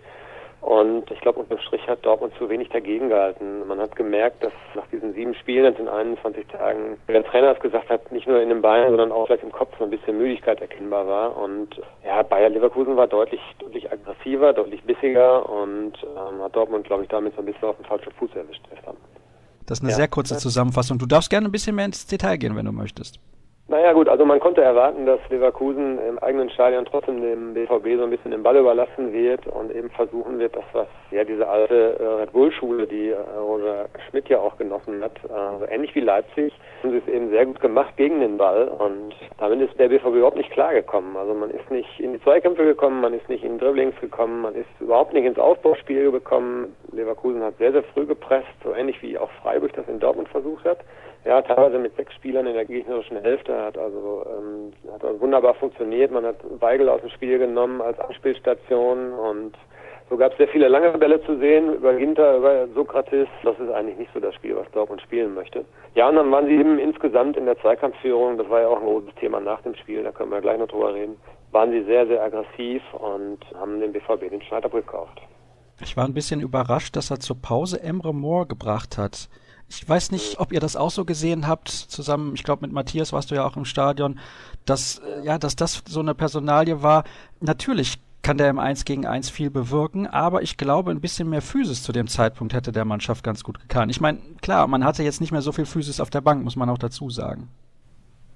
Und 0.60 1.10
ich 1.12 1.22
glaube, 1.22 1.40
unterm 1.40 1.60
Strich 1.60 1.88
hat 1.88 2.06
Dortmund 2.06 2.34
zu 2.38 2.50
wenig 2.50 2.68
dagegen 2.70 3.08
gehalten. 3.08 3.66
Man 3.68 3.80
hat 3.80 3.96
gemerkt, 3.96 4.44
dass 4.44 4.52
nach 4.76 4.88
diesen 4.88 5.14
sieben 5.14 5.34
Spielen 5.36 5.76
in 5.78 5.88
21 5.88 6.48
Tagen, 6.48 6.98
der 7.08 7.24
Trainer 7.24 7.54
es 7.54 7.60
gesagt 7.62 7.90
hat, 7.90 8.12
nicht 8.12 8.28
nur 8.28 8.42
in 8.42 8.50
den 8.50 8.62
Beinen, 8.62 8.90
sondern 8.90 9.14
auch 9.14 9.28
vielleicht 9.28 9.44
im 9.44 9.52
Kopf 9.52 9.78
so 9.78 9.86
ein 9.86 9.92
bisschen 9.92 10.18
Müdigkeit 10.18 10.60
erkennbar 10.60 11.08
war. 11.08 11.38
Und 11.38 11.80
ja, 12.04 12.22
Bayer 12.24 12.50
Leverkusen 12.50 12.98
war 12.98 13.08
deutlich, 13.08 13.40
deutlich 13.60 13.90
aggressiver, 13.90 14.52
deutlich 14.52 14.84
bissiger 14.84 15.48
und 15.48 15.94
ähm, 16.04 16.42
hat 16.42 16.54
Dortmund, 16.56 16.86
glaube 16.86 17.04
ich, 17.04 17.10
damit 17.10 17.34
so 17.36 17.42
ein 17.42 17.46
bisschen 17.46 17.70
auf 17.70 17.78
den 17.78 17.86
falschen 17.86 18.12
Fuß 18.14 18.32
erwischt. 18.36 18.64
Das 19.68 19.78
ist 19.78 19.84
eine 19.84 19.92
ja. 19.92 19.98
sehr 19.98 20.08
kurze 20.08 20.38
Zusammenfassung. 20.38 20.98
Du 20.98 21.06
darfst 21.06 21.30
gerne 21.30 21.48
ein 21.48 21.52
bisschen 21.52 21.76
mehr 21.76 21.86
ins 21.86 22.08
Detail 22.08 22.38
gehen, 22.38 22.56
wenn 22.58 22.66
du 22.66 22.72
möchtest. 22.72 23.20
Naja 23.70 23.92
gut, 23.92 24.08
also 24.08 24.24
man 24.24 24.40
konnte 24.40 24.62
erwarten, 24.62 25.06
dass 25.06 25.20
Leverkusen 25.28 26.00
im 26.00 26.18
eigenen 26.20 26.50
Stadion 26.50 26.86
trotzdem 26.86 27.22
dem 27.22 27.54
BVB 27.54 27.98
so 27.98 28.04
ein 28.06 28.10
bisschen 28.10 28.32
den 28.32 28.42
Ball 28.42 28.56
überlassen 28.56 29.12
wird 29.12 29.46
und 29.46 29.76
eben 29.76 29.90
versuchen 29.90 30.40
wird, 30.40 30.56
das 30.56 30.64
was 30.72 30.88
ja 31.12 31.26
diese 31.26 31.46
alte 31.46 32.00
äh, 32.00 32.22
Red 32.22 32.32
Bull-Schule, 32.32 32.88
die 32.88 33.10
äh, 33.10 33.18
Roger 33.38 33.90
Schmidt 34.08 34.30
ja 34.30 34.40
auch 34.40 34.58
genossen 34.58 35.04
hat, 35.04 35.20
also 35.30 35.66
ähnlich 35.68 35.94
wie 35.96 36.00
Leipzig, 36.00 36.54
haben 36.82 36.92
sie 36.92 37.00
es 37.00 37.08
eben 37.10 37.30
sehr 37.30 37.46
gut 37.46 37.60
gemacht 37.60 37.98
gegen 37.98 38.22
den 38.22 38.38
Ball 38.38 38.70
und 38.70 39.14
damit 39.38 39.60
ist 39.60 39.78
der 39.78 39.90
BVB 39.90 40.16
überhaupt 40.16 40.38
nicht 40.38 40.52
klargekommen. 40.52 41.18
Also 41.18 41.34
man 41.34 41.50
ist 41.50 41.70
nicht 41.70 42.00
in 42.00 42.14
die 42.14 42.22
Zweikämpfe 42.22 42.64
gekommen, 42.64 43.02
man 43.02 43.14
ist 43.14 43.28
nicht 43.28 43.44
in 43.44 43.60
Dribblings 43.60 44.00
gekommen, 44.00 44.44
man 44.44 44.56
ist 44.56 44.70
überhaupt 44.80 45.12
nicht 45.12 45.26
ins 45.26 45.40
Aufbauspiel 45.40 46.10
gekommen. 46.10 46.74
Leverkusen 46.94 47.44
hat 47.44 47.58
sehr, 47.58 47.74
sehr 47.74 47.84
früh 47.84 48.06
gepresst, 48.06 48.48
so 48.64 48.74
ähnlich 48.74 49.02
wie 49.02 49.18
auch 49.18 49.30
Freiburg 49.42 49.74
das 49.74 49.90
in 49.90 50.00
Dortmund 50.00 50.30
versucht 50.30 50.64
hat. 50.64 50.80
Ja, 51.28 51.42
teilweise 51.42 51.78
mit 51.78 51.94
sechs 51.98 52.14
Spielern 52.14 52.48
in 52.48 52.54
der 52.54 52.64
gegnerischen 52.64 53.22
Hälfte 53.22 53.54
hat 53.62 53.78
also, 53.78 54.26
ähm, 54.30 54.72
hat 54.94 55.04
also 55.04 55.20
wunderbar 55.20 55.56
funktioniert. 55.56 56.10
Man 56.10 56.26
hat 56.26 56.38
Weigel 56.62 56.88
aus 56.88 57.02
dem 57.02 57.10
Spiel 57.10 57.38
genommen 57.38 57.82
als 57.82 58.00
Anspielstation 58.00 59.12
und 59.12 59.58
so 60.10 60.16
gab 60.16 60.32
es 60.32 60.38
sehr 60.38 60.48
viele 60.48 60.70
lange 60.70 60.98
Bälle 60.98 61.22
zu 61.26 61.38
sehen 61.38 61.76
über 61.76 61.94
Ginter, 61.96 62.38
über 62.38 62.68
Sokrates. 62.74 63.28
Das 63.44 63.60
ist 63.60 63.70
eigentlich 63.70 63.98
nicht 63.98 64.12
so 64.14 64.22
das 64.22 64.36
Spiel, 64.36 64.56
was 64.56 64.72
Dortmund 64.72 65.02
spielen 65.02 65.34
möchte. 65.34 65.66
Ja, 65.96 66.08
und 66.08 66.16
dann 66.16 66.32
waren 66.32 66.46
sie 66.46 66.56
eben 66.56 66.80
insgesamt 66.80 67.36
in 67.36 67.46
der 67.46 67.60
Zweikampfführung, 67.60 68.38
das 68.38 68.50
war 68.50 68.62
ja 68.62 68.70
auch 68.70 68.80
ein 68.80 68.86
großes 68.86 69.16
Thema 69.16 69.42
nach 69.42 69.62
dem 69.64 69.76
Spiel, 69.76 70.04
da 70.04 70.14
können 70.14 70.32
wir 70.32 70.40
gleich 70.40 70.58
noch 70.58 70.70
drüber 70.70 70.94
reden, 70.94 71.18
waren 71.52 71.72
sie 71.72 71.84
sehr, 71.84 72.08
sehr 72.08 72.24
aggressiv 72.24 72.82
und 72.94 73.40
haben 73.54 73.82
den 73.82 73.92
BVB 73.92 74.30
den 74.30 74.42
Schneid 74.44 74.64
abgekauft. 74.64 75.22
Ich 75.82 75.98
war 75.98 76.06
ein 76.06 76.14
bisschen 76.14 76.40
überrascht, 76.40 76.96
dass 76.96 77.12
er 77.12 77.20
zur 77.20 77.42
Pause 77.42 77.84
Emre 77.84 78.14
Moore 78.14 78.48
gebracht 78.48 78.98
hat. 78.98 79.28
Ich 79.70 79.88
weiß 79.88 80.12
nicht, 80.12 80.40
ob 80.40 80.54
ihr 80.54 80.60
das 80.60 80.76
auch 80.76 80.92
so 80.92 81.04
gesehen 81.04 81.48
habt, 81.48 81.70
zusammen, 81.70 82.34
ich 82.36 82.44
glaube 82.44 82.66
mit 82.66 82.72
Matthias 82.72 83.12
warst 83.12 83.32
du 83.32 83.36
ja 83.36 83.46
auch 83.46 83.58
im 83.58 83.66
Stadion, 83.66 84.20
dass, 84.66 85.00
äh, 85.00 85.26
ja, 85.26 85.38
dass 85.38 85.56
das 85.56 85.84
so 85.88 86.00
eine 86.00 86.16
Personalie 86.16 86.82
war. 86.82 87.04
Natürlich 87.42 88.00
kann 88.22 88.38
der 88.38 88.50
im 88.50 88.60
1 88.60 88.86
gegen 88.86 89.06
1 89.06 89.30
viel 89.30 89.50
bewirken, 89.50 90.08
aber 90.08 90.42
ich 90.42 90.58
glaube, 90.58 90.92
ein 90.92 91.02
bisschen 91.02 91.30
mehr 91.30 91.42
Physis 91.42 91.84
zu 91.84 91.92
dem 91.92 92.08
Zeitpunkt 92.08 92.54
hätte 92.54 92.72
der 92.72 92.86
Mannschaft 92.86 93.24
ganz 93.24 93.44
gut 93.44 93.60
getan. 93.60 93.90
Ich 93.90 94.02
meine, 94.02 94.20
klar, 94.42 94.68
man 94.68 94.84
hatte 94.84 95.04
jetzt 95.04 95.22
nicht 95.22 95.32
mehr 95.32 95.42
so 95.42 95.52
viel 95.52 95.66
Physis 95.66 96.00
auf 96.00 96.10
der 96.10 96.22
Bank, 96.22 96.44
muss 96.44 96.56
man 96.56 96.70
auch 96.70 96.78
dazu 96.78 97.10
sagen. 97.10 97.50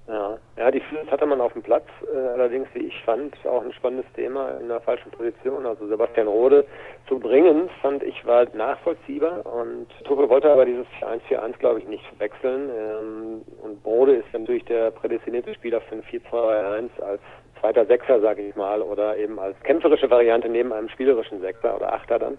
Ja, 0.08 0.38
die 0.70 0.80
Physis 0.80 1.10
hatte 1.10 1.26
man 1.26 1.40
auf 1.40 1.52
dem 1.52 1.62
Platz, 1.62 1.86
äh, 2.12 2.16
allerdings, 2.16 2.68
wie 2.74 2.86
ich 2.86 3.02
fand, 3.04 3.34
auch 3.46 3.62
ein 3.64 3.72
spannendes 3.72 4.10
Thema 4.14 4.58
in 4.60 4.68
der 4.68 4.80
falschen 4.80 5.10
Position. 5.10 5.66
Also 5.66 5.86
Sebastian 5.86 6.28
Rode 6.28 6.64
zu 7.08 7.18
bringen, 7.18 7.68
fand 7.80 8.02
ich, 8.02 8.24
war 8.26 8.46
nachvollziehbar 8.54 9.44
und 9.46 9.88
Tuchel 10.04 10.28
wollte 10.28 10.50
aber 10.50 10.64
dieses 10.64 10.86
1-4-1, 11.00 11.58
glaube 11.58 11.80
ich, 11.80 11.88
nicht 11.88 12.04
wechseln. 12.18 12.70
Ähm, 12.70 13.42
und 13.62 13.84
Rode 13.84 14.16
ist 14.16 14.32
natürlich 14.32 14.64
der 14.66 14.90
prädestinierte 14.90 15.54
Spieler 15.54 15.80
für 15.80 15.96
ein 15.96 16.02
4-2-1 16.02 17.00
als 17.00 17.20
zweiter 17.60 17.86
Sechser, 17.86 18.20
sage 18.20 18.42
ich 18.42 18.56
mal, 18.56 18.82
oder 18.82 19.16
eben 19.16 19.38
als 19.38 19.58
kämpferische 19.62 20.10
Variante 20.10 20.48
neben 20.48 20.72
einem 20.72 20.88
spielerischen 20.88 21.40
Sechser 21.40 21.76
oder 21.76 21.92
Achter 21.92 22.18
dann. 22.18 22.38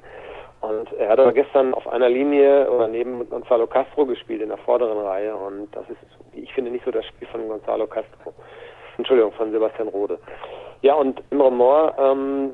Und 0.64 0.94
er 0.94 1.10
hat 1.10 1.20
aber 1.20 1.34
gestern 1.34 1.74
auf 1.74 1.86
einer 1.90 2.08
Linie 2.08 2.72
oder 2.72 2.88
neben 2.88 3.30
Gonzalo 3.30 3.68
Castro 3.68 4.06
gespielt 4.06 4.42
in 4.42 4.48
der 4.48 4.58
vorderen 4.60 4.98
Reihe 4.98 5.36
und 5.36 5.68
das 5.76 5.84
ist, 5.90 6.00
ich 6.32 6.54
finde, 6.54 6.72
nicht 6.72 6.86
so 6.86 6.92
das 6.92 7.06
Spiel 7.06 7.28
von 7.28 7.50
Gonzalo 7.50 7.86
Castro. 7.86 8.34
Entschuldigung, 8.98 9.34
von 9.34 9.52
Sebastian 9.52 9.90
Rode. 9.90 10.18
Ja, 10.82 10.94
und 10.94 11.22
Imre 11.32 11.52
Moore, 11.52 11.94
ähm, 11.98 12.52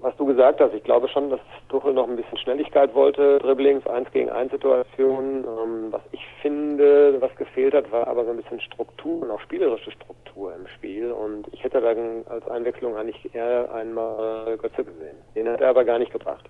was 0.00 0.16
du 0.16 0.26
gesagt 0.26 0.60
hast, 0.60 0.74
ich 0.74 0.82
glaube 0.82 1.06
schon, 1.06 1.30
dass 1.30 1.38
Tuchel 1.68 1.92
noch 1.94 2.08
ein 2.08 2.16
bisschen 2.16 2.38
Schnelligkeit 2.38 2.92
wollte, 2.92 3.38
Dribblings, 3.38 3.86
1 3.86 4.10
gegen 4.10 4.30
1 4.30 4.50
Situationen. 4.50 5.44
Ähm, 5.44 5.92
was 5.92 6.02
ich 6.10 6.26
finde, 6.42 7.20
was 7.20 7.34
gefehlt 7.36 7.72
hat, 7.72 7.92
war 7.92 8.08
aber 8.08 8.24
so 8.24 8.32
ein 8.32 8.36
bisschen 8.36 8.60
Struktur 8.62 9.22
und 9.22 9.30
auch 9.30 9.40
spielerische 9.40 9.92
Struktur 9.92 10.52
im 10.56 10.66
Spiel. 10.66 11.12
Und 11.12 11.46
ich 11.52 11.62
hätte 11.62 11.80
dann 11.80 12.24
als 12.28 12.48
Einwechslung 12.48 12.96
eigentlich 12.96 13.32
eher 13.32 13.72
einmal 13.72 14.56
Götze 14.56 14.82
gesehen. 14.82 15.18
Den 15.36 15.48
hat 15.48 15.60
er 15.60 15.68
aber 15.68 15.84
gar 15.84 16.00
nicht 16.00 16.12
gebracht. 16.12 16.44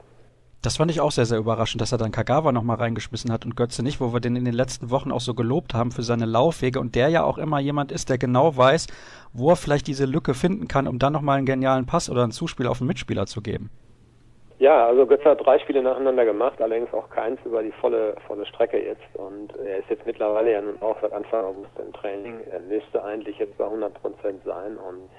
Das 0.64 0.79
fand 0.79 0.90
ich 0.90 1.03
auch 1.03 1.11
sehr, 1.11 1.27
sehr 1.27 1.37
überraschend, 1.37 1.83
dass 1.83 1.92
er 1.92 1.98
dann 1.98 2.11
Kagawa 2.11 2.50
nochmal 2.50 2.79
reingeschmissen 2.79 3.31
hat 3.31 3.44
und 3.44 3.55
Götze 3.55 3.83
nicht, 3.83 4.00
wo 4.00 4.14
wir 4.14 4.20
den 4.20 4.35
in 4.35 4.46
den 4.46 4.55
letzten 4.55 4.90
Wochen 4.90 5.12
auch 5.12 5.20
so 5.20 5.35
gelobt 5.35 5.74
haben 5.74 5.92
für 5.92 6.00
seine 6.00 6.24
Laufwege 6.24 6.81
und 6.81 6.94
der 6.94 7.11
ja 7.11 7.22
auch 7.22 7.37
immer 7.37 7.61
jemand 7.61 7.92
ist, 7.92 8.09
der 8.09 8.16
genau 8.16 8.57
weiß, 8.57 8.87
wo 9.35 9.50
er 9.50 9.57
vielleicht 9.57 9.87
diese 9.87 10.07
Lücke 10.07 10.33
finden 10.33 10.66
kann, 10.66 10.88
um 10.88 10.98
dann 10.98 11.12
nochmal 11.12 11.37
einen 11.37 11.44
genialen 11.44 11.85
Pass 11.85 12.09
oder 12.09 12.24
ein 12.24 12.31
Zuspiel 12.31 12.66
auf 12.66 12.81
einen 12.81 12.88
Mitspieler 12.88 13.27
zu 13.27 13.42
geben. 13.42 13.68
Ja, 14.59 14.87
also 14.87 15.05
Götze 15.05 15.29
hat 15.29 15.44
drei 15.44 15.59
Spiele 15.59 15.83
nacheinander 15.83 16.24
gemacht, 16.24 16.62
allerdings 16.62 16.90
auch 16.94 17.11
keins 17.11 17.38
über 17.44 17.62
die 17.62 17.72
volle, 17.72 18.14
volle 18.27 18.46
Strecke 18.46 18.83
jetzt. 18.83 19.03
Und 19.12 19.55
er 19.59 19.81
ist 19.81 19.90
jetzt 19.90 20.07
mittlerweile 20.07 20.50
ja 20.53 20.62
nun 20.62 20.81
auch 20.81 20.96
seit 21.03 21.12
Anfang 21.12 21.44
August 21.44 21.79
im 21.79 21.92
Training. 21.92 22.40
Er 22.50 22.61
müsste 22.61 23.05
eigentlich 23.05 23.37
jetzt 23.37 23.59
bei 23.59 23.64
100 23.64 23.92
Prozent 24.00 24.42
sein. 24.44 24.79
Und 24.79 25.11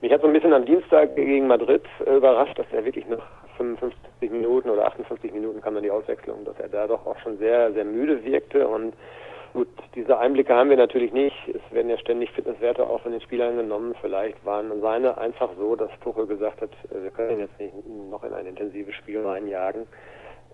mich 0.00 0.12
hat 0.12 0.20
so 0.20 0.26
ein 0.26 0.32
bisschen 0.32 0.52
am 0.52 0.64
Dienstag 0.64 1.16
gegen 1.16 1.46
Madrid 1.46 1.82
überrascht, 2.00 2.58
dass 2.58 2.66
er 2.72 2.84
wirklich 2.84 3.06
nach 3.08 3.26
55 3.56 4.30
Minuten 4.30 4.70
oder 4.70 4.86
58 4.86 5.32
Minuten 5.32 5.60
kam 5.60 5.74
dann 5.74 5.82
die 5.82 5.90
Auswechslung, 5.90 6.44
dass 6.44 6.58
er 6.60 6.68
da 6.68 6.86
doch 6.86 7.06
auch 7.06 7.18
schon 7.20 7.38
sehr, 7.38 7.72
sehr 7.72 7.84
müde 7.84 8.24
wirkte 8.24 8.66
und 8.68 8.94
Gut, 9.56 9.68
diese 9.94 10.18
Einblicke 10.18 10.54
haben 10.54 10.68
wir 10.68 10.76
natürlich 10.76 11.14
nicht. 11.14 11.34
Es 11.48 11.62
werden 11.74 11.88
ja 11.88 11.96
ständig 11.96 12.30
Fitnesswerte 12.32 12.86
auch 12.86 13.00
von 13.00 13.12
den 13.12 13.22
Spielern 13.22 13.56
genommen. 13.56 13.94
Vielleicht 14.02 14.44
waren 14.44 14.70
seine 14.82 15.16
einfach 15.16 15.48
so, 15.56 15.74
dass 15.76 15.88
Tuchel 16.02 16.26
gesagt 16.26 16.60
hat, 16.60 16.68
äh, 16.90 17.04
wir 17.04 17.10
können 17.10 17.30
ihn 17.30 17.38
jetzt 17.38 17.58
nicht 17.58 17.72
noch 18.10 18.22
in 18.22 18.34
ein 18.34 18.44
intensives 18.44 18.94
Spiel 18.96 19.24
reinjagen. 19.24 19.86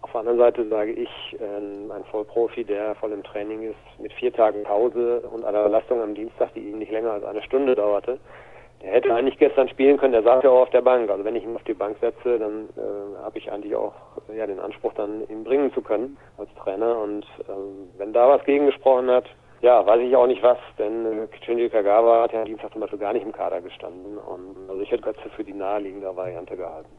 Auf 0.02 0.12
der 0.12 0.20
anderen 0.20 0.38
Seite 0.38 0.68
sage 0.68 0.92
ich, 0.92 1.10
ähm, 1.40 1.90
ein 1.90 2.04
Vollprofi, 2.12 2.62
der 2.62 2.94
voll 2.94 3.10
im 3.10 3.24
Training 3.24 3.62
ist, 3.70 4.00
mit 4.00 4.12
vier 4.12 4.32
Tagen 4.32 4.62
Pause 4.62 5.20
und 5.32 5.44
einer 5.44 5.64
Belastung 5.64 6.00
am 6.00 6.14
Dienstag, 6.14 6.54
die 6.54 6.60
ihm 6.60 6.78
nicht 6.78 6.92
länger 6.92 7.10
als 7.10 7.24
eine 7.24 7.42
Stunde 7.42 7.74
dauerte, 7.74 8.20
er 8.82 8.94
hätte 8.94 9.14
eigentlich 9.14 9.38
gestern 9.38 9.68
spielen 9.68 9.96
können, 9.96 10.12
der 10.12 10.24
saß 10.24 10.42
ja 10.42 10.50
auch 10.50 10.62
auf 10.62 10.70
der 10.70 10.82
Bank. 10.82 11.08
Also 11.08 11.24
wenn 11.24 11.36
ich 11.36 11.44
ihn 11.44 11.54
auf 11.54 11.62
die 11.64 11.74
Bank 11.74 11.96
setze, 12.00 12.38
dann 12.38 12.68
äh, 12.76 13.22
habe 13.22 13.38
ich 13.38 13.50
eigentlich 13.50 13.76
auch 13.76 13.94
ja, 14.36 14.46
den 14.46 14.58
Anspruch, 14.58 14.92
dann 14.94 15.22
ihn 15.28 15.44
bringen 15.44 15.72
zu 15.72 15.82
können 15.82 16.16
als 16.36 16.48
Trainer. 16.54 16.98
Und 16.98 17.24
ähm, 17.48 17.88
wenn 17.96 18.12
da 18.12 18.28
was 18.28 18.44
gegengesprochen 18.44 19.08
hat, 19.08 19.26
ja, 19.60 19.86
weiß 19.86 20.00
ich 20.00 20.16
auch 20.16 20.26
nicht 20.26 20.42
was, 20.42 20.58
denn 20.78 21.06
äh, 21.06 21.28
Shinji 21.44 21.68
Kagawa 21.68 22.24
hat 22.24 22.32
ja 22.32 22.44
Dienstag 22.44 22.72
zum 22.72 22.80
Beispiel 22.80 22.98
gar 22.98 23.12
nicht 23.12 23.24
im 23.24 23.32
Kader 23.32 23.60
gestanden. 23.60 24.18
Und 24.18 24.68
also 24.68 24.82
ich 24.82 24.90
hätte 24.90 25.04
Götze 25.04 25.30
für 25.36 25.44
die 25.44 25.54
naheliegende 25.54 26.14
Variante 26.16 26.56
gehalten. 26.56 26.90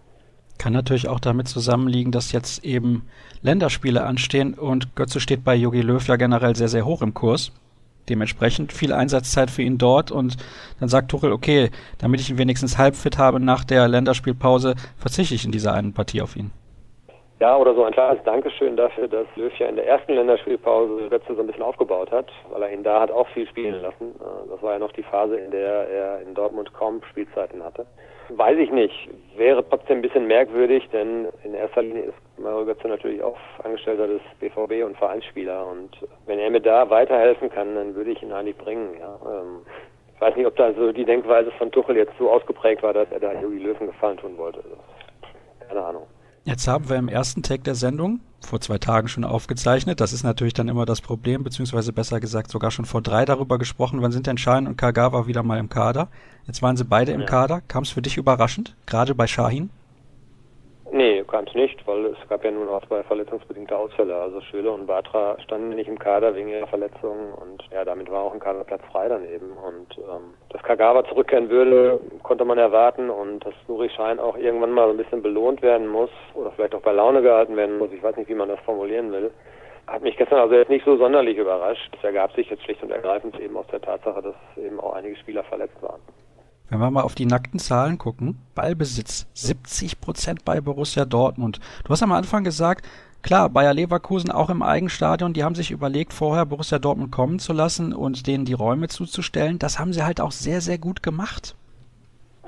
Kann 0.60 0.72
natürlich 0.72 1.10
auch 1.10 1.20
damit 1.20 1.50
zusammenliegen, 1.50 2.14
dass 2.14 2.32
jetzt 2.32 2.64
eben 2.64 3.10
Länderspiele 3.42 4.04
anstehen 4.04 4.54
und 4.54 4.96
Götze 4.96 5.20
steht 5.20 5.44
bei 5.44 5.56
Jogi 5.56 5.82
Löw 5.82 6.08
ja 6.08 6.16
generell 6.16 6.56
sehr, 6.56 6.70
sehr 6.70 6.86
hoch 6.86 7.02
im 7.02 7.14
Kurs. 7.14 7.52
Dementsprechend 8.10 8.74
viel 8.74 8.94
Einsatzzeit 8.94 9.50
für 9.50 9.62
ihn 9.62 9.78
dort 9.78 10.12
und 10.12 10.38
dann 10.80 10.90
sagt 10.90 11.10
Tuchel, 11.10 11.32
okay, 11.32 11.70
damit 12.00 12.20
ich 12.20 12.30
ihn 12.30 12.38
wenigstens 12.38 12.78
halbfit 12.78 13.18
habe 13.18 13.40
nach 13.40 13.64
der 13.64 13.88
Länderspielpause, 13.88 14.76
verzichte 14.98 15.36
ich 15.36 15.46
in 15.46 15.52
dieser 15.52 15.74
einen 15.74 15.94
Partie 15.94 16.22
auf 16.22 16.36
ihn. 16.36 16.52
Ja, 17.40 17.58
oder 17.58 17.76
so 17.76 17.84
ein 17.84 17.92
klares 17.92 18.20
Dankeschön 18.24 18.78
dafür, 18.78 19.08
dass 19.08 19.28
Löw 19.36 19.52
ja 19.60 19.68
in 19.68 19.76
der 19.76 19.86
ersten 19.86 20.14
Länderspielpause 20.14 21.10
Götze 21.10 21.36
so 21.36 21.42
ein 21.42 21.48
bisschen 21.48 21.64
aufgebaut 21.64 22.10
hat, 22.10 22.32
weil 22.50 22.64
er 22.64 22.72
ihn 22.72 22.84
da 22.84 23.02
hat 23.02 23.12
auch 23.12 23.28
viel 23.30 23.46
spielen 23.48 23.82
lassen. 23.82 24.16
Äh, 24.20 24.50
das 24.50 24.62
war 24.62 24.74
ja 24.74 24.80
noch 24.80 24.94
die 24.94 25.04
Phase, 25.04 25.36
in 25.36 25.52
der 25.52 25.90
er 25.90 26.22
in 26.22 26.34
Dortmund 26.36 26.74
kaum 26.74 27.02
Spielzeiten 27.10 27.62
hatte. 27.62 27.86
Weiß 28.30 28.58
ich 28.58 28.72
nicht. 28.72 29.10
Wäre 29.36 29.68
trotzdem 29.68 30.00
ein 30.00 30.02
bisschen 30.02 30.28
merkwürdig, 30.28 30.88
denn 30.92 31.28
in 31.44 31.54
erster 31.54 31.82
Linie 31.82 32.04
ist 32.04 32.18
Mario 32.38 32.66
Götze 32.66 32.88
natürlich 32.88 33.22
auch 33.22 33.38
Angestellter 33.64 34.08
des 34.08 34.22
BVB 34.40 34.86
und 34.86 34.98
Vereinsspieler. 34.98 35.68
Und 35.68 35.90
wenn 36.26 36.40
er 36.40 36.50
mir 36.50 36.62
da 36.62 36.90
weiterhelfen 36.90 37.50
kann, 37.50 37.76
dann 37.76 37.96
würde 37.96 38.12
ich 38.12 38.22
ihn 38.22 38.32
eigentlich 38.32 38.58
bringen. 38.58 38.96
Ja. 39.00 39.20
Ähm, 39.26 39.62
ich 40.16 40.22
weiß 40.22 40.36
nicht, 40.36 40.46
ob 40.46 40.56
da 40.56 40.74
so 40.74 40.92
die 40.92 41.06
Denkweise 41.06 41.52
von 41.52 41.72
Tuchel 41.72 41.98
jetzt 41.98 42.14
so 42.18 42.32
ausgeprägt 42.32 42.84
war, 42.84 42.94
dass 42.94 43.12
er 43.12 43.20
da 43.20 43.34
Jogi 43.34 43.60
Löwen 43.60 43.88
gefallen 43.88 44.18
tun 44.18 44.38
wollte. 44.38 44.64
Keine 45.68 45.82
Ahnung. 45.82 46.04
Jetzt 46.46 46.68
haben 46.68 46.90
wir 46.90 46.98
im 46.98 47.08
ersten 47.08 47.42
Tag 47.42 47.64
der 47.64 47.76
Sendung 47.76 48.20
vor 48.46 48.62
zwei 48.62 48.78
Tagen 48.78 49.08
schon 49.08 49.24
aufgezeichnet. 49.24 50.00
Das 50.00 50.14
ist 50.14 50.24
natürlich 50.24 50.54
dann 50.54 50.68
immer 50.68 50.86
das 50.86 51.02
Problem, 51.02 51.44
beziehungsweise 51.44 51.94
besser 51.94 52.20
gesagt 52.20 52.52
sogar 52.52 52.72
schon 52.72 52.86
vor 52.86 53.02
drei 53.02 53.26
darüber 53.26 53.58
gesprochen. 53.58 54.02
Wann 54.02 54.12
sind 54.12 54.28
denn 54.28 54.38
Shahin 54.38 54.68
und 54.68 54.78
Kagawa 54.78 55.28
wieder 55.28 55.44
mal 55.44 55.60
im 55.60 55.70
Kader? 55.70 56.10
Jetzt 56.48 56.62
waren 56.62 56.78
sie 56.78 56.86
beide 56.86 57.12
im 57.12 57.26
Kader. 57.26 57.62
Kam 57.68 57.84
es 57.84 57.90
für 57.90 58.02
dich 58.02 58.18
überraschend, 58.18 58.76
gerade 58.86 59.16
bei 59.16 59.28
Shahin? 59.28 59.70
Nee, 60.96 61.24
ganz 61.28 61.52
nicht, 61.56 61.88
weil 61.88 62.06
es 62.06 62.30
gab 62.30 62.46
ja 62.46 62.52
nun 62.52 62.70
auch 62.70 62.86
zwei 62.86 63.02
verletzungsbedingte 63.02 63.76
Ausfälle. 63.76 64.16
Also 64.16 64.42
Schöle 64.42 64.70
und 64.70 64.86
Batra 64.86 65.36
standen 65.44 65.70
nicht 65.70 65.88
im 65.88 65.98
Kader 65.98 66.36
wegen 66.36 66.50
ihrer 66.50 66.68
Verletzungen 66.68 67.34
und 67.34 67.64
ja, 67.72 67.84
damit 67.84 68.12
war 68.12 68.22
auch 68.22 68.32
ein 68.32 68.40
Kaderplatz 68.40 68.84
frei 68.92 69.10
daneben. 69.10 69.54
Und 69.54 69.98
ähm, 69.98 70.36
dass 70.50 70.62
Kagawa 70.62 71.04
zurückkehren 71.06 71.50
würde, 71.50 72.00
konnte 72.22 72.46
man 72.46 72.60
erwarten 72.60 73.10
und 73.10 73.44
dass 73.44 73.56
Nuri 73.68 73.90
Schein 73.90 74.20
auch 74.20 74.38
irgendwann 74.38 74.70
mal 74.70 74.86
so 74.86 74.92
ein 74.92 74.98
bisschen 74.98 75.24
belohnt 75.24 75.64
werden 75.64 75.88
muss 75.88 76.12
oder 76.36 76.52
vielleicht 76.52 76.76
auch 76.76 76.82
bei 76.82 76.92
Laune 76.92 77.24
gehalten 77.24 77.58
werden 77.58 77.80
muss. 77.80 77.92
Ich 77.92 78.04
weiß 78.04 78.16
nicht, 78.16 78.30
wie 78.30 78.36
man 78.36 78.50
das 78.50 78.60
formulieren 78.60 79.12
will. 79.12 79.32
Hat 79.88 80.04
mich 80.04 80.16
gestern 80.16 80.42
also 80.42 80.54
jetzt 80.54 80.70
nicht 80.70 80.86
so 80.86 80.96
sonderlich 80.98 81.40
überrascht. 81.40 81.90
Das 81.94 82.04
ergab 82.04 82.34
sich 82.34 82.52
jetzt 82.52 82.62
schlicht 82.66 82.84
und 82.84 82.92
ergreifend 82.92 83.40
eben 83.40 83.58
aus 83.58 83.66
der 83.72 83.82
Tatsache, 83.82 84.22
dass 84.22 84.64
eben 84.64 84.80
auch 84.80 84.94
einige 84.94 85.16
Spieler 85.16 85.44
verletzt 85.44 85.82
waren. 85.82 86.02
Wenn 86.74 86.80
wir 86.80 86.90
mal 86.90 87.04
auf 87.04 87.14
die 87.14 87.28
nackten 87.28 87.60
Zahlen 87.60 88.00
gucken, 88.00 88.40
Ballbesitz 88.56 89.28
70 89.36 90.02
Prozent 90.02 90.44
bei 90.44 90.60
Borussia 90.60 91.06
Dortmund. 91.06 91.60
Du 91.84 91.92
hast 91.92 92.02
am 92.02 92.12
Anfang 92.12 92.44
gesagt, 92.44 92.84
klar, 93.22 93.48
Bayer 93.52 93.76
Leverkusen 93.76 94.32
auch 94.32 94.50
im 94.50 94.64
Eigenstadion, 94.64 95.34
die 95.34 95.44
haben 95.44 95.54
sich 95.54 95.70
überlegt, 95.70 96.14
vorher 96.14 96.48
Borussia 96.48 96.80
Dortmund 96.80 97.12
kommen 97.12 97.38
zu 97.38 97.54
lassen 97.54 97.94
und 97.94 98.26
denen 98.26 98.46
die 98.46 98.54
Räume 98.54 98.88
zuzustellen. 98.88 99.60
Das 99.60 99.78
haben 99.78 99.94
sie 99.94 100.02
halt 100.02 100.20
auch 100.20 100.32
sehr, 100.32 100.62
sehr 100.62 100.80
gut 100.80 101.04
gemacht. 101.04 101.56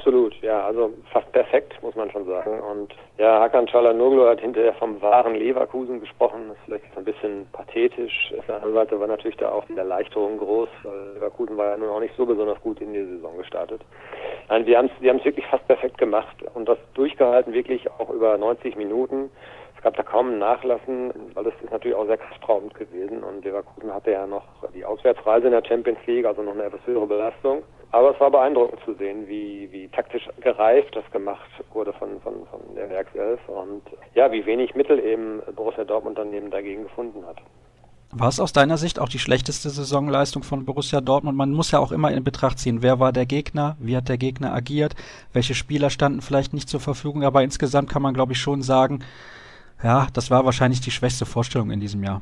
Absolut, 0.05 0.35
ja, 0.43 0.63
also 0.63 0.93
fast 1.11 1.31
perfekt, 1.31 1.81
muss 1.81 1.95
man 1.95 2.11
schon 2.11 2.27
sagen. 2.27 2.59
Und 2.59 2.93
ja, 3.17 3.39
Hakan 3.39 3.65
Çalhanoğlu 3.65 4.29
hat 4.29 4.39
hinterher 4.39 4.75
vom 4.75 5.01
wahren 5.01 5.33
Leverkusen 5.33 5.99
gesprochen. 5.99 6.41
Das 6.47 6.57
ist 6.57 6.63
vielleicht 6.65 6.95
ein 6.95 7.03
bisschen 7.03 7.47
pathetisch. 7.51 8.31
Auf 8.37 8.45
der 8.45 8.57
anderen 8.57 8.75
Seite 8.75 8.99
war 8.99 9.07
natürlich 9.07 9.37
da 9.37 9.49
auch 9.49 9.65
die 9.65 9.75
Erleichterung 9.75 10.37
groß, 10.37 10.69
weil 10.83 11.13
Leverkusen 11.15 11.57
war 11.57 11.71
ja 11.71 11.77
nun 11.77 11.89
auch 11.89 11.99
nicht 11.99 12.15
so 12.15 12.23
besonders 12.23 12.61
gut 12.61 12.79
in 12.81 12.93
die 12.93 13.03
Saison 13.03 13.35
gestartet. 13.35 13.81
Nein, 14.47 14.67
wir 14.67 14.77
haben 14.77 14.91
es 14.95 15.01
wir 15.01 15.09
haben's 15.09 15.25
wirklich 15.25 15.47
fast 15.47 15.65
perfekt 15.65 15.97
gemacht 15.97 16.35
und 16.53 16.69
das 16.69 16.77
durchgehalten 16.93 17.53
wirklich 17.53 17.89
auch 17.89 18.11
über 18.11 18.37
90 18.37 18.75
Minuten. 18.75 19.31
Es 19.75 19.81
gab 19.81 19.95
da 19.95 20.03
kaum 20.03 20.33
ein 20.33 20.37
Nachlassen, 20.37 21.13
weil 21.33 21.45
das 21.45 21.53
ist 21.63 21.71
natürlich 21.71 21.97
auch 21.97 22.05
sehr 22.05 22.17
kraftraubend 22.17 22.75
gewesen 22.75 23.23
und 23.23 23.43
Leverkusen 23.43 23.91
hatte 23.91 24.11
ja 24.11 24.27
noch 24.27 24.45
die 24.75 24.85
Auswärtsreise 24.85 25.47
in 25.47 25.53
der 25.53 25.65
Champions 25.65 25.97
League, 26.05 26.27
also 26.27 26.43
noch 26.43 26.53
eine 26.53 26.65
etwas 26.65 26.85
höhere 26.85 27.07
Belastung. 27.07 27.63
Aber 27.91 28.13
es 28.13 28.19
war 28.19 28.31
beeindruckend 28.31 28.79
zu 28.83 28.93
sehen, 28.95 29.27
wie, 29.27 29.69
wie 29.71 29.87
taktisch 29.87 30.27
gereift 30.41 30.95
das 30.95 31.09
gemacht 31.11 31.49
wurde 31.73 31.93
von, 31.93 32.19
von, 32.21 32.45
von 32.47 32.59
der 32.75 32.89
Werkself 32.89 33.39
und 33.47 33.81
ja, 34.13 34.31
wie 34.31 34.45
wenig 34.45 34.75
Mittel 34.75 34.99
eben 34.99 35.41
Borussia 35.55 35.83
Dortmund 35.83 36.17
dann 36.17 36.33
eben 36.33 36.51
dagegen 36.51 36.83
gefunden 36.83 37.25
hat. 37.25 37.37
War 38.11 38.29
es 38.29 38.39
aus 38.39 38.53
deiner 38.53 38.77
Sicht 38.77 38.99
auch 38.99 39.09
die 39.09 39.19
schlechteste 39.19 39.69
Saisonleistung 39.69 40.43
von 40.43 40.63
Borussia 40.63 41.01
Dortmund? 41.01 41.37
Man 41.37 41.51
muss 41.51 41.71
ja 41.71 41.79
auch 41.79 41.91
immer 41.91 42.11
in 42.11 42.23
Betracht 42.23 42.59
ziehen, 42.59 42.81
wer 42.81 42.99
war 42.99 43.11
der 43.11 43.25
Gegner, 43.25 43.75
wie 43.79 43.97
hat 43.97 44.07
der 44.07 44.17
Gegner 44.17 44.53
agiert, 44.53 44.95
welche 45.33 45.53
Spieler 45.53 45.89
standen 45.89 46.21
vielleicht 46.21 46.53
nicht 46.53 46.69
zur 46.69 46.79
Verfügung, 46.79 47.23
aber 47.23 47.43
insgesamt 47.43 47.89
kann 47.89 48.01
man, 48.01 48.13
glaube 48.13 48.33
ich, 48.33 48.39
schon 48.39 48.61
sagen, 48.61 49.03
ja, 49.83 50.07
das 50.13 50.31
war 50.31 50.45
wahrscheinlich 50.45 50.81
die 50.81 50.91
schwächste 50.91 51.25
Vorstellung 51.25 51.71
in 51.71 51.79
diesem 51.79 52.03
Jahr. 52.03 52.21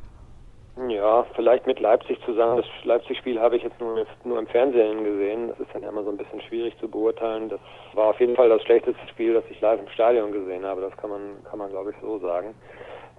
Ja, 0.75 1.23
vielleicht 1.35 1.67
mit 1.67 1.79
Leipzig 1.79 2.19
zusammen. 2.25 2.57
Das 2.57 2.65
Leipzig-Spiel 2.83 3.39
habe 3.39 3.57
ich 3.57 3.63
jetzt 3.63 3.79
nur, 3.79 4.05
nur 4.23 4.39
im 4.39 4.47
Fernsehen 4.47 5.03
gesehen. 5.03 5.49
Das 5.49 5.59
ist 5.59 5.69
dann 5.71 5.83
immer 5.83 6.03
so 6.03 6.09
ein 6.09 6.17
bisschen 6.17 6.41
schwierig 6.41 6.75
zu 6.79 6.89
beurteilen. 6.89 7.47
Das 7.49 7.59
war 7.93 8.07
auf 8.07 8.19
jeden 8.19 8.35
Fall 8.35 8.49
das 8.49 8.63
schlechteste 8.63 9.07
Spiel, 9.07 9.35
das 9.35 9.43
ich 9.51 9.61
live 9.61 9.79
im 9.79 9.87
Stadion 9.89 10.31
gesehen 10.31 10.65
habe. 10.65 10.81
Das 10.81 10.97
kann 10.97 11.11
man, 11.11 11.43
kann 11.47 11.59
man 11.59 11.69
glaube 11.69 11.91
ich 11.91 11.97
so 12.01 12.17
sagen. 12.17 12.55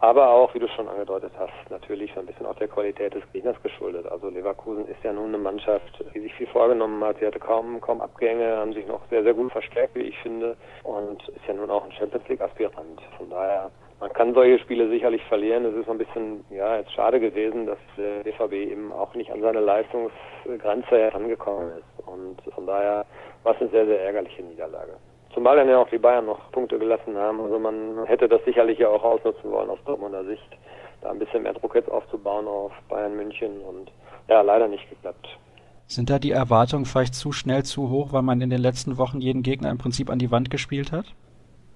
Aber 0.01 0.31
auch, 0.31 0.53
wie 0.53 0.59
du 0.59 0.67
schon 0.69 0.89
angedeutet 0.89 1.33
hast, 1.39 1.71
natürlich 1.71 2.13
so 2.13 2.21
ein 2.21 2.27
bisschen 2.27 2.45
auch 2.45 2.57
der 2.57 2.67
Qualität 2.67 3.15
des 3.15 3.23
Gegners 3.33 3.57
geschuldet. 3.63 4.07
Also 4.11 4.29
Leverkusen 4.29 4.89
ist 4.89 5.03
ja 5.05 5.13
nun 5.13 5.29
eine 5.29 5.39
Mannschaft, 5.39 6.05
die 6.13 6.21
sich 6.21 6.35
viel 6.35 6.49
vorgenommen 6.49 7.03
hat. 7.05 7.19
Sie 7.21 7.27
hatte 7.27 7.39
kaum, 7.39 7.81
kaum 7.81 8.01
Abgänge, 8.01 8.57
haben 8.57 8.73
sich 8.73 8.87
noch 8.87 9.01
sehr, 9.11 9.23
sehr 9.23 9.33
gut 9.33 9.53
verstärkt, 9.53 9.95
wie 9.95 10.03
ich 10.03 10.19
finde. 10.19 10.57
Und 10.83 11.27
ist 11.29 11.47
ja 11.47 11.55
nun 11.55 11.71
auch 11.71 11.85
ein 11.85 11.93
Champions 11.93 12.29
League 12.29 12.41
Aspirant. 12.41 13.01
Von 13.17 13.31
daher 13.31 13.71
man 14.05 14.13
kann 14.13 14.35
solche 14.35 14.59
Spiele 14.59 14.87
sicherlich 14.91 15.25
verlieren. 15.31 15.65
Es 15.65 15.75
ist 15.75 15.89
ein 15.89 15.97
bisschen, 15.97 16.45
ja, 16.51 16.77
jetzt 16.77 16.93
schade 16.93 17.19
gewesen, 17.19 17.65
dass 17.65 17.79
der 17.97 18.23
DVB 18.23 18.53
eben 18.53 18.93
auch 18.93 19.15
nicht 19.15 19.33
an 19.33 19.41
seine 19.41 19.61
Leistungsgrenze 19.61 20.99
herangekommen 20.99 21.71
ist. 21.79 22.07
Und 22.07 22.37
von 22.55 22.67
daher 22.67 23.07
war 23.45 23.55
es 23.55 23.63
eine 23.63 23.71
sehr, 23.71 23.87
sehr 23.87 24.05
ärgerliche 24.05 24.43
Niederlage. 24.43 24.93
Zumal 25.33 25.57
dann 25.57 25.71
ja 25.71 25.79
auch 25.79 25.89
die 25.89 25.97
Bayern 25.97 26.27
noch 26.27 26.53
Punkte 26.53 26.79
gelassen 26.79 27.17
haben. 27.17 27.41
Also 27.41 27.59
man 27.59 28.05
hätte 28.05 28.29
das 28.29 28.45
sicherlich 28.45 28.79
ja 28.79 28.91
auch 28.91 29.03
ausnutzen 29.03 29.51
wollen 29.51 29.71
aus 29.71 29.79
Dortmunder 29.87 30.23
Sicht, 30.25 30.51
da 31.01 31.11
ein 31.11 31.19
bisschen 31.19 31.43
mehr 31.43 31.55
Druck 31.55 31.75
jetzt 31.75 31.91
aufzubauen 31.91 32.47
auf 32.47 32.73
Bayern 32.91 33.17
München 33.17 33.59
und 33.63 33.91
ja, 34.29 34.43
leider 34.43 34.69
nicht 34.69 34.87
geklappt. 34.91 35.27
Sind 35.87 36.11
da 36.11 36.19
die 36.19 36.33
Erwartungen 36.33 36.85
vielleicht 36.85 37.15
zu 37.15 37.33
schnell 37.33 37.63
zu 37.63 37.89
hoch, 37.89 38.13
weil 38.13 38.23
man 38.23 38.43
in 38.43 38.51
den 38.51 38.61
letzten 38.61 38.99
Wochen 38.99 39.23
jeden 39.23 39.43
Gegner 39.43 39.71
im 39.71 39.79
Prinzip 39.79 40.11
an 40.11 40.19
die 40.19 40.31
Wand 40.31 40.51
gespielt 40.51 40.93
hat? 40.93 41.07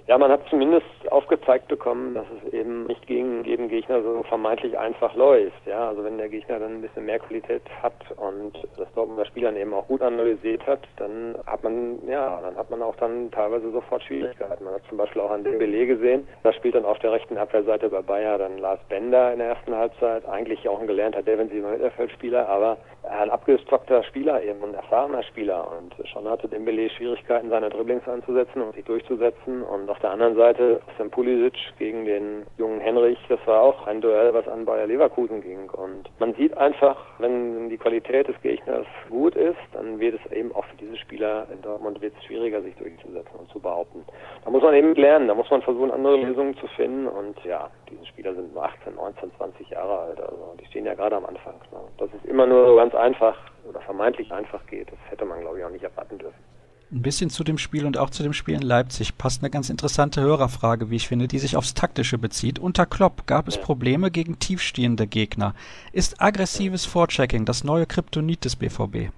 Ja, 0.08 0.16
man 0.16 0.30
hat 0.30 0.40
zumindest 0.48 0.86
aufgezeigt 1.12 1.68
bekommen, 1.68 2.14
dass 2.14 2.26
es 2.44 2.52
eben 2.52 2.86
nicht 2.86 3.06
gegen 3.06 3.44
jeden 3.44 3.68
Gegner 3.68 4.02
so 4.02 4.22
vermeintlich 4.24 4.78
einfach 4.78 5.14
läuft. 5.14 5.66
Ja, 5.66 5.88
also 5.88 6.04
wenn 6.04 6.18
der 6.18 6.28
Gegner 6.28 6.58
dann 6.58 6.76
ein 6.76 6.82
bisschen 6.82 7.06
mehr 7.06 7.18
Qualität 7.18 7.62
hat 7.82 7.94
und 8.16 8.52
das 8.76 8.92
Dortmunder 8.94 9.26
Spiel 9.26 9.44
dann 9.44 9.56
eben 9.56 9.74
auch 9.74 9.86
gut 9.86 10.02
analysiert 10.02 10.66
hat, 10.66 10.80
dann 10.96 11.36
hat 11.46 11.62
man, 11.62 11.98
ja, 12.06 12.40
dann 12.40 12.56
hat 12.56 12.70
man 12.70 12.82
auch 12.82 12.96
dann 12.96 13.30
teilweise 13.30 13.70
sofort 13.70 14.02
Schwierigkeiten. 14.02 14.64
Man 14.64 14.74
hat 14.74 14.82
zum 14.88 14.98
Beispiel 14.98 15.22
auch 15.22 15.30
an 15.30 15.44
Dembele 15.44 15.86
gesehen, 15.86 16.26
da 16.42 16.52
spielt 16.52 16.74
dann 16.74 16.84
auf 16.84 16.98
der 16.98 17.12
rechten 17.12 17.36
Abwehrseite 17.36 17.88
bei 17.88 18.02
Bayer 18.02 18.38
dann 18.38 18.58
Lars 18.58 18.80
Bender 18.88 19.32
in 19.32 19.38
der 19.38 19.48
ersten 19.48 19.74
Halbzeit, 19.74 20.26
eigentlich 20.28 20.68
auch 20.68 20.80
ein 20.80 20.86
gelernter 20.86 21.22
defensiver 21.22 21.70
Mittelfeldspieler, 21.70 22.48
aber 22.48 22.78
ein 23.08 23.30
abgestockter 23.30 24.02
Spieler 24.04 24.42
eben, 24.42 24.62
ein 24.62 24.74
erfahrener 24.74 25.22
Spieler 25.22 25.68
und 25.78 26.08
schon 26.08 26.28
hatte 26.28 26.48
Dembele 26.48 26.90
Schwierigkeiten, 26.90 27.48
seine 27.48 27.70
Dribblings 27.70 28.06
anzusetzen 28.06 28.62
und 28.62 28.74
sich 28.74 28.84
durchzusetzen 28.84 29.62
und 29.62 29.88
auf 29.88 29.98
der 30.00 30.10
anderen 30.10 30.36
Seite 30.36 30.80
Sam 30.98 31.10
Pulisic 31.10 31.54
gegen 31.78 32.04
den 32.04 32.46
jungen 32.58 32.80
Henrich, 32.80 33.18
das 33.28 33.38
war 33.46 33.62
auch 33.62 33.86
ein 33.86 34.00
Duell, 34.00 34.34
was 34.34 34.46
an 34.48 34.64
Bayer 34.64 34.86
Leverkusen 34.86 35.40
ging 35.40 35.70
und 35.70 36.10
man 36.18 36.34
sieht 36.34 36.56
einfach, 36.56 36.96
wenn 37.18 37.68
die 37.70 37.78
Qualität 37.78 38.28
des 38.28 38.40
Gegners 38.42 38.86
gut 39.08 39.36
ist, 39.36 39.56
dann 39.72 39.98
wird 40.00 40.20
es 40.22 40.32
eben 40.32 40.54
auch 40.54 40.64
für 40.66 40.76
diese 40.76 40.96
Spieler 40.96 41.46
in 41.52 41.62
Dortmund 41.62 42.00
wird 42.02 42.14
es 42.18 42.24
schwieriger, 42.24 42.60
sich 42.62 42.74
durchzusetzen 42.76 43.38
und 43.38 43.48
zu 43.50 43.60
behaupten. 43.60 44.04
Da 44.44 44.50
muss 44.50 44.62
man 44.62 44.74
eben 44.74 44.94
lernen, 44.94 45.28
da 45.28 45.34
muss 45.34 45.50
man 45.50 45.62
versuchen, 45.62 45.90
andere 45.90 46.16
Lösungen 46.16 46.56
zu 46.56 46.66
finden 46.68 47.06
und 47.06 47.42
ja, 47.44 47.70
diese 47.88 48.04
Spieler 48.06 48.34
sind 48.34 48.52
nur 48.52 48.64
18, 48.64 48.94
19, 48.96 49.30
20 49.36 49.70
Jahre 49.70 49.98
alt, 50.00 50.20
also 50.20 50.54
die 50.60 50.66
stehen 50.66 50.86
ja 50.86 50.94
gerade 50.94 51.16
am 51.16 51.26
Anfang. 51.26 51.54
Ne? 51.72 51.78
Das 51.98 52.12
ist 52.12 52.24
immer 52.26 52.46
nur 52.46 52.66
so 52.66 52.76
ganz 52.76 52.94
einfach 52.94 53.36
oder 53.68 53.80
vermeintlich 53.80 54.32
einfach 54.32 54.66
geht. 54.66 54.90
Das 54.90 54.98
hätte 55.10 55.24
man, 55.24 55.40
glaube 55.40 55.58
ich, 55.58 55.64
auch 55.64 55.70
nicht 55.70 55.84
erwarten 55.84 56.18
dürfen. 56.18 56.57
Ein 56.90 57.02
bisschen 57.02 57.28
zu 57.28 57.44
dem 57.44 57.58
Spiel 57.58 57.84
und 57.84 57.98
auch 57.98 58.08
zu 58.08 58.22
dem 58.22 58.32
Spiel 58.32 58.54
in 58.54 58.62
Leipzig 58.62 59.18
passt 59.18 59.42
eine 59.42 59.50
ganz 59.50 59.68
interessante 59.68 60.22
Hörerfrage, 60.22 60.88
wie 60.88 60.96
ich 60.96 61.06
finde, 61.06 61.28
die 61.28 61.38
sich 61.38 61.54
aufs 61.54 61.74
Taktische 61.74 62.16
bezieht. 62.16 62.58
Unter 62.58 62.86
Klopp 62.86 63.26
gab 63.26 63.46
es 63.46 63.58
Probleme 63.58 64.10
gegen 64.10 64.38
tiefstehende 64.38 65.06
Gegner. 65.06 65.54
Ist 65.92 66.22
aggressives 66.22 66.86
Vorchecking 66.86 67.44
das 67.44 67.62
neue 67.62 67.84
Kryptonit 67.84 68.42
des 68.46 68.56
BVB? 68.56 69.12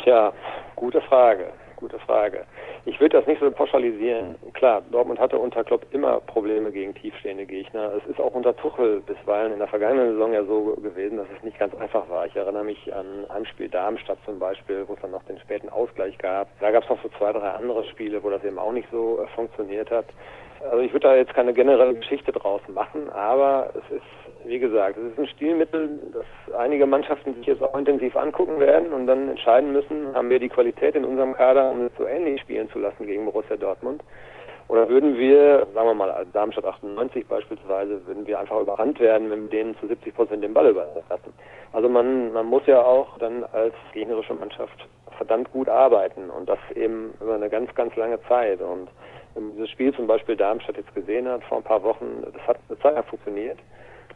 Tja, 0.00 0.34
gute 0.76 1.00
Frage, 1.00 1.54
gute 1.76 1.98
Frage. 2.00 2.44
Ich 2.86 3.00
würde 3.00 3.16
das 3.16 3.26
nicht 3.26 3.40
so 3.40 3.50
pauschalisieren. 3.50 4.34
Klar, 4.52 4.82
Dortmund 4.90 5.18
hatte 5.18 5.38
unter 5.38 5.64
Klopp 5.64 5.86
immer 5.92 6.20
Probleme 6.20 6.70
gegen 6.70 6.94
tiefstehende 6.94 7.46
Gegner. 7.46 7.92
Es 7.94 8.04
ist 8.10 8.20
auch 8.20 8.34
unter 8.34 8.54
Tuchel 8.54 9.00
bisweilen 9.00 9.54
in 9.54 9.58
der 9.58 9.68
vergangenen 9.68 10.12
Saison 10.12 10.32
ja 10.34 10.44
so 10.44 10.74
gewesen, 10.76 11.16
dass 11.16 11.26
es 11.34 11.42
nicht 11.42 11.58
ganz 11.58 11.74
einfach 11.76 12.06
war. 12.10 12.26
Ich 12.26 12.36
erinnere 12.36 12.64
mich 12.64 12.94
an 12.94 13.24
ein 13.30 13.46
Spiel 13.46 13.70
Darmstadt 13.70 14.18
zum 14.26 14.38
Beispiel, 14.38 14.84
wo 14.86 14.92
es 14.94 15.00
dann 15.00 15.12
noch 15.12 15.22
den 15.22 15.38
späten 15.38 15.70
Ausgleich 15.70 16.18
gab. 16.18 16.48
Da 16.60 16.70
gab 16.70 16.82
es 16.82 16.90
noch 16.90 17.02
so 17.02 17.08
zwei, 17.16 17.32
drei 17.32 17.48
andere 17.48 17.84
Spiele, 17.84 18.22
wo 18.22 18.28
das 18.28 18.44
eben 18.44 18.58
auch 18.58 18.72
nicht 18.72 18.88
so 18.90 19.18
äh, 19.22 19.26
funktioniert 19.34 19.90
hat. 19.90 20.06
Also 20.70 20.78
ich 20.78 20.92
würde 20.92 21.08
da 21.08 21.16
jetzt 21.16 21.34
keine 21.34 21.54
generelle 21.54 21.94
Geschichte 21.94 22.32
draus 22.32 22.62
machen, 22.68 23.08
aber 23.10 23.70
es 23.74 23.96
ist 23.96 24.23
wie 24.46 24.58
gesagt, 24.58 24.96
es 24.98 25.12
ist 25.12 25.18
ein 25.18 25.26
Stilmittel, 25.28 25.98
das 26.12 26.54
einige 26.56 26.86
Mannschaften 26.86 27.34
sich 27.34 27.46
jetzt 27.46 27.62
auch 27.62 27.76
intensiv 27.76 28.16
angucken 28.16 28.60
werden 28.60 28.92
und 28.92 29.06
dann 29.06 29.28
entscheiden 29.28 29.72
müssen, 29.72 30.14
haben 30.14 30.30
wir 30.30 30.38
die 30.38 30.48
Qualität 30.48 30.94
in 30.94 31.04
unserem 31.04 31.34
Kader, 31.34 31.70
um 31.70 31.86
es 31.86 31.92
so 31.98 32.06
ähnlich 32.06 32.40
spielen 32.40 32.70
zu 32.70 32.78
lassen 32.78 33.06
gegen 33.06 33.24
Borussia 33.24 33.56
Dortmund. 33.56 34.02
Oder 34.68 34.88
würden 34.88 35.18
wir, 35.18 35.66
sagen 35.74 35.88
wir 35.88 35.94
mal, 35.94 36.26
Darmstadt 36.32 36.64
98 36.64 37.26
beispielsweise, 37.26 38.06
würden 38.06 38.26
wir 38.26 38.38
einfach 38.38 38.60
überrannt 38.60 38.98
werden, 38.98 39.30
wenn 39.30 39.42
wir 39.42 39.50
denen 39.50 39.76
zu 39.78 39.86
70 39.86 40.14
Prozent 40.14 40.42
den 40.42 40.54
Ball 40.54 40.70
überlassen. 40.70 41.34
Also 41.72 41.88
man, 41.88 42.32
man 42.32 42.46
muss 42.46 42.66
ja 42.66 42.80
auch 42.82 43.18
dann 43.18 43.44
als 43.52 43.74
gegnerische 43.92 44.32
Mannschaft 44.34 44.88
verdammt 45.16 45.52
gut 45.52 45.68
arbeiten 45.68 46.30
und 46.30 46.48
das 46.48 46.58
eben 46.74 47.12
über 47.20 47.34
eine 47.34 47.50
ganz, 47.50 47.74
ganz 47.74 47.94
lange 47.96 48.20
Zeit. 48.22 48.60
Und 48.62 48.88
wenn 49.34 49.48
man 49.48 49.52
dieses 49.52 49.70
Spiel 49.70 49.94
zum 49.94 50.06
Beispiel 50.06 50.36
Darmstadt 50.36 50.76
jetzt 50.76 50.94
gesehen 50.94 51.28
hat 51.28 51.44
vor 51.44 51.58
ein 51.58 51.64
paar 51.64 51.82
Wochen, 51.82 52.24
das 52.24 52.46
hat 52.46 52.56
eine 52.68 52.78
Zeit 52.78 52.94
lang 52.94 53.04
funktioniert. 53.04 53.58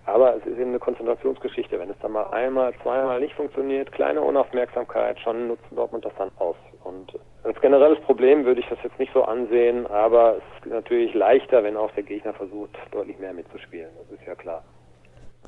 Aber 0.08 0.36
es 0.36 0.46
ist 0.46 0.58
eben 0.58 0.70
eine 0.70 0.78
Konzentrationsgeschichte. 0.78 1.78
Wenn 1.78 1.90
es 1.90 1.98
dann 2.00 2.12
mal 2.12 2.30
einmal, 2.30 2.72
zweimal 2.82 3.20
nicht 3.20 3.34
funktioniert, 3.34 3.92
kleine 3.92 4.22
Unaufmerksamkeit, 4.22 5.20
schon 5.20 5.48
nutzt 5.48 5.64
Dortmund 5.70 6.04
das 6.06 6.14
dann 6.16 6.30
aus. 6.38 6.56
Und 6.82 7.12
als 7.44 7.60
generelles 7.60 8.00
Problem 8.00 8.46
würde 8.46 8.60
ich 8.60 8.66
das 8.68 8.78
jetzt 8.82 8.98
nicht 8.98 9.12
so 9.12 9.24
ansehen, 9.24 9.86
aber 9.86 10.36
es 10.38 10.64
ist 10.64 10.72
natürlich 10.72 11.12
leichter, 11.12 11.62
wenn 11.62 11.76
auch 11.76 11.90
der 11.90 12.04
Gegner 12.04 12.32
versucht, 12.32 12.70
deutlich 12.90 13.18
mehr 13.18 13.34
mitzuspielen. 13.34 13.90
Das 13.98 14.18
ist 14.18 14.26
ja 14.26 14.34
klar. 14.34 14.64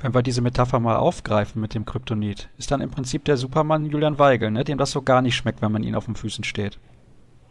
Wenn 0.02 0.14
wir 0.14 0.22
diese 0.22 0.42
Metapher 0.42 0.78
mal 0.78 0.96
aufgreifen 0.96 1.62
mit 1.62 1.74
dem 1.74 1.86
Kryptonit, 1.86 2.50
ist 2.58 2.70
dann 2.70 2.82
im 2.82 2.90
Prinzip 2.90 3.24
der 3.24 3.38
Supermann 3.38 3.86
Julian 3.86 4.18
Weigel, 4.18 4.50
ne, 4.50 4.64
dem 4.64 4.76
das 4.76 4.90
so 4.90 5.00
gar 5.00 5.22
nicht 5.22 5.36
schmeckt, 5.36 5.62
wenn 5.62 5.72
man 5.72 5.84
ihn 5.84 5.94
auf 5.94 6.04
den 6.04 6.16
Füßen 6.16 6.44
steht. 6.44 6.78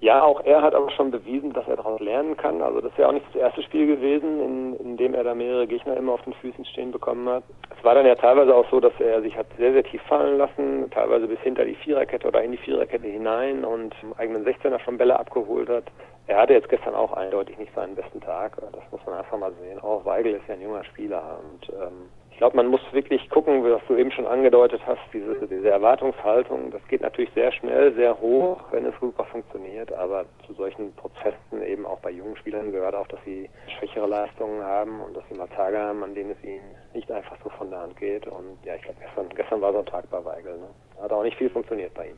Ja, 0.02 0.24
auch 0.24 0.40
er 0.46 0.62
hat 0.62 0.74
aber 0.76 0.90
schon 0.92 1.12
bewiesen, 1.12 1.52
dass 1.52 1.68
er 1.68 1.76
daraus 1.76 2.00
lernen 2.00 2.38
kann. 2.38 2.62
Also 2.62 2.80
das 2.80 2.92
ist 2.92 2.98
ja 2.98 3.10
auch 3.10 3.12
nicht 3.12 3.26
das 3.34 3.42
erste 3.42 3.62
Spiel 3.64 3.86
gewesen, 3.86 4.42
in, 4.42 4.76
in 4.78 4.98
dem 4.98 5.14
er 5.14 5.26
da 5.26 5.36
mehrere 5.36 5.68
Gegner 5.68 5.98
immer 5.98 6.14
auf 6.14 6.22
den 6.22 6.34
Füßen 6.34 6.64
stehen 6.66 6.92
bekommen 6.92 7.28
hat. 7.28 7.44
Es 7.78 7.84
war 7.84 7.96
dann 7.96 8.06
ja 8.06 8.16
teilweise 8.16 8.56
auch 8.56 8.70
so, 8.72 8.80
dass 8.80 8.94
er 9.00 9.22
sich 9.22 9.36
hat 9.36 9.48
sehr, 9.58 9.74
sehr 9.74 9.84
tief 9.84 10.02
fallen 10.04 10.38
lassen, 10.38 10.90
teilweise 10.92 11.28
bis 11.28 11.40
hinter 11.42 11.66
die 11.66 11.76
Viererkette 11.76 12.28
oder 12.30 12.42
in 12.42 12.52
die 12.52 12.58
Viererkette 12.58 13.08
hinein 13.08 13.66
und 13.66 13.94
im 14.02 14.14
eigenen 14.14 14.46
16er 14.46 14.80
schon 14.80 14.98
Bälle 14.98 15.20
abgeholt 15.20 15.68
hat. 15.68 15.86
Er 16.28 16.38
hatte 16.38 16.54
jetzt 16.54 16.70
gestern 16.70 16.96
auch 16.96 17.12
eindeutig 17.14 17.58
nicht 17.58 17.74
seinen 17.76 17.96
besten 17.96 18.22
Tag. 18.22 18.56
Das 18.72 18.84
muss 18.92 19.06
man 19.06 19.16
einfach 19.16 19.38
mal 19.38 19.52
sehen. 19.60 19.80
Auch 19.80 20.06
Weigel 20.06 20.36
ist 20.36 20.48
ja 20.48 20.54
ein 20.54 20.62
junger 20.62 20.86
Spieler 20.86 21.40
und 21.44 21.70
ähm, 21.74 22.10
glaube, 22.40 22.56
man 22.56 22.68
muss 22.68 22.82
wirklich 22.94 23.30
gucken, 23.30 23.64
was 23.64 23.82
du 23.88 23.96
eben 23.96 24.12
schon 24.12 24.26
angedeutet 24.26 24.82
hast, 24.88 25.02
diese, 25.14 25.46
diese 25.46 25.70
Erwartungshaltung, 25.70 26.72
das 26.72 26.82
geht 26.88 27.02
natürlich 27.02 27.30
sehr 27.36 27.52
schnell, 27.52 27.94
sehr 27.96 28.20
hoch, 28.20 28.62
wenn 28.72 28.86
es 28.86 28.94
super 29.00 29.26
funktioniert, 29.26 29.92
aber 29.92 30.26
zu 30.48 30.54
solchen 30.54 30.94
Prozessen 30.96 31.62
eben 31.68 31.86
auch 31.86 32.00
bei 32.00 32.12
jungen 32.12 32.38
Spielern 32.38 32.72
gehört 32.72 32.96
auch, 32.96 33.08
dass 33.08 33.20
sie 33.26 33.50
schwächere 33.78 34.08
Leistungen 34.08 34.64
haben 34.64 35.02
und 35.02 35.16
dass 35.16 35.24
sie 35.30 35.38
mal 35.38 35.50
Tage 35.50 35.78
haben, 35.78 36.02
an 36.02 36.16
denen 36.16 36.32
es 36.32 36.44
ihnen 36.44 36.64
nicht 36.94 37.12
einfach 37.12 37.36
so 37.44 37.50
von 37.50 37.70
der 37.70 37.82
Hand 37.82 37.98
geht 37.98 38.26
und 38.26 38.58
ja, 38.64 38.76
ich 38.76 38.84
glaube, 38.84 39.00
gestern, 39.02 39.30
gestern 39.36 39.62
war 39.62 39.74
so 39.74 39.80
ein 39.80 39.86
Tag 39.86 40.10
bei 40.10 40.24
Weigel, 40.24 40.58
ne? 40.58 40.68
hat 41.02 41.12
auch 41.12 41.24
nicht 41.24 41.38
viel 41.38 41.50
funktioniert 41.50 41.94
bei 41.94 42.08
ihm. 42.08 42.18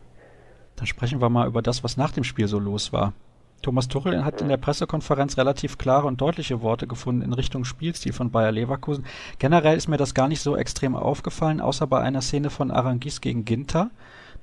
Dann 0.75 0.85
sprechen 0.85 1.19
wir 1.19 1.29
mal 1.29 1.47
über 1.47 1.63
das, 1.63 1.83
was 1.83 1.97
nach 1.97 2.11
dem 2.11 2.23
Spiel 2.23 2.47
so 2.47 2.59
los 2.59 2.93
war. 2.93 3.13
Thomas 3.61 3.87
Tuchel 3.87 4.25
hat 4.25 4.41
in 4.41 4.49
der 4.49 4.57
Pressekonferenz 4.57 5.37
relativ 5.37 5.77
klare 5.77 6.07
und 6.07 6.19
deutliche 6.19 6.61
Worte 6.61 6.87
gefunden 6.87 7.21
in 7.21 7.33
Richtung 7.33 7.63
Spielstil 7.63 8.13
von 8.13 8.31
Bayer 8.31 8.51
Leverkusen. 8.51 9.05
Generell 9.39 9.77
ist 9.77 9.87
mir 9.87 9.97
das 9.97 10.13
gar 10.13 10.27
nicht 10.27 10.41
so 10.41 10.55
extrem 10.55 10.95
aufgefallen, 10.95 11.61
außer 11.61 11.87
bei 11.87 12.01
einer 12.01 12.21
Szene 12.21 12.49
von 12.49 12.71
Arangis 12.71 13.21
gegen 13.21 13.45
Ginter. 13.45 13.91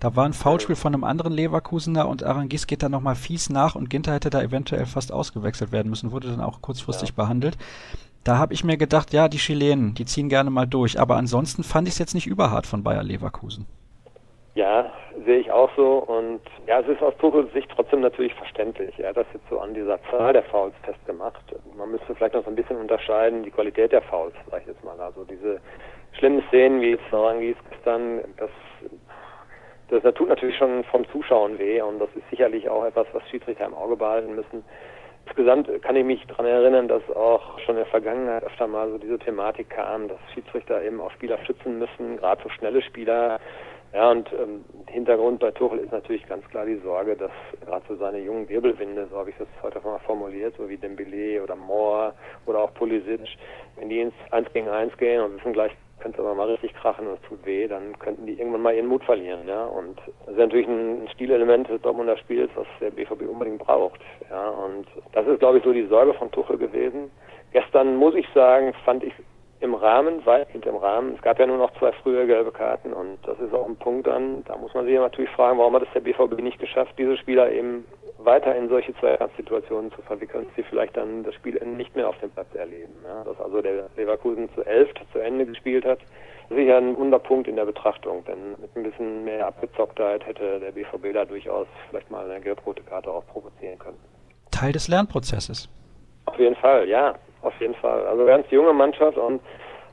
Da 0.00 0.14
war 0.14 0.24
ein 0.24 0.32
Foulspiel 0.32 0.76
von 0.76 0.94
einem 0.94 1.02
anderen 1.02 1.32
Leverkusener 1.32 2.08
und 2.08 2.22
Arangis 2.22 2.68
geht 2.68 2.84
da 2.84 2.88
nochmal 2.88 3.16
fies 3.16 3.50
nach 3.50 3.74
und 3.74 3.90
Ginter 3.90 4.14
hätte 4.14 4.30
da 4.30 4.40
eventuell 4.40 4.86
fast 4.86 5.10
ausgewechselt 5.10 5.72
werden 5.72 5.90
müssen, 5.90 6.12
wurde 6.12 6.28
dann 6.28 6.40
auch 6.40 6.62
kurzfristig 6.62 7.10
ja. 7.10 7.14
behandelt. 7.16 7.58
Da 8.22 8.38
habe 8.38 8.54
ich 8.54 8.62
mir 8.62 8.76
gedacht, 8.76 9.12
ja, 9.12 9.28
die 9.28 9.38
Chilenen, 9.38 9.94
die 9.94 10.04
ziehen 10.04 10.28
gerne 10.28 10.50
mal 10.50 10.66
durch. 10.66 11.00
Aber 11.00 11.16
ansonsten 11.16 11.64
fand 11.64 11.88
ich 11.88 11.94
es 11.94 11.98
jetzt 11.98 12.14
nicht 12.14 12.26
überhart 12.26 12.66
von 12.66 12.82
Bayer 12.82 13.02
Leverkusen. 13.02 13.66
Ja, 14.58 14.90
sehe 15.24 15.38
ich 15.38 15.52
auch 15.52 15.70
so. 15.76 15.98
Und 15.98 16.40
ja, 16.66 16.80
es 16.80 16.88
ist 16.88 17.00
aus 17.00 17.16
Tuchels 17.18 17.52
Sicht 17.52 17.70
trotzdem 17.72 18.00
natürlich 18.00 18.34
verständlich. 18.34 18.92
Er 18.98 19.10
hat 19.10 19.16
das 19.16 19.26
jetzt 19.32 19.48
so 19.48 19.60
an 19.60 19.72
dieser 19.72 20.00
Zahl 20.10 20.32
der 20.32 20.42
Fouls 20.42 20.74
festgemacht. 20.82 21.40
Man 21.76 21.92
müsste 21.92 22.12
vielleicht 22.12 22.34
noch 22.34 22.42
so 22.42 22.50
ein 22.50 22.56
bisschen 22.56 22.76
unterscheiden, 22.76 23.44
die 23.44 23.52
Qualität 23.52 23.92
der 23.92 24.02
Fouls, 24.02 24.34
sag 24.50 24.62
ich 24.62 24.66
jetzt 24.66 24.82
mal. 24.82 25.00
Also 25.00 25.22
diese 25.22 25.60
schlimmen 26.18 26.42
Szenen 26.48 26.80
wie 26.80 26.90
jetzt 26.90 27.04
Narangis 27.12 27.54
gestern, 27.70 28.24
das, 28.36 28.50
das, 29.90 30.02
das 30.02 30.14
tut 30.14 30.28
natürlich 30.28 30.56
schon 30.56 30.82
vom 30.90 31.08
Zuschauen 31.10 31.56
weh. 31.60 31.80
Und 31.80 32.00
das 32.00 32.08
ist 32.16 32.28
sicherlich 32.28 32.68
auch 32.68 32.84
etwas, 32.84 33.06
was 33.12 33.22
Schiedsrichter 33.28 33.64
im 33.64 33.74
Auge 33.74 33.94
behalten 33.94 34.34
müssen. 34.34 34.64
Insgesamt 35.26 35.70
kann 35.82 35.94
ich 35.94 36.04
mich 36.04 36.26
daran 36.26 36.46
erinnern, 36.46 36.88
dass 36.88 37.08
auch 37.14 37.60
schon 37.60 37.76
in 37.76 37.82
der 37.82 37.86
Vergangenheit 37.86 38.42
öfter 38.42 38.66
mal 38.66 38.90
so 38.90 38.98
diese 38.98 39.20
Thematik 39.20 39.70
kam, 39.70 40.08
dass 40.08 40.18
Schiedsrichter 40.34 40.82
eben 40.82 41.00
auch 41.00 41.12
Spieler 41.12 41.38
schützen 41.44 41.78
müssen, 41.78 42.16
gerade 42.16 42.42
so 42.42 42.48
schnelle 42.48 42.82
Spieler, 42.82 43.38
ja, 43.92 44.10
und 44.10 44.30
ähm, 44.32 44.64
Hintergrund 44.86 45.40
bei 45.40 45.50
Tuchel 45.50 45.78
ist 45.78 45.92
natürlich 45.92 46.26
ganz 46.26 46.46
klar 46.48 46.66
die 46.66 46.78
Sorge, 46.84 47.16
dass 47.16 47.30
gerade 47.64 47.84
so 47.88 47.96
seine 47.96 48.18
jungen 48.18 48.48
Wirbelwinde, 48.48 49.06
so 49.10 49.18
habe 49.18 49.30
ich 49.30 49.36
das 49.38 49.48
heute 49.62 49.80
mal 49.80 49.98
formuliert, 50.00 50.54
so 50.56 50.68
wie 50.68 50.76
Dembele 50.76 51.42
oder 51.42 51.56
Moore 51.56 52.12
oder 52.46 52.60
auch 52.60 52.74
Pulisic, 52.74 53.20
wenn 53.76 53.88
die 53.88 54.00
ins 54.00 54.14
1 54.30 54.52
gegen 54.52 54.68
1 54.68 54.96
gehen 54.98 55.22
und 55.22 55.36
wissen 55.36 55.52
gleich, 55.52 55.72
könnte 56.00 56.20
aber 56.20 56.34
mal 56.34 56.48
richtig 56.48 56.74
krachen 56.74 57.06
und 57.06 57.14
es 57.14 57.28
tut 57.28 57.44
weh, 57.44 57.66
dann 57.66 57.98
könnten 57.98 58.26
die 58.26 58.38
irgendwann 58.38 58.62
mal 58.62 58.74
ihren 58.74 58.86
Mut 58.86 59.02
verlieren, 59.04 59.48
ja. 59.48 59.64
Und 59.64 59.98
das 60.26 60.34
ist 60.34 60.38
natürlich 60.38 60.68
ein 60.68 61.08
Stilelement 61.14 61.68
des 61.68 61.80
Dortmunder 61.82 62.16
Spiels, 62.18 62.50
was 62.54 62.66
der 62.80 62.90
BVB 62.90 63.22
unbedingt 63.28 63.58
braucht, 63.58 64.00
ja. 64.30 64.48
Und 64.50 64.86
das 65.12 65.26
ist, 65.26 65.40
glaube 65.40 65.58
ich, 65.58 65.64
so 65.64 65.72
die 65.72 65.86
Sorge 65.86 66.14
von 66.14 66.30
Tuchel 66.30 66.58
gewesen. 66.58 67.10
Gestern 67.52 67.96
muss 67.96 68.14
ich 68.14 68.28
sagen, 68.34 68.74
fand 68.84 69.02
ich 69.02 69.12
im 69.60 69.74
Rahmen, 69.74 70.24
weit 70.24 70.48
hinter 70.50 70.70
dem 70.70 70.78
Rahmen. 70.78 71.14
Es 71.14 71.22
gab 71.22 71.38
ja 71.38 71.46
nur 71.46 71.58
noch 71.58 71.72
zwei 71.78 71.92
frühe 71.92 72.26
gelbe 72.26 72.52
Karten 72.52 72.92
und 72.92 73.18
das 73.26 73.38
ist 73.40 73.52
auch 73.52 73.66
ein 73.66 73.76
Punkt 73.76 74.06
dann, 74.06 74.44
da 74.44 74.56
muss 74.56 74.72
man 74.74 74.84
sich 74.84 74.94
natürlich 74.94 75.30
fragen, 75.30 75.58
warum 75.58 75.74
hat 75.74 75.82
es 75.82 75.92
der 75.94 76.00
BVB 76.00 76.40
nicht 76.40 76.58
geschafft, 76.58 76.94
diese 76.96 77.16
Spieler 77.16 77.50
eben 77.50 77.84
weiter 78.18 78.54
in 78.54 78.68
solche 78.68 78.94
Zweikampfsituationen 78.96 79.92
zu 79.92 80.02
verwickeln, 80.02 80.46
sie 80.56 80.62
vielleicht 80.62 80.96
dann 80.96 81.22
das 81.24 81.34
Spiel 81.34 81.60
nicht 81.64 81.94
mehr 81.94 82.08
auf 82.08 82.18
dem 82.18 82.30
Platz 82.30 82.52
erleben. 82.54 82.92
Ja, 83.04 83.24
dass 83.24 83.40
also 83.40 83.62
der 83.62 83.88
Leverkusen 83.96 84.48
zu 84.54 84.64
elf 84.64 84.88
zu 85.12 85.18
Ende 85.18 85.46
gespielt 85.46 85.84
hat, 85.84 86.00
sicher 86.50 86.78
ein 86.78 86.96
Wunderpunkt 86.96 87.48
in 87.48 87.56
der 87.56 87.64
Betrachtung, 87.64 88.24
denn 88.24 88.52
mit 88.60 88.74
ein 88.76 88.82
bisschen 88.82 89.24
mehr 89.24 89.46
Abgezocktheit 89.46 90.26
hätte 90.26 90.60
der 90.60 90.72
BVB 90.72 91.12
da 91.14 91.24
durchaus 91.24 91.66
vielleicht 91.88 92.10
mal 92.10 92.28
eine 92.28 92.40
gelb-rote 92.40 92.82
Karte 92.82 93.10
auch 93.10 93.26
provozieren 93.26 93.78
können. 93.78 93.98
Teil 94.50 94.72
des 94.72 94.88
Lernprozesses. 94.88 95.68
Auf 96.26 96.38
jeden 96.38 96.56
Fall, 96.56 96.88
ja. 96.88 97.14
Auf 97.48 97.58
jeden 97.60 97.74
Fall. 97.76 98.06
Also 98.06 98.26
ganz 98.26 98.50
junge 98.50 98.74
Mannschaft 98.74 99.16
und 99.16 99.40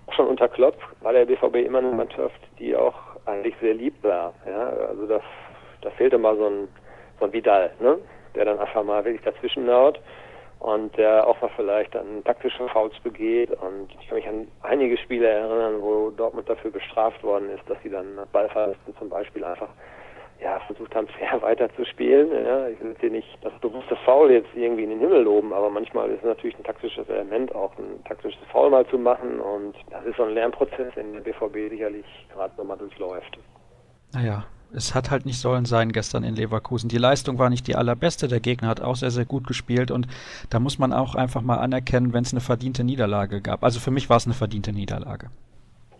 auch 0.08 0.14
schon 0.14 0.28
unter 0.28 0.50
Klopp 0.50 0.76
war 1.00 1.14
der 1.14 1.26
BVB 1.26 1.56
immer 1.66 1.78
eine 1.78 1.92
Mannschaft, 1.92 2.38
die 2.60 2.76
auch 2.76 2.96
eigentlich 3.26 3.56
sehr 3.62 3.74
lieb 3.74 3.96
war. 4.04 4.34
Ja, 4.46 4.72
also 4.90 5.08
das, 5.08 5.22
da 5.82 5.90
fehlte 5.92 6.18
mal 6.18 6.36
so 6.36 6.48
ein, 6.48 6.68
so 7.18 7.26
ein 7.26 7.32
Vidal, 7.32 7.72
ne? 7.80 7.98
der 8.36 8.44
dann 8.44 8.60
einfach 8.60 8.84
mal 8.84 9.06
wirklich 9.06 9.24
dazwischen 9.24 9.72
haut 9.72 10.02
und 10.60 10.98
der 10.98 11.26
auch 11.26 11.40
mal 11.42 11.50
vielleicht 11.56 11.96
dann 11.96 12.26
taktische 12.26 12.68
Fouls 12.68 13.00
begeht. 13.00 13.52
Und 13.52 13.88
ich 14.02 14.10
kann 14.10 14.18
mich 14.18 14.28
an 14.28 14.48
einige 14.62 14.98
Spiele 14.98 15.26
erinnern, 15.26 15.82
wo 15.82 16.12
Dortmund 16.12 16.50
dafür 16.50 16.72
bestraft 16.72 17.24
worden 17.24 17.50
ist, 17.52 17.64
dass 17.70 17.82
sie 17.84 17.90
dann 17.90 18.20
Ballverlusten 18.34 18.98
zum 18.98 19.08
Beispiel 19.08 19.46
einfach 19.46 19.70
ja, 20.42 20.60
versucht 20.68 20.94
haben, 20.96 21.08
fair 21.20 21.42
weiterzuspielen. 21.42 22.30
Ja, 22.32 22.68
ich 22.68 22.80
will 22.82 22.96
hier 23.00 23.12
nicht 23.12 23.38
das 23.42 23.54
bewusste 23.62 23.96
Foul 24.06 24.32
jetzt 24.32 24.50
irgendwie 24.56 24.84
in 24.84 24.90
den 24.90 25.00
Himmel 25.00 25.24
loben, 25.24 25.54
aber 25.54 25.70
manchmal 25.70 26.10
ist 26.10 26.20
es 26.20 26.26
natürlich 26.26 26.58
ein 26.58 26.64
taktisches 26.64 27.08
Element, 27.10 27.54
auch 27.54 27.78
ein 27.78 28.04
taktisches 28.06 28.42
Foul 28.52 28.70
mal 28.70 28.86
zu 28.88 28.98
machen 28.98 29.40
und 29.40 29.76
das 29.90 30.06
ist 30.06 30.18
so 30.18 30.24
ein 30.24 30.34
Lernprozess, 30.34 30.94
den 30.96 31.14
der 31.14 31.22
BVB 31.22 31.70
sicherlich 31.70 32.06
gerade 32.34 32.54
nochmal 32.58 32.78
durchläuft. 32.78 33.38
Naja, 34.14 34.46
es 34.74 34.94
hat 34.94 35.12
halt 35.12 35.26
nicht 35.26 35.40
sollen 35.40 35.66
sein 35.66 35.92
gestern 35.92 36.24
in 36.24 36.36
Leverkusen. 36.36 36.90
Die 36.90 36.98
Leistung 36.98 37.40
war 37.40 37.50
nicht 37.50 37.68
die 37.68 37.76
allerbeste. 37.76 38.28
Der 38.28 38.40
Gegner 38.40 38.68
hat 38.68 38.82
auch 38.82 38.96
sehr, 38.96 39.12
sehr 39.12 39.26
gut 39.26 39.48
gespielt 39.48 39.92
und 39.92 40.08
da 40.50 40.60
muss 40.60 40.80
man 40.80 40.92
auch 40.92 41.16
einfach 41.16 41.42
mal 41.42 41.58
anerkennen, 41.58 42.14
wenn 42.14 42.24
es 42.24 42.34
eine 42.34 42.42
verdiente 42.42 42.84
Niederlage 42.84 43.42
gab. 43.42 43.64
Also 43.64 43.80
für 43.80 43.92
mich 43.92 44.10
war 44.10 44.18
es 44.18 44.26
eine 44.26 44.34
verdiente 44.34 44.74
Niederlage. 44.74 45.30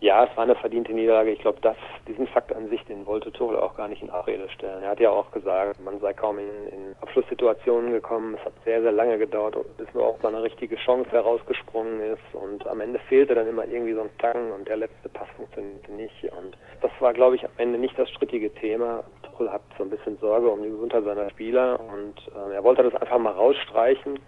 Ja, 0.06 0.22
es 0.22 0.36
war 0.36 0.44
eine 0.44 0.54
verdiente 0.54 0.92
Niederlage. 0.92 1.32
Ich 1.32 1.40
glaube, 1.40 1.58
diesen 2.06 2.28
Fakt 2.28 2.54
an 2.54 2.68
sich, 2.68 2.80
den 2.84 3.06
wollte 3.06 3.32
Tuchel 3.32 3.56
auch 3.56 3.76
gar 3.76 3.88
nicht 3.88 4.02
in 4.02 4.10
Abrede 4.10 4.48
stellen. 4.50 4.84
Er 4.84 4.90
hat 4.90 5.00
ja 5.00 5.10
auch 5.10 5.32
gesagt, 5.32 5.80
man 5.80 5.98
sei 5.98 6.12
kaum 6.12 6.38
in, 6.38 6.46
in 6.70 6.94
Abschlusssituationen 7.00 7.90
gekommen. 7.90 8.36
Es 8.38 8.44
hat 8.44 8.52
sehr, 8.64 8.80
sehr 8.82 8.92
lange 8.92 9.18
gedauert, 9.18 9.56
bis 9.76 9.92
nur 9.94 10.06
auch 10.06 10.16
so 10.22 10.28
eine 10.28 10.44
richtige 10.44 10.76
Chance 10.76 11.10
herausgesprungen 11.10 12.00
ist. 12.02 12.34
Und 12.34 12.64
am 12.68 12.80
Ende 12.80 13.00
fehlte 13.08 13.34
dann 13.34 13.48
immer 13.48 13.66
irgendwie 13.66 13.94
so 13.94 14.02
ein 14.02 14.18
Tacken 14.18 14.52
und 14.52 14.68
der 14.68 14.76
letzte 14.76 15.08
Pass 15.08 15.26
funktionierte 15.34 15.90
nicht. 15.90 16.22
Und 16.38 16.56
das 16.82 16.92
war, 17.00 17.12
glaube 17.12 17.34
ich, 17.34 17.44
am 17.44 17.50
Ende 17.56 17.76
nicht 17.76 17.98
das 17.98 18.08
strittige 18.10 18.54
Thema. 18.54 19.02
Tuchel 19.24 19.50
hat 19.50 19.62
so 19.76 19.82
ein 19.82 19.90
bisschen 19.90 20.18
Sorge 20.18 20.48
um 20.48 20.62
die 20.62 20.70
Gesundheit 20.70 21.02
seiner 21.02 21.28
Spieler 21.30 21.80
und 21.80 22.14
äh, 22.32 22.54
er 22.54 22.62
wollte 22.62 22.84
das 22.84 22.94
einfach 22.94 23.18
mal 23.18 23.32
rausstreichen 23.32 24.20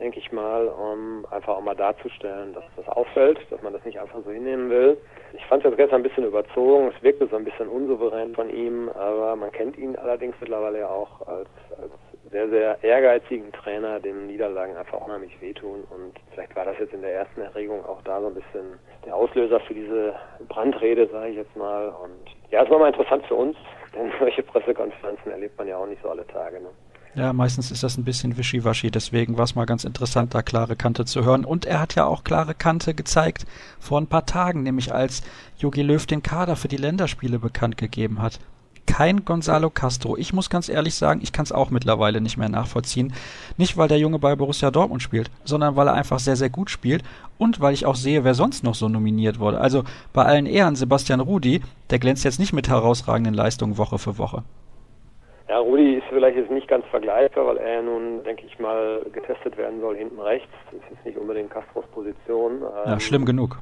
denke 0.00 0.18
ich 0.18 0.32
mal, 0.32 0.66
um 0.68 1.26
einfach 1.30 1.56
auch 1.56 1.62
mal 1.62 1.74
darzustellen, 1.74 2.52
dass 2.54 2.64
das 2.76 2.88
auffällt, 2.88 3.38
dass 3.50 3.62
man 3.62 3.72
das 3.72 3.84
nicht 3.84 4.00
einfach 4.00 4.20
so 4.24 4.30
hinnehmen 4.30 4.70
will. 4.70 4.96
Ich 5.34 5.44
fand 5.46 5.64
es 5.64 5.70
jetzt 5.70 5.78
gestern 5.78 6.00
ein 6.00 6.02
bisschen 6.02 6.24
überzogen, 6.24 6.92
es 6.94 7.02
wirkte 7.02 7.26
so 7.28 7.36
ein 7.36 7.44
bisschen 7.44 7.68
unsouverän 7.68 8.34
von 8.34 8.50
ihm, 8.50 8.88
aber 8.88 9.36
man 9.36 9.52
kennt 9.52 9.76
ihn 9.78 9.96
allerdings 9.96 10.34
mittlerweile 10.40 10.80
ja 10.80 10.88
auch 10.88 11.26
als, 11.26 11.48
als 11.80 11.92
sehr, 12.30 12.48
sehr 12.48 12.82
ehrgeizigen 12.82 13.52
Trainer, 13.52 14.00
dem 14.00 14.26
Niederlagen 14.26 14.76
einfach 14.76 15.00
unheimlich 15.00 15.40
wehtun 15.40 15.84
und 15.90 16.14
vielleicht 16.32 16.56
war 16.56 16.64
das 16.64 16.78
jetzt 16.78 16.92
in 16.92 17.02
der 17.02 17.14
ersten 17.14 17.40
Erregung 17.40 17.84
auch 17.84 18.02
da 18.02 18.20
so 18.20 18.26
ein 18.26 18.34
bisschen 18.34 18.78
der 19.04 19.14
Auslöser 19.14 19.60
für 19.60 19.74
diese 19.74 20.14
Brandrede, 20.48 21.06
sage 21.08 21.30
ich 21.30 21.36
jetzt 21.36 21.54
mal. 21.56 21.88
Und 21.88 22.24
ja, 22.50 22.64
es 22.64 22.70
war 22.70 22.78
mal 22.78 22.88
interessant 22.88 23.24
für 23.26 23.34
uns, 23.34 23.56
denn 23.94 24.10
solche 24.18 24.42
Pressekonferenzen 24.42 25.30
erlebt 25.30 25.56
man 25.58 25.68
ja 25.68 25.76
auch 25.76 25.86
nicht 25.86 26.02
so 26.02 26.08
alle 26.08 26.26
Tage. 26.26 26.60
Ne? 26.60 26.70
Ja, 27.16 27.32
meistens 27.32 27.70
ist 27.70 27.84
das 27.84 27.96
ein 27.96 28.02
bisschen 28.02 28.36
wischiwaschi, 28.36 28.90
deswegen 28.90 29.36
war 29.36 29.44
es 29.44 29.54
mal 29.54 29.66
ganz 29.66 29.84
interessant, 29.84 30.34
da 30.34 30.42
klare 30.42 30.74
Kante 30.74 31.04
zu 31.04 31.24
hören. 31.24 31.44
Und 31.44 31.64
er 31.64 31.80
hat 31.80 31.94
ja 31.94 32.06
auch 32.06 32.24
klare 32.24 32.54
Kante 32.54 32.92
gezeigt 32.92 33.46
vor 33.78 34.00
ein 34.00 34.08
paar 34.08 34.26
Tagen, 34.26 34.64
nämlich 34.64 34.92
als 34.92 35.22
Jogi 35.56 35.82
Löw 35.82 36.04
den 36.06 36.24
Kader 36.24 36.56
für 36.56 36.66
die 36.66 36.76
Länderspiele 36.76 37.38
bekannt 37.38 37.78
gegeben 37.78 38.20
hat. 38.20 38.40
Kein 38.86 39.24
Gonzalo 39.24 39.70
Castro. 39.70 40.16
Ich 40.16 40.32
muss 40.32 40.50
ganz 40.50 40.68
ehrlich 40.68 40.96
sagen, 40.96 41.20
ich 41.22 41.32
kann 41.32 41.44
es 41.44 41.52
auch 41.52 41.70
mittlerweile 41.70 42.20
nicht 42.20 42.36
mehr 42.36 42.48
nachvollziehen. 42.48 43.12
Nicht, 43.56 43.76
weil 43.76 43.88
der 43.88 43.98
Junge 43.98 44.18
bei 44.18 44.34
Borussia 44.34 44.72
Dortmund 44.72 45.00
spielt, 45.00 45.30
sondern 45.44 45.76
weil 45.76 45.86
er 45.86 45.94
einfach 45.94 46.18
sehr, 46.18 46.36
sehr 46.36 46.50
gut 46.50 46.68
spielt 46.68 47.04
und 47.38 47.60
weil 47.60 47.74
ich 47.74 47.86
auch 47.86 47.96
sehe, 47.96 48.24
wer 48.24 48.34
sonst 48.34 48.64
noch 48.64 48.74
so 48.74 48.88
nominiert 48.88 49.38
wurde. 49.38 49.60
Also 49.60 49.84
bei 50.12 50.24
allen 50.24 50.46
Ehren 50.46 50.74
Sebastian 50.74 51.20
Rudi, 51.20 51.62
der 51.90 52.00
glänzt 52.00 52.24
jetzt 52.24 52.40
nicht 52.40 52.52
mit 52.52 52.68
herausragenden 52.68 53.34
Leistungen 53.34 53.78
Woche 53.78 53.98
für 53.98 54.18
Woche. 54.18 54.42
Ja, 55.54 55.60
Rudi 55.60 55.98
ist 55.98 56.06
vielleicht 56.08 56.36
jetzt 56.36 56.50
nicht 56.50 56.66
ganz 56.66 56.84
vergleichbar, 56.86 57.46
weil 57.46 57.58
er 57.58 57.80
nun, 57.80 58.24
denke 58.24 58.44
ich 58.44 58.58
mal, 58.58 59.06
getestet 59.12 59.56
werden 59.56 59.80
soll 59.80 59.94
hinten 59.96 60.18
rechts. 60.18 60.48
Das 60.64 60.80
ist 60.80 60.90
jetzt 60.90 61.06
nicht 61.06 61.16
unbedingt 61.16 61.48
Castros 61.48 61.86
Position. 61.94 62.60
Ja, 62.60 62.94
ähm, 62.94 62.98
schlimm 62.98 63.24
genug. 63.24 63.60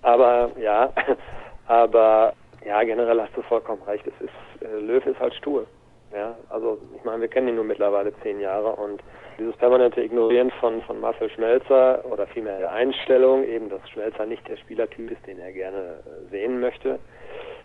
Aber 0.00 0.52
ja, 0.58 0.90
aber 1.66 2.32
ja, 2.64 2.82
generell 2.82 3.20
hast 3.20 3.36
du 3.36 3.42
vollkommen 3.42 3.82
recht. 3.82 4.06
Es 4.06 4.24
ist, 4.24 4.62
äh, 4.62 4.78
Löw 4.78 5.04
ist 5.04 5.20
halt 5.20 5.34
stur. 5.34 5.66
Ja, 6.14 6.34
also 6.48 6.78
ich 6.96 7.04
meine, 7.04 7.20
wir 7.20 7.28
kennen 7.28 7.48
ihn 7.48 7.56
nur 7.56 7.64
mittlerweile 7.64 8.14
zehn 8.22 8.40
Jahre 8.40 8.70
und 8.70 9.02
dieses 9.38 9.54
permanente 9.56 10.00
Ignorieren 10.00 10.50
von, 10.60 10.80
von 10.80 10.98
Marcel 10.98 11.28
Schmelzer 11.28 12.06
oder 12.10 12.26
vielmehr 12.26 12.58
der 12.58 12.72
Einstellung, 12.72 13.44
eben 13.44 13.68
dass 13.68 13.86
Schmelzer 13.90 14.24
nicht 14.24 14.48
der 14.48 14.56
Spielertyp 14.56 15.10
ist, 15.10 15.26
den 15.26 15.40
er 15.40 15.52
gerne 15.52 15.76
äh, 16.06 16.30
sehen 16.30 16.58
möchte, 16.58 16.98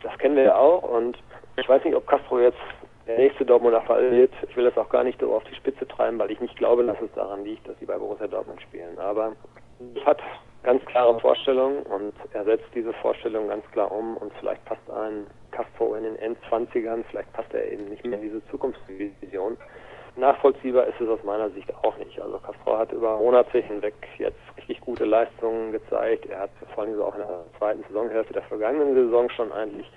das 0.04 0.18
kennen 0.18 0.36
wir 0.36 0.44
ja 0.44 0.56
auch 0.58 0.84
und 0.84 1.18
ich 1.56 1.70
weiß 1.70 1.84
nicht, 1.86 1.96
ob 1.96 2.08
Castro 2.08 2.40
jetzt 2.40 2.58
der 3.08 3.18
nächste 3.18 3.46
Dortmunder 3.46 3.82
Fall 3.82 4.12
wird. 4.12 4.32
Ich 4.48 4.56
will 4.56 4.66
das 4.66 4.78
auch 4.78 4.90
gar 4.90 5.04
nicht 5.04 5.20
so 5.20 5.34
auf 5.34 5.44
die 5.46 5.56
Spitze 5.56 5.88
treiben, 5.88 6.20
weil 6.20 6.32
ich 6.32 6.40
nicht 6.40 6.56
glaube, 6.56 6.84
dass 6.84 7.02
es 7.02 7.12
daran 7.14 7.44
liegt, 7.44 7.68
dass 7.68 7.78
sie 7.80 7.86
bei 7.86 7.98
Borussia 7.98 8.28
Dortmund 8.28 8.62
spielen. 8.62 8.98
Aber 9.00 9.34
es 9.96 10.06
hat 10.06 10.20
ganz 10.64 10.86
klare 10.86 11.20
Vorstellungen 11.20 11.84
und 11.84 12.14
er 12.34 12.44
setzt 12.44 12.68
diese 12.76 12.94
Vorstellungen 12.94 13.50
ganz 13.50 13.66
klar 13.72 13.92
um 13.92 14.18
und 14.18 14.32
vielleicht 14.40 14.64
passt 14.66 14.90
ein 14.92 15.26
Castro 15.52 15.96
in 15.96 16.04
den 16.04 16.16
Endzwanzigern, 16.18 17.04
vielleicht 17.10 17.34
passt 17.34 17.54
er 17.54 17.72
eben 17.72 17.86
nicht 17.90 18.06
mehr 18.06 18.20
in 18.20 18.24
diese 18.24 18.46
Zukunftsvision. 18.48 19.58
Nachvollziehbar 20.18 20.88
ist 20.88 21.00
es 21.00 21.08
aus 21.08 21.24
meiner 21.24 21.50
Sicht 21.52 21.74
auch 21.84 21.98
nicht. 21.98 22.20
Also 22.20 22.38
Castro 22.40 22.78
hat 22.78 22.92
über 22.92 23.18
Monate 23.18 23.60
hinweg 23.60 23.94
jetzt 24.18 24.40
richtig 24.58 24.82
gute 24.82 25.06
Leistungen 25.06 25.72
gezeigt. 25.72 26.26
Er 26.30 26.42
hat 26.42 26.50
vor 26.76 26.84
allem 26.84 27.02
auch 27.02 27.16
in 27.16 27.22
der 27.22 27.46
zweiten 27.58 27.84
Saisonhälfte 27.84 28.34
der 28.34 28.44
vergangenen 28.44 28.94
Saison 28.94 29.30
schon 29.30 29.52
eigentlich 29.54 29.90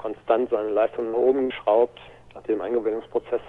konstant 0.00 0.50
seine 0.50 0.70
Leistungen 0.70 1.12
nach 1.12 1.18
oben 1.18 1.50
geschraubt. 1.50 2.00
Nach 2.34 2.42
dem 2.42 2.60
Eingewöhnungsprozess 2.60 3.40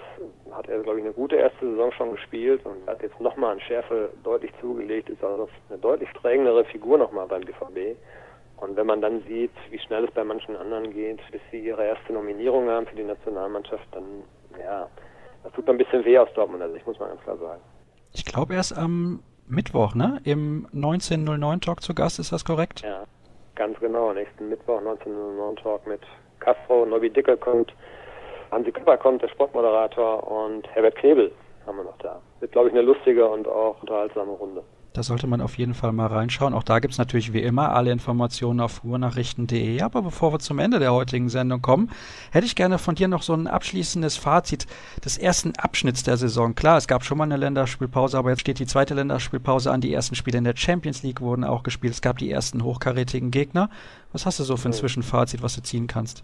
hat 0.50 0.68
er, 0.68 0.80
glaube 0.80 0.98
ich, 0.98 1.04
eine 1.04 1.14
gute 1.14 1.36
erste 1.36 1.70
Saison 1.70 1.92
schon 1.92 2.12
gespielt 2.12 2.64
und 2.66 2.86
hat 2.86 3.00
jetzt 3.02 3.20
nochmal 3.20 3.52
an 3.52 3.60
Schärfe 3.60 4.10
deutlich 4.24 4.50
zugelegt, 4.60 5.08
ist 5.08 5.22
also 5.22 5.48
eine 5.68 5.78
deutlich 5.78 6.12
prägendere 6.14 6.64
Figur 6.64 6.98
nochmal 6.98 7.28
beim 7.28 7.42
BVB. 7.42 7.96
Und 8.56 8.76
wenn 8.76 8.86
man 8.86 9.00
dann 9.00 9.22
sieht, 9.22 9.52
wie 9.70 9.78
schnell 9.78 10.04
es 10.04 10.10
bei 10.12 10.24
manchen 10.24 10.56
anderen 10.56 10.92
geht, 10.92 11.20
bis 11.30 11.40
sie 11.50 11.60
ihre 11.60 11.84
erste 11.84 12.12
Nominierung 12.12 12.68
haben 12.68 12.86
für 12.86 12.96
die 12.96 13.04
Nationalmannschaft, 13.04 13.86
dann, 13.92 14.04
ja, 14.60 14.88
das 15.42 15.52
tut 15.52 15.68
ein 15.68 15.78
bisschen 15.78 16.04
weh 16.04 16.18
aus 16.18 16.28
Dortmund, 16.34 16.62
also 16.62 16.74
ich 16.76 16.86
muss 16.86 16.98
mal 16.98 17.08
ganz 17.08 17.20
klar 17.22 17.38
sagen. 17.38 17.60
Ich 18.12 18.24
glaube, 18.24 18.54
er 18.54 18.60
ist 18.60 18.72
am 18.72 19.22
Mittwoch, 19.48 19.94
ne? 19.94 20.20
Im 20.24 20.68
1909 20.74 21.60
Talk 21.60 21.82
zu 21.82 21.94
Gast, 21.94 22.18
ist 22.18 22.32
das 22.32 22.44
korrekt? 22.44 22.82
Ja, 22.82 23.04
ganz 23.54 23.78
genau. 23.80 24.12
Nächsten 24.12 24.48
Mittwoch 24.48 24.78
1909 24.78 25.56
Talk 25.56 25.86
mit 25.86 26.00
Castro, 26.40 26.86
Nobby 26.86 27.10
Dickel 27.10 27.36
kommt, 27.36 27.72
Hansi 28.52 28.70
Küpper 28.70 28.98
kommt, 28.98 29.22
der 29.22 29.28
Sportmoderator 29.28 30.30
und 30.30 30.68
Herbert 30.68 30.96
Knebel 30.96 31.32
haben 31.66 31.78
wir 31.78 31.84
noch 31.84 31.98
da. 31.98 32.20
Wird, 32.40 32.52
glaube 32.52 32.68
ich, 32.68 32.74
eine 32.74 32.82
lustige 32.82 33.26
und 33.26 33.48
auch 33.48 33.80
unterhaltsame 33.80 34.32
Runde. 34.32 34.62
Da 34.92 35.02
sollte 35.02 35.26
man 35.26 35.40
auf 35.40 35.56
jeden 35.56 35.72
Fall 35.72 35.92
mal 35.92 36.08
reinschauen. 36.08 36.52
Auch 36.52 36.64
da 36.64 36.78
gibt 36.78 36.92
es 36.92 36.98
natürlich 36.98 37.32
wie 37.32 37.40
immer 37.40 37.74
alle 37.74 37.90
Informationen 37.90 38.60
auf 38.60 38.84
ruhrnachrichten.de. 38.84 39.80
Aber 39.80 40.02
bevor 40.02 40.34
wir 40.34 40.38
zum 40.38 40.58
Ende 40.58 40.80
der 40.80 40.92
heutigen 40.92 41.30
Sendung 41.30 41.62
kommen, 41.62 41.90
hätte 42.30 42.44
ich 42.44 42.54
gerne 42.54 42.76
von 42.76 42.94
dir 42.94 43.08
noch 43.08 43.22
so 43.22 43.32
ein 43.32 43.46
abschließendes 43.46 44.18
Fazit 44.18 44.66
des 45.02 45.16
ersten 45.16 45.54
Abschnitts 45.56 46.02
der 46.02 46.18
Saison. 46.18 46.54
Klar, 46.54 46.76
es 46.76 46.88
gab 46.88 47.04
schon 47.04 47.16
mal 47.16 47.24
eine 47.24 47.38
Länderspielpause, 47.38 48.18
aber 48.18 48.30
jetzt 48.30 48.40
steht 48.40 48.58
die 48.58 48.66
zweite 48.66 48.92
Länderspielpause 48.92 49.72
an. 49.72 49.80
Die 49.80 49.94
ersten 49.94 50.14
Spiele 50.14 50.36
in 50.36 50.44
der 50.44 50.56
Champions 50.56 51.02
League 51.02 51.22
wurden 51.22 51.44
auch 51.44 51.62
gespielt. 51.62 51.94
Es 51.94 52.02
gab 52.02 52.18
die 52.18 52.30
ersten 52.30 52.62
hochkarätigen 52.62 53.30
Gegner. 53.30 53.70
Was 54.12 54.26
hast 54.26 54.40
du 54.40 54.44
so 54.44 54.58
für 54.58 54.68
ein. 54.68 54.74
Zwischenfazit, 54.74 55.42
was 55.42 55.54
du 55.54 55.62
ziehen 55.62 55.86
kannst? 55.86 56.22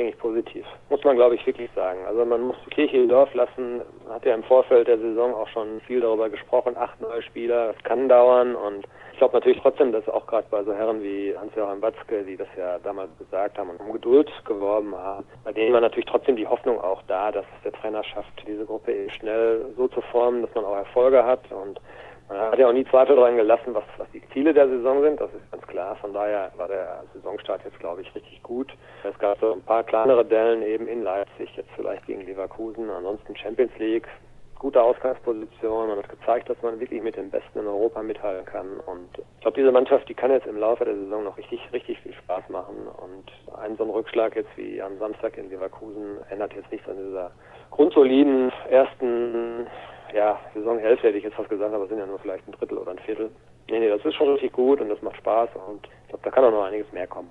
Durchgängig 0.00 0.18
positiv. 0.18 0.66
Muss 0.88 1.04
man, 1.04 1.16
glaube 1.16 1.34
ich, 1.34 1.46
wirklich 1.46 1.70
sagen. 1.74 1.98
Also 2.06 2.24
man 2.24 2.40
muss 2.40 2.56
die 2.64 2.70
Kirche 2.70 2.96
im 2.96 3.08
Dorf 3.08 3.32
lassen. 3.34 3.82
Man 4.06 4.14
hat 4.14 4.24
ja 4.24 4.34
im 4.34 4.42
Vorfeld 4.44 4.88
der 4.88 4.98
Saison 4.98 5.34
auch 5.34 5.48
schon 5.48 5.80
viel 5.82 6.00
darüber 6.00 6.30
gesprochen. 6.30 6.74
Acht 6.78 6.98
neue 7.02 7.20
Spieler, 7.20 7.72
das 7.74 7.84
kann 7.84 8.08
dauern. 8.08 8.54
Und 8.54 8.86
ich 9.12 9.18
glaube 9.18 9.34
natürlich 9.34 9.60
trotzdem, 9.60 9.92
dass 9.92 10.08
auch 10.08 10.26
gerade 10.26 10.46
bei 10.50 10.64
so 10.64 10.72
Herren 10.72 11.02
wie 11.02 11.36
Hans-Joachim 11.36 11.82
Watzke, 11.82 12.24
die 12.24 12.38
das 12.38 12.48
ja 12.56 12.78
damals 12.78 13.10
gesagt 13.18 13.58
haben 13.58 13.68
und 13.68 13.80
um 13.80 13.92
Geduld 13.92 14.30
geworben 14.46 14.96
haben, 14.96 15.26
bei 15.44 15.52
denen 15.52 15.74
war 15.74 15.82
natürlich 15.82 16.08
trotzdem 16.08 16.36
die 16.36 16.46
Hoffnung 16.46 16.80
auch 16.80 17.02
da, 17.06 17.30
dass 17.30 17.44
es 17.56 17.62
der 17.64 17.72
Trainer 17.72 18.02
schafft, 18.02 18.32
diese 18.46 18.64
Gruppe 18.64 18.94
eben 18.94 19.10
schnell 19.10 19.66
so 19.76 19.86
zu 19.88 20.00
formen, 20.00 20.40
dass 20.40 20.54
man 20.54 20.64
auch 20.64 20.76
Erfolge 20.76 21.22
hat. 21.24 21.40
Und 21.52 21.78
man 22.30 22.52
hat 22.52 22.58
ja 22.58 22.68
auch 22.68 22.72
nie 22.72 22.84
Zweifel 22.84 23.16
daran 23.16 23.36
gelassen, 23.36 23.74
was, 23.74 23.82
was 23.96 24.08
die 24.12 24.22
Ziele 24.32 24.54
der 24.54 24.68
Saison 24.68 25.02
sind. 25.02 25.20
Das 25.20 25.30
ist 25.34 25.50
ganz 25.50 25.66
klar. 25.66 25.96
Von 25.96 26.12
daher 26.12 26.52
war 26.56 26.68
der 26.68 27.02
Saisonstart 27.12 27.62
jetzt, 27.64 27.78
glaube 27.80 28.02
ich, 28.02 28.14
richtig 28.14 28.40
gut. 28.42 28.72
Es 29.02 29.18
gab 29.18 29.38
so 29.40 29.52
ein 29.52 29.62
paar 29.62 29.82
kleinere 29.82 30.24
Dellen 30.24 30.62
eben 30.62 30.86
in 30.86 31.02
Leipzig, 31.02 31.50
jetzt 31.56 31.70
vielleicht 31.74 32.06
gegen 32.06 32.24
Leverkusen. 32.24 32.88
Ansonsten 32.88 33.34
Champions 33.36 33.76
League, 33.78 34.06
gute 34.60 34.80
Ausgangsposition. 34.80 35.88
Man 35.88 35.98
hat 35.98 36.08
gezeigt, 36.08 36.48
dass 36.48 36.62
man 36.62 36.78
wirklich 36.78 37.02
mit 37.02 37.16
den 37.16 37.30
Besten 37.30 37.58
in 37.58 37.66
Europa 37.66 38.00
mithalten 38.00 38.44
kann. 38.44 38.78
Und 38.86 39.08
ich 39.18 39.40
glaube, 39.40 39.56
diese 39.56 39.72
Mannschaft, 39.72 40.08
die 40.08 40.14
kann 40.14 40.30
jetzt 40.30 40.46
im 40.46 40.58
Laufe 40.58 40.84
der 40.84 40.94
Saison 40.94 41.24
noch 41.24 41.36
richtig, 41.36 41.60
richtig 41.72 41.98
viel 41.98 42.12
Spaß 42.12 42.48
machen. 42.48 42.76
Und 42.86 43.58
ein 43.58 43.76
so 43.76 43.82
ein 43.82 43.90
Rückschlag 43.90 44.36
jetzt 44.36 44.56
wie 44.56 44.80
am 44.80 44.98
Samstag 44.98 45.36
in 45.36 45.50
Leverkusen 45.50 46.18
ändert 46.30 46.54
jetzt 46.54 46.70
nichts 46.70 46.88
an 46.88 46.96
dieser 46.96 47.32
grundsoliden 47.72 48.52
ersten 48.68 49.66
ja, 50.14 50.38
Saisonhälfte 50.54 51.08
hätte 51.08 51.18
ich 51.18 51.24
jetzt 51.24 51.36
fast 51.36 51.48
gesagt, 51.48 51.74
aber 51.74 51.84
es 51.84 51.90
sind 51.90 51.98
ja 51.98 52.06
nur 52.06 52.18
vielleicht 52.18 52.46
ein 52.48 52.52
Drittel 52.52 52.78
oder 52.78 52.92
ein 52.92 52.98
Viertel. 52.98 53.30
Nee, 53.68 53.78
nee, 53.78 53.88
das 53.88 54.04
ist 54.04 54.14
schon 54.14 54.30
richtig 54.30 54.52
gut 54.52 54.80
und 54.80 54.88
das 54.88 55.00
macht 55.02 55.16
Spaß 55.16 55.50
und 55.68 55.86
ich 55.86 56.08
glaube, 56.08 56.24
da 56.24 56.30
kann 56.30 56.44
auch 56.44 56.50
noch 56.50 56.64
einiges 56.64 56.90
mehr 56.92 57.06
kommen. 57.06 57.28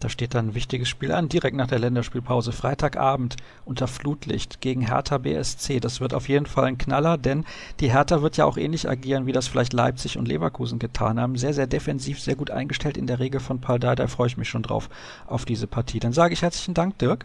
Da 0.00 0.10
steht 0.10 0.34
dann 0.34 0.48
ein 0.48 0.54
wichtiges 0.54 0.88
Spiel 0.88 1.12
an, 1.12 1.30
direkt 1.30 1.56
nach 1.56 1.68
der 1.68 1.78
Länderspielpause. 1.78 2.52
Freitagabend 2.52 3.36
unter 3.64 3.86
Flutlicht 3.86 4.60
gegen 4.60 4.86
Hertha 4.86 5.16
BSC. 5.16 5.80
Das 5.80 6.00
wird 6.00 6.12
auf 6.12 6.28
jeden 6.28 6.44
Fall 6.44 6.64
ein 6.64 6.76
Knaller, 6.78 7.16
denn 7.16 7.46
die 7.80 7.90
Hertha 7.90 8.20
wird 8.20 8.36
ja 8.36 8.44
auch 8.44 8.58
ähnlich 8.58 8.88
agieren, 8.88 9.24
wie 9.24 9.32
das 9.32 9.48
vielleicht 9.48 9.72
Leipzig 9.72 10.18
und 10.18 10.28
Leverkusen 10.28 10.78
getan 10.78 11.18
haben. 11.18 11.36
Sehr, 11.36 11.54
sehr 11.54 11.66
defensiv, 11.66 12.20
sehr 12.20 12.34
gut 12.34 12.50
eingestellt 12.50 12.98
in 12.98 13.06
der 13.06 13.18
Regel 13.18 13.40
von 13.40 13.62
Paul 13.62 13.78
Dardai. 13.78 14.04
Da 14.04 14.08
freue 14.08 14.26
ich 14.26 14.36
mich 14.36 14.50
schon 14.50 14.62
drauf 14.62 14.90
auf 15.26 15.46
diese 15.46 15.66
Partie. 15.66 16.00
Dann 16.00 16.12
sage 16.12 16.34
ich 16.34 16.42
herzlichen 16.42 16.74
Dank, 16.74 16.98
Dirk. 16.98 17.24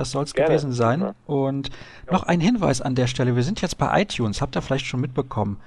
Das 0.00 0.12
soll 0.12 0.24
es 0.24 0.32
gewesen 0.32 0.72
sein. 0.72 1.02
Ja. 1.02 1.14
Und 1.26 1.68
ja. 2.06 2.12
noch 2.14 2.22
ein 2.22 2.40
Hinweis 2.40 2.80
an 2.80 2.94
der 2.94 3.06
Stelle. 3.06 3.36
Wir 3.36 3.42
sind 3.42 3.60
jetzt 3.60 3.76
bei 3.76 4.00
iTunes. 4.00 4.40
Habt 4.40 4.56
ihr 4.56 4.62
vielleicht 4.62 4.86
schon 4.86 5.02
mitbekommen? 5.02 5.58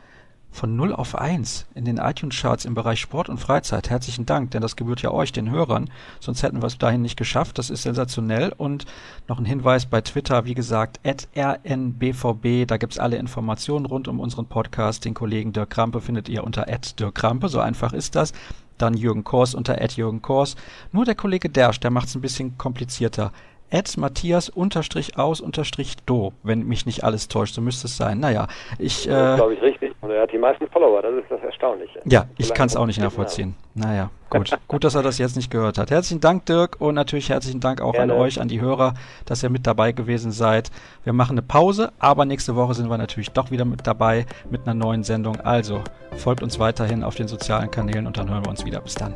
Von 0.50 0.76
0 0.76 0.94
auf 0.94 1.16
1 1.16 1.68
in 1.76 1.86
den 1.86 1.98
iTunes-Charts 1.98 2.66
im 2.66 2.74
Bereich 2.74 3.00
Sport 3.00 3.30
und 3.30 3.40
Freizeit. 3.40 3.92
Herzlichen 3.92 4.26
Dank, 4.26 4.50
denn 4.52 4.62
das 4.62 4.76
gebührt 4.76 5.04
ja 5.04 5.12
euch, 5.12 5.32
den 5.32 5.52
Hörern. 5.52 5.90
Sonst 6.20 6.42
hätten 6.42 6.62
wir 6.62 6.68
es 6.68 6.80
dahin 6.80 7.04
nicht 7.04 7.18
geschafft. 7.18 7.60
Das 7.60 7.70
ist 7.70 7.84
sensationell. 7.84 8.54
Und 8.58 8.86
noch 9.28 9.38
ein 9.38 9.46
Hinweis 9.46 9.86
bei 9.86 10.02
Twitter, 10.02 10.46
wie 10.46 10.56
gesagt, 10.56 11.00
at 11.04 11.28
rnbvb. 11.36 12.66
Da 12.66 12.78
gibt's 12.78 12.98
alle 12.98 13.18
Informationen 13.18 13.86
rund 13.86 14.08
um 14.08 14.20
unseren 14.20 14.48
Podcast. 14.48 15.06
Den 15.06 15.14
Kollegen 15.14 15.54
Dirk 15.54 15.70
Krampe 15.70 16.02
findet 16.02 16.28
ihr 16.28 16.44
unter 16.44 16.68
at 16.68 17.00
Dirk 17.00 17.14
Krampe. 17.14 17.50
So 17.50 17.60
einfach 17.60 17.94
ist 17.94 18.16
das 18.16 18.34
dann 18.80 18.96
Jürgen 18.96 19.24
Kors 19.24 19.54
unter 19.54 19.80
Ed 19.80 19.94
Jürgen 19.94 20.22
Kors. 20.22 20.56
Nur 20.92 21.06
der 21.06 21.16
Kollege 21.16 21.50
Dersch, 21.50 21.80
der 21.80 21.92
macht 21.92 22.08
es 22.08 22.16
ein 22.16 22.22
bisschen 22.22 22.58
komplizierter 22.58 23.32
at 23.74 23.98
Matthias 23.98 24.50
unterstrich 24.50 25.18
aus 25.18 25.42
unterstrich 25.42 25.96
do, 26.06 26.32
wenn 26.44 26.68
mich 26.68 26.86
nicht 26.86 27.04
alles 27.04 27.28
täuscht, 27.28 27.56
so 27.56 27.62
müsste 27.62 27.88
es 27.88 27.98
sein. 27.98 28.20
Naja, 28.20 28.48
ich. 28.78 29.08
Äh, 29.08 29.10
glaube 29.10 29.56
ich 29.56 29.62
richtig. 29.62 29.94
Und 30.02 30.12
er 30.12 30.24
hat 30.24 30.32
die 30.32 30.38
meisten 30.38 30.68
Follower, 30.68 31.02
das 31.02 31.14
ist 31.16 31.32
das 31.32 31.42
Erstaunliche. 31.42 32.02
Ja, 32.06 32.26
ich 32.38 32.54
kann 32.54 32.68
es 32.68 32.76
auch 32.76 32.86
nicht 32.86 33.00
nachvollziehen. 33.00 33.56
Naja, 33.74 34.12
gut. 34.30 34.52
gut, 34.68 34.84
dass 34.84 34.96
er 34.96 35.02
das 35.02 35.18
jetzt 35.18 35.36
nicht 35.36 35.50
gehört 35.50 35.78
hat. 35.78 35.92
Herzlichen 35.92 36.20
Dank, 36.20 36.46
Dirk, 36.46 36.76
und 36.80 36.94
natürlich 36.96 37.30
herzlichen 37.30 37.62
Dank 37.62 37.82
auch 37.82 37.94
Gerne. 37.94 38.14
an 38.14 38.20
euch, 38.20 38.40
an 38.40 38.48
die 38.50 38.62
Hörer, 38.62 38.94
dass 39.26 39.42
ihr 39.44 39.50
mit 39.50 39.66
dabei 39.66 39.94
gewesen 39.94 40.32
seid. 40.32 40.72
Wir 41.04 41.14
machen 41.14 41.32
eine 41.32 41.42
Pause, 41.42 41.94
aber 42.00 42.26
nächste 42.26 42.56
Woche 42.56 42.74
sind 42.74 42.90
wir 42.90 42.98
natürlich 42.98 43.32
doch 43.32 43.50
wieder 43.50 43.66
mit 43.66 43.88
dabei 43.88 44.26
mit 44.52 44.64
einer 44.64 44.74
neuen 44.74 45.04
Sendung. 45.04 45.40
Also 45.40 45.82
folgt 46.18 46.44
uns 46.44 46.60
weiterhin 46.60 47.04
auf 47.04 47.16
den 47.16 47.28
sozialen 47.28 47.72
Kanälen 47.72 48.06
und 48.06 48.18
dann 48.18 48.30
hören 48.30 48.46
wir 48.46 48.50
uns 48.50 48.66
wieder. 48.66 48.82
Bis 48.82 48.96
dann. 48.96 49.14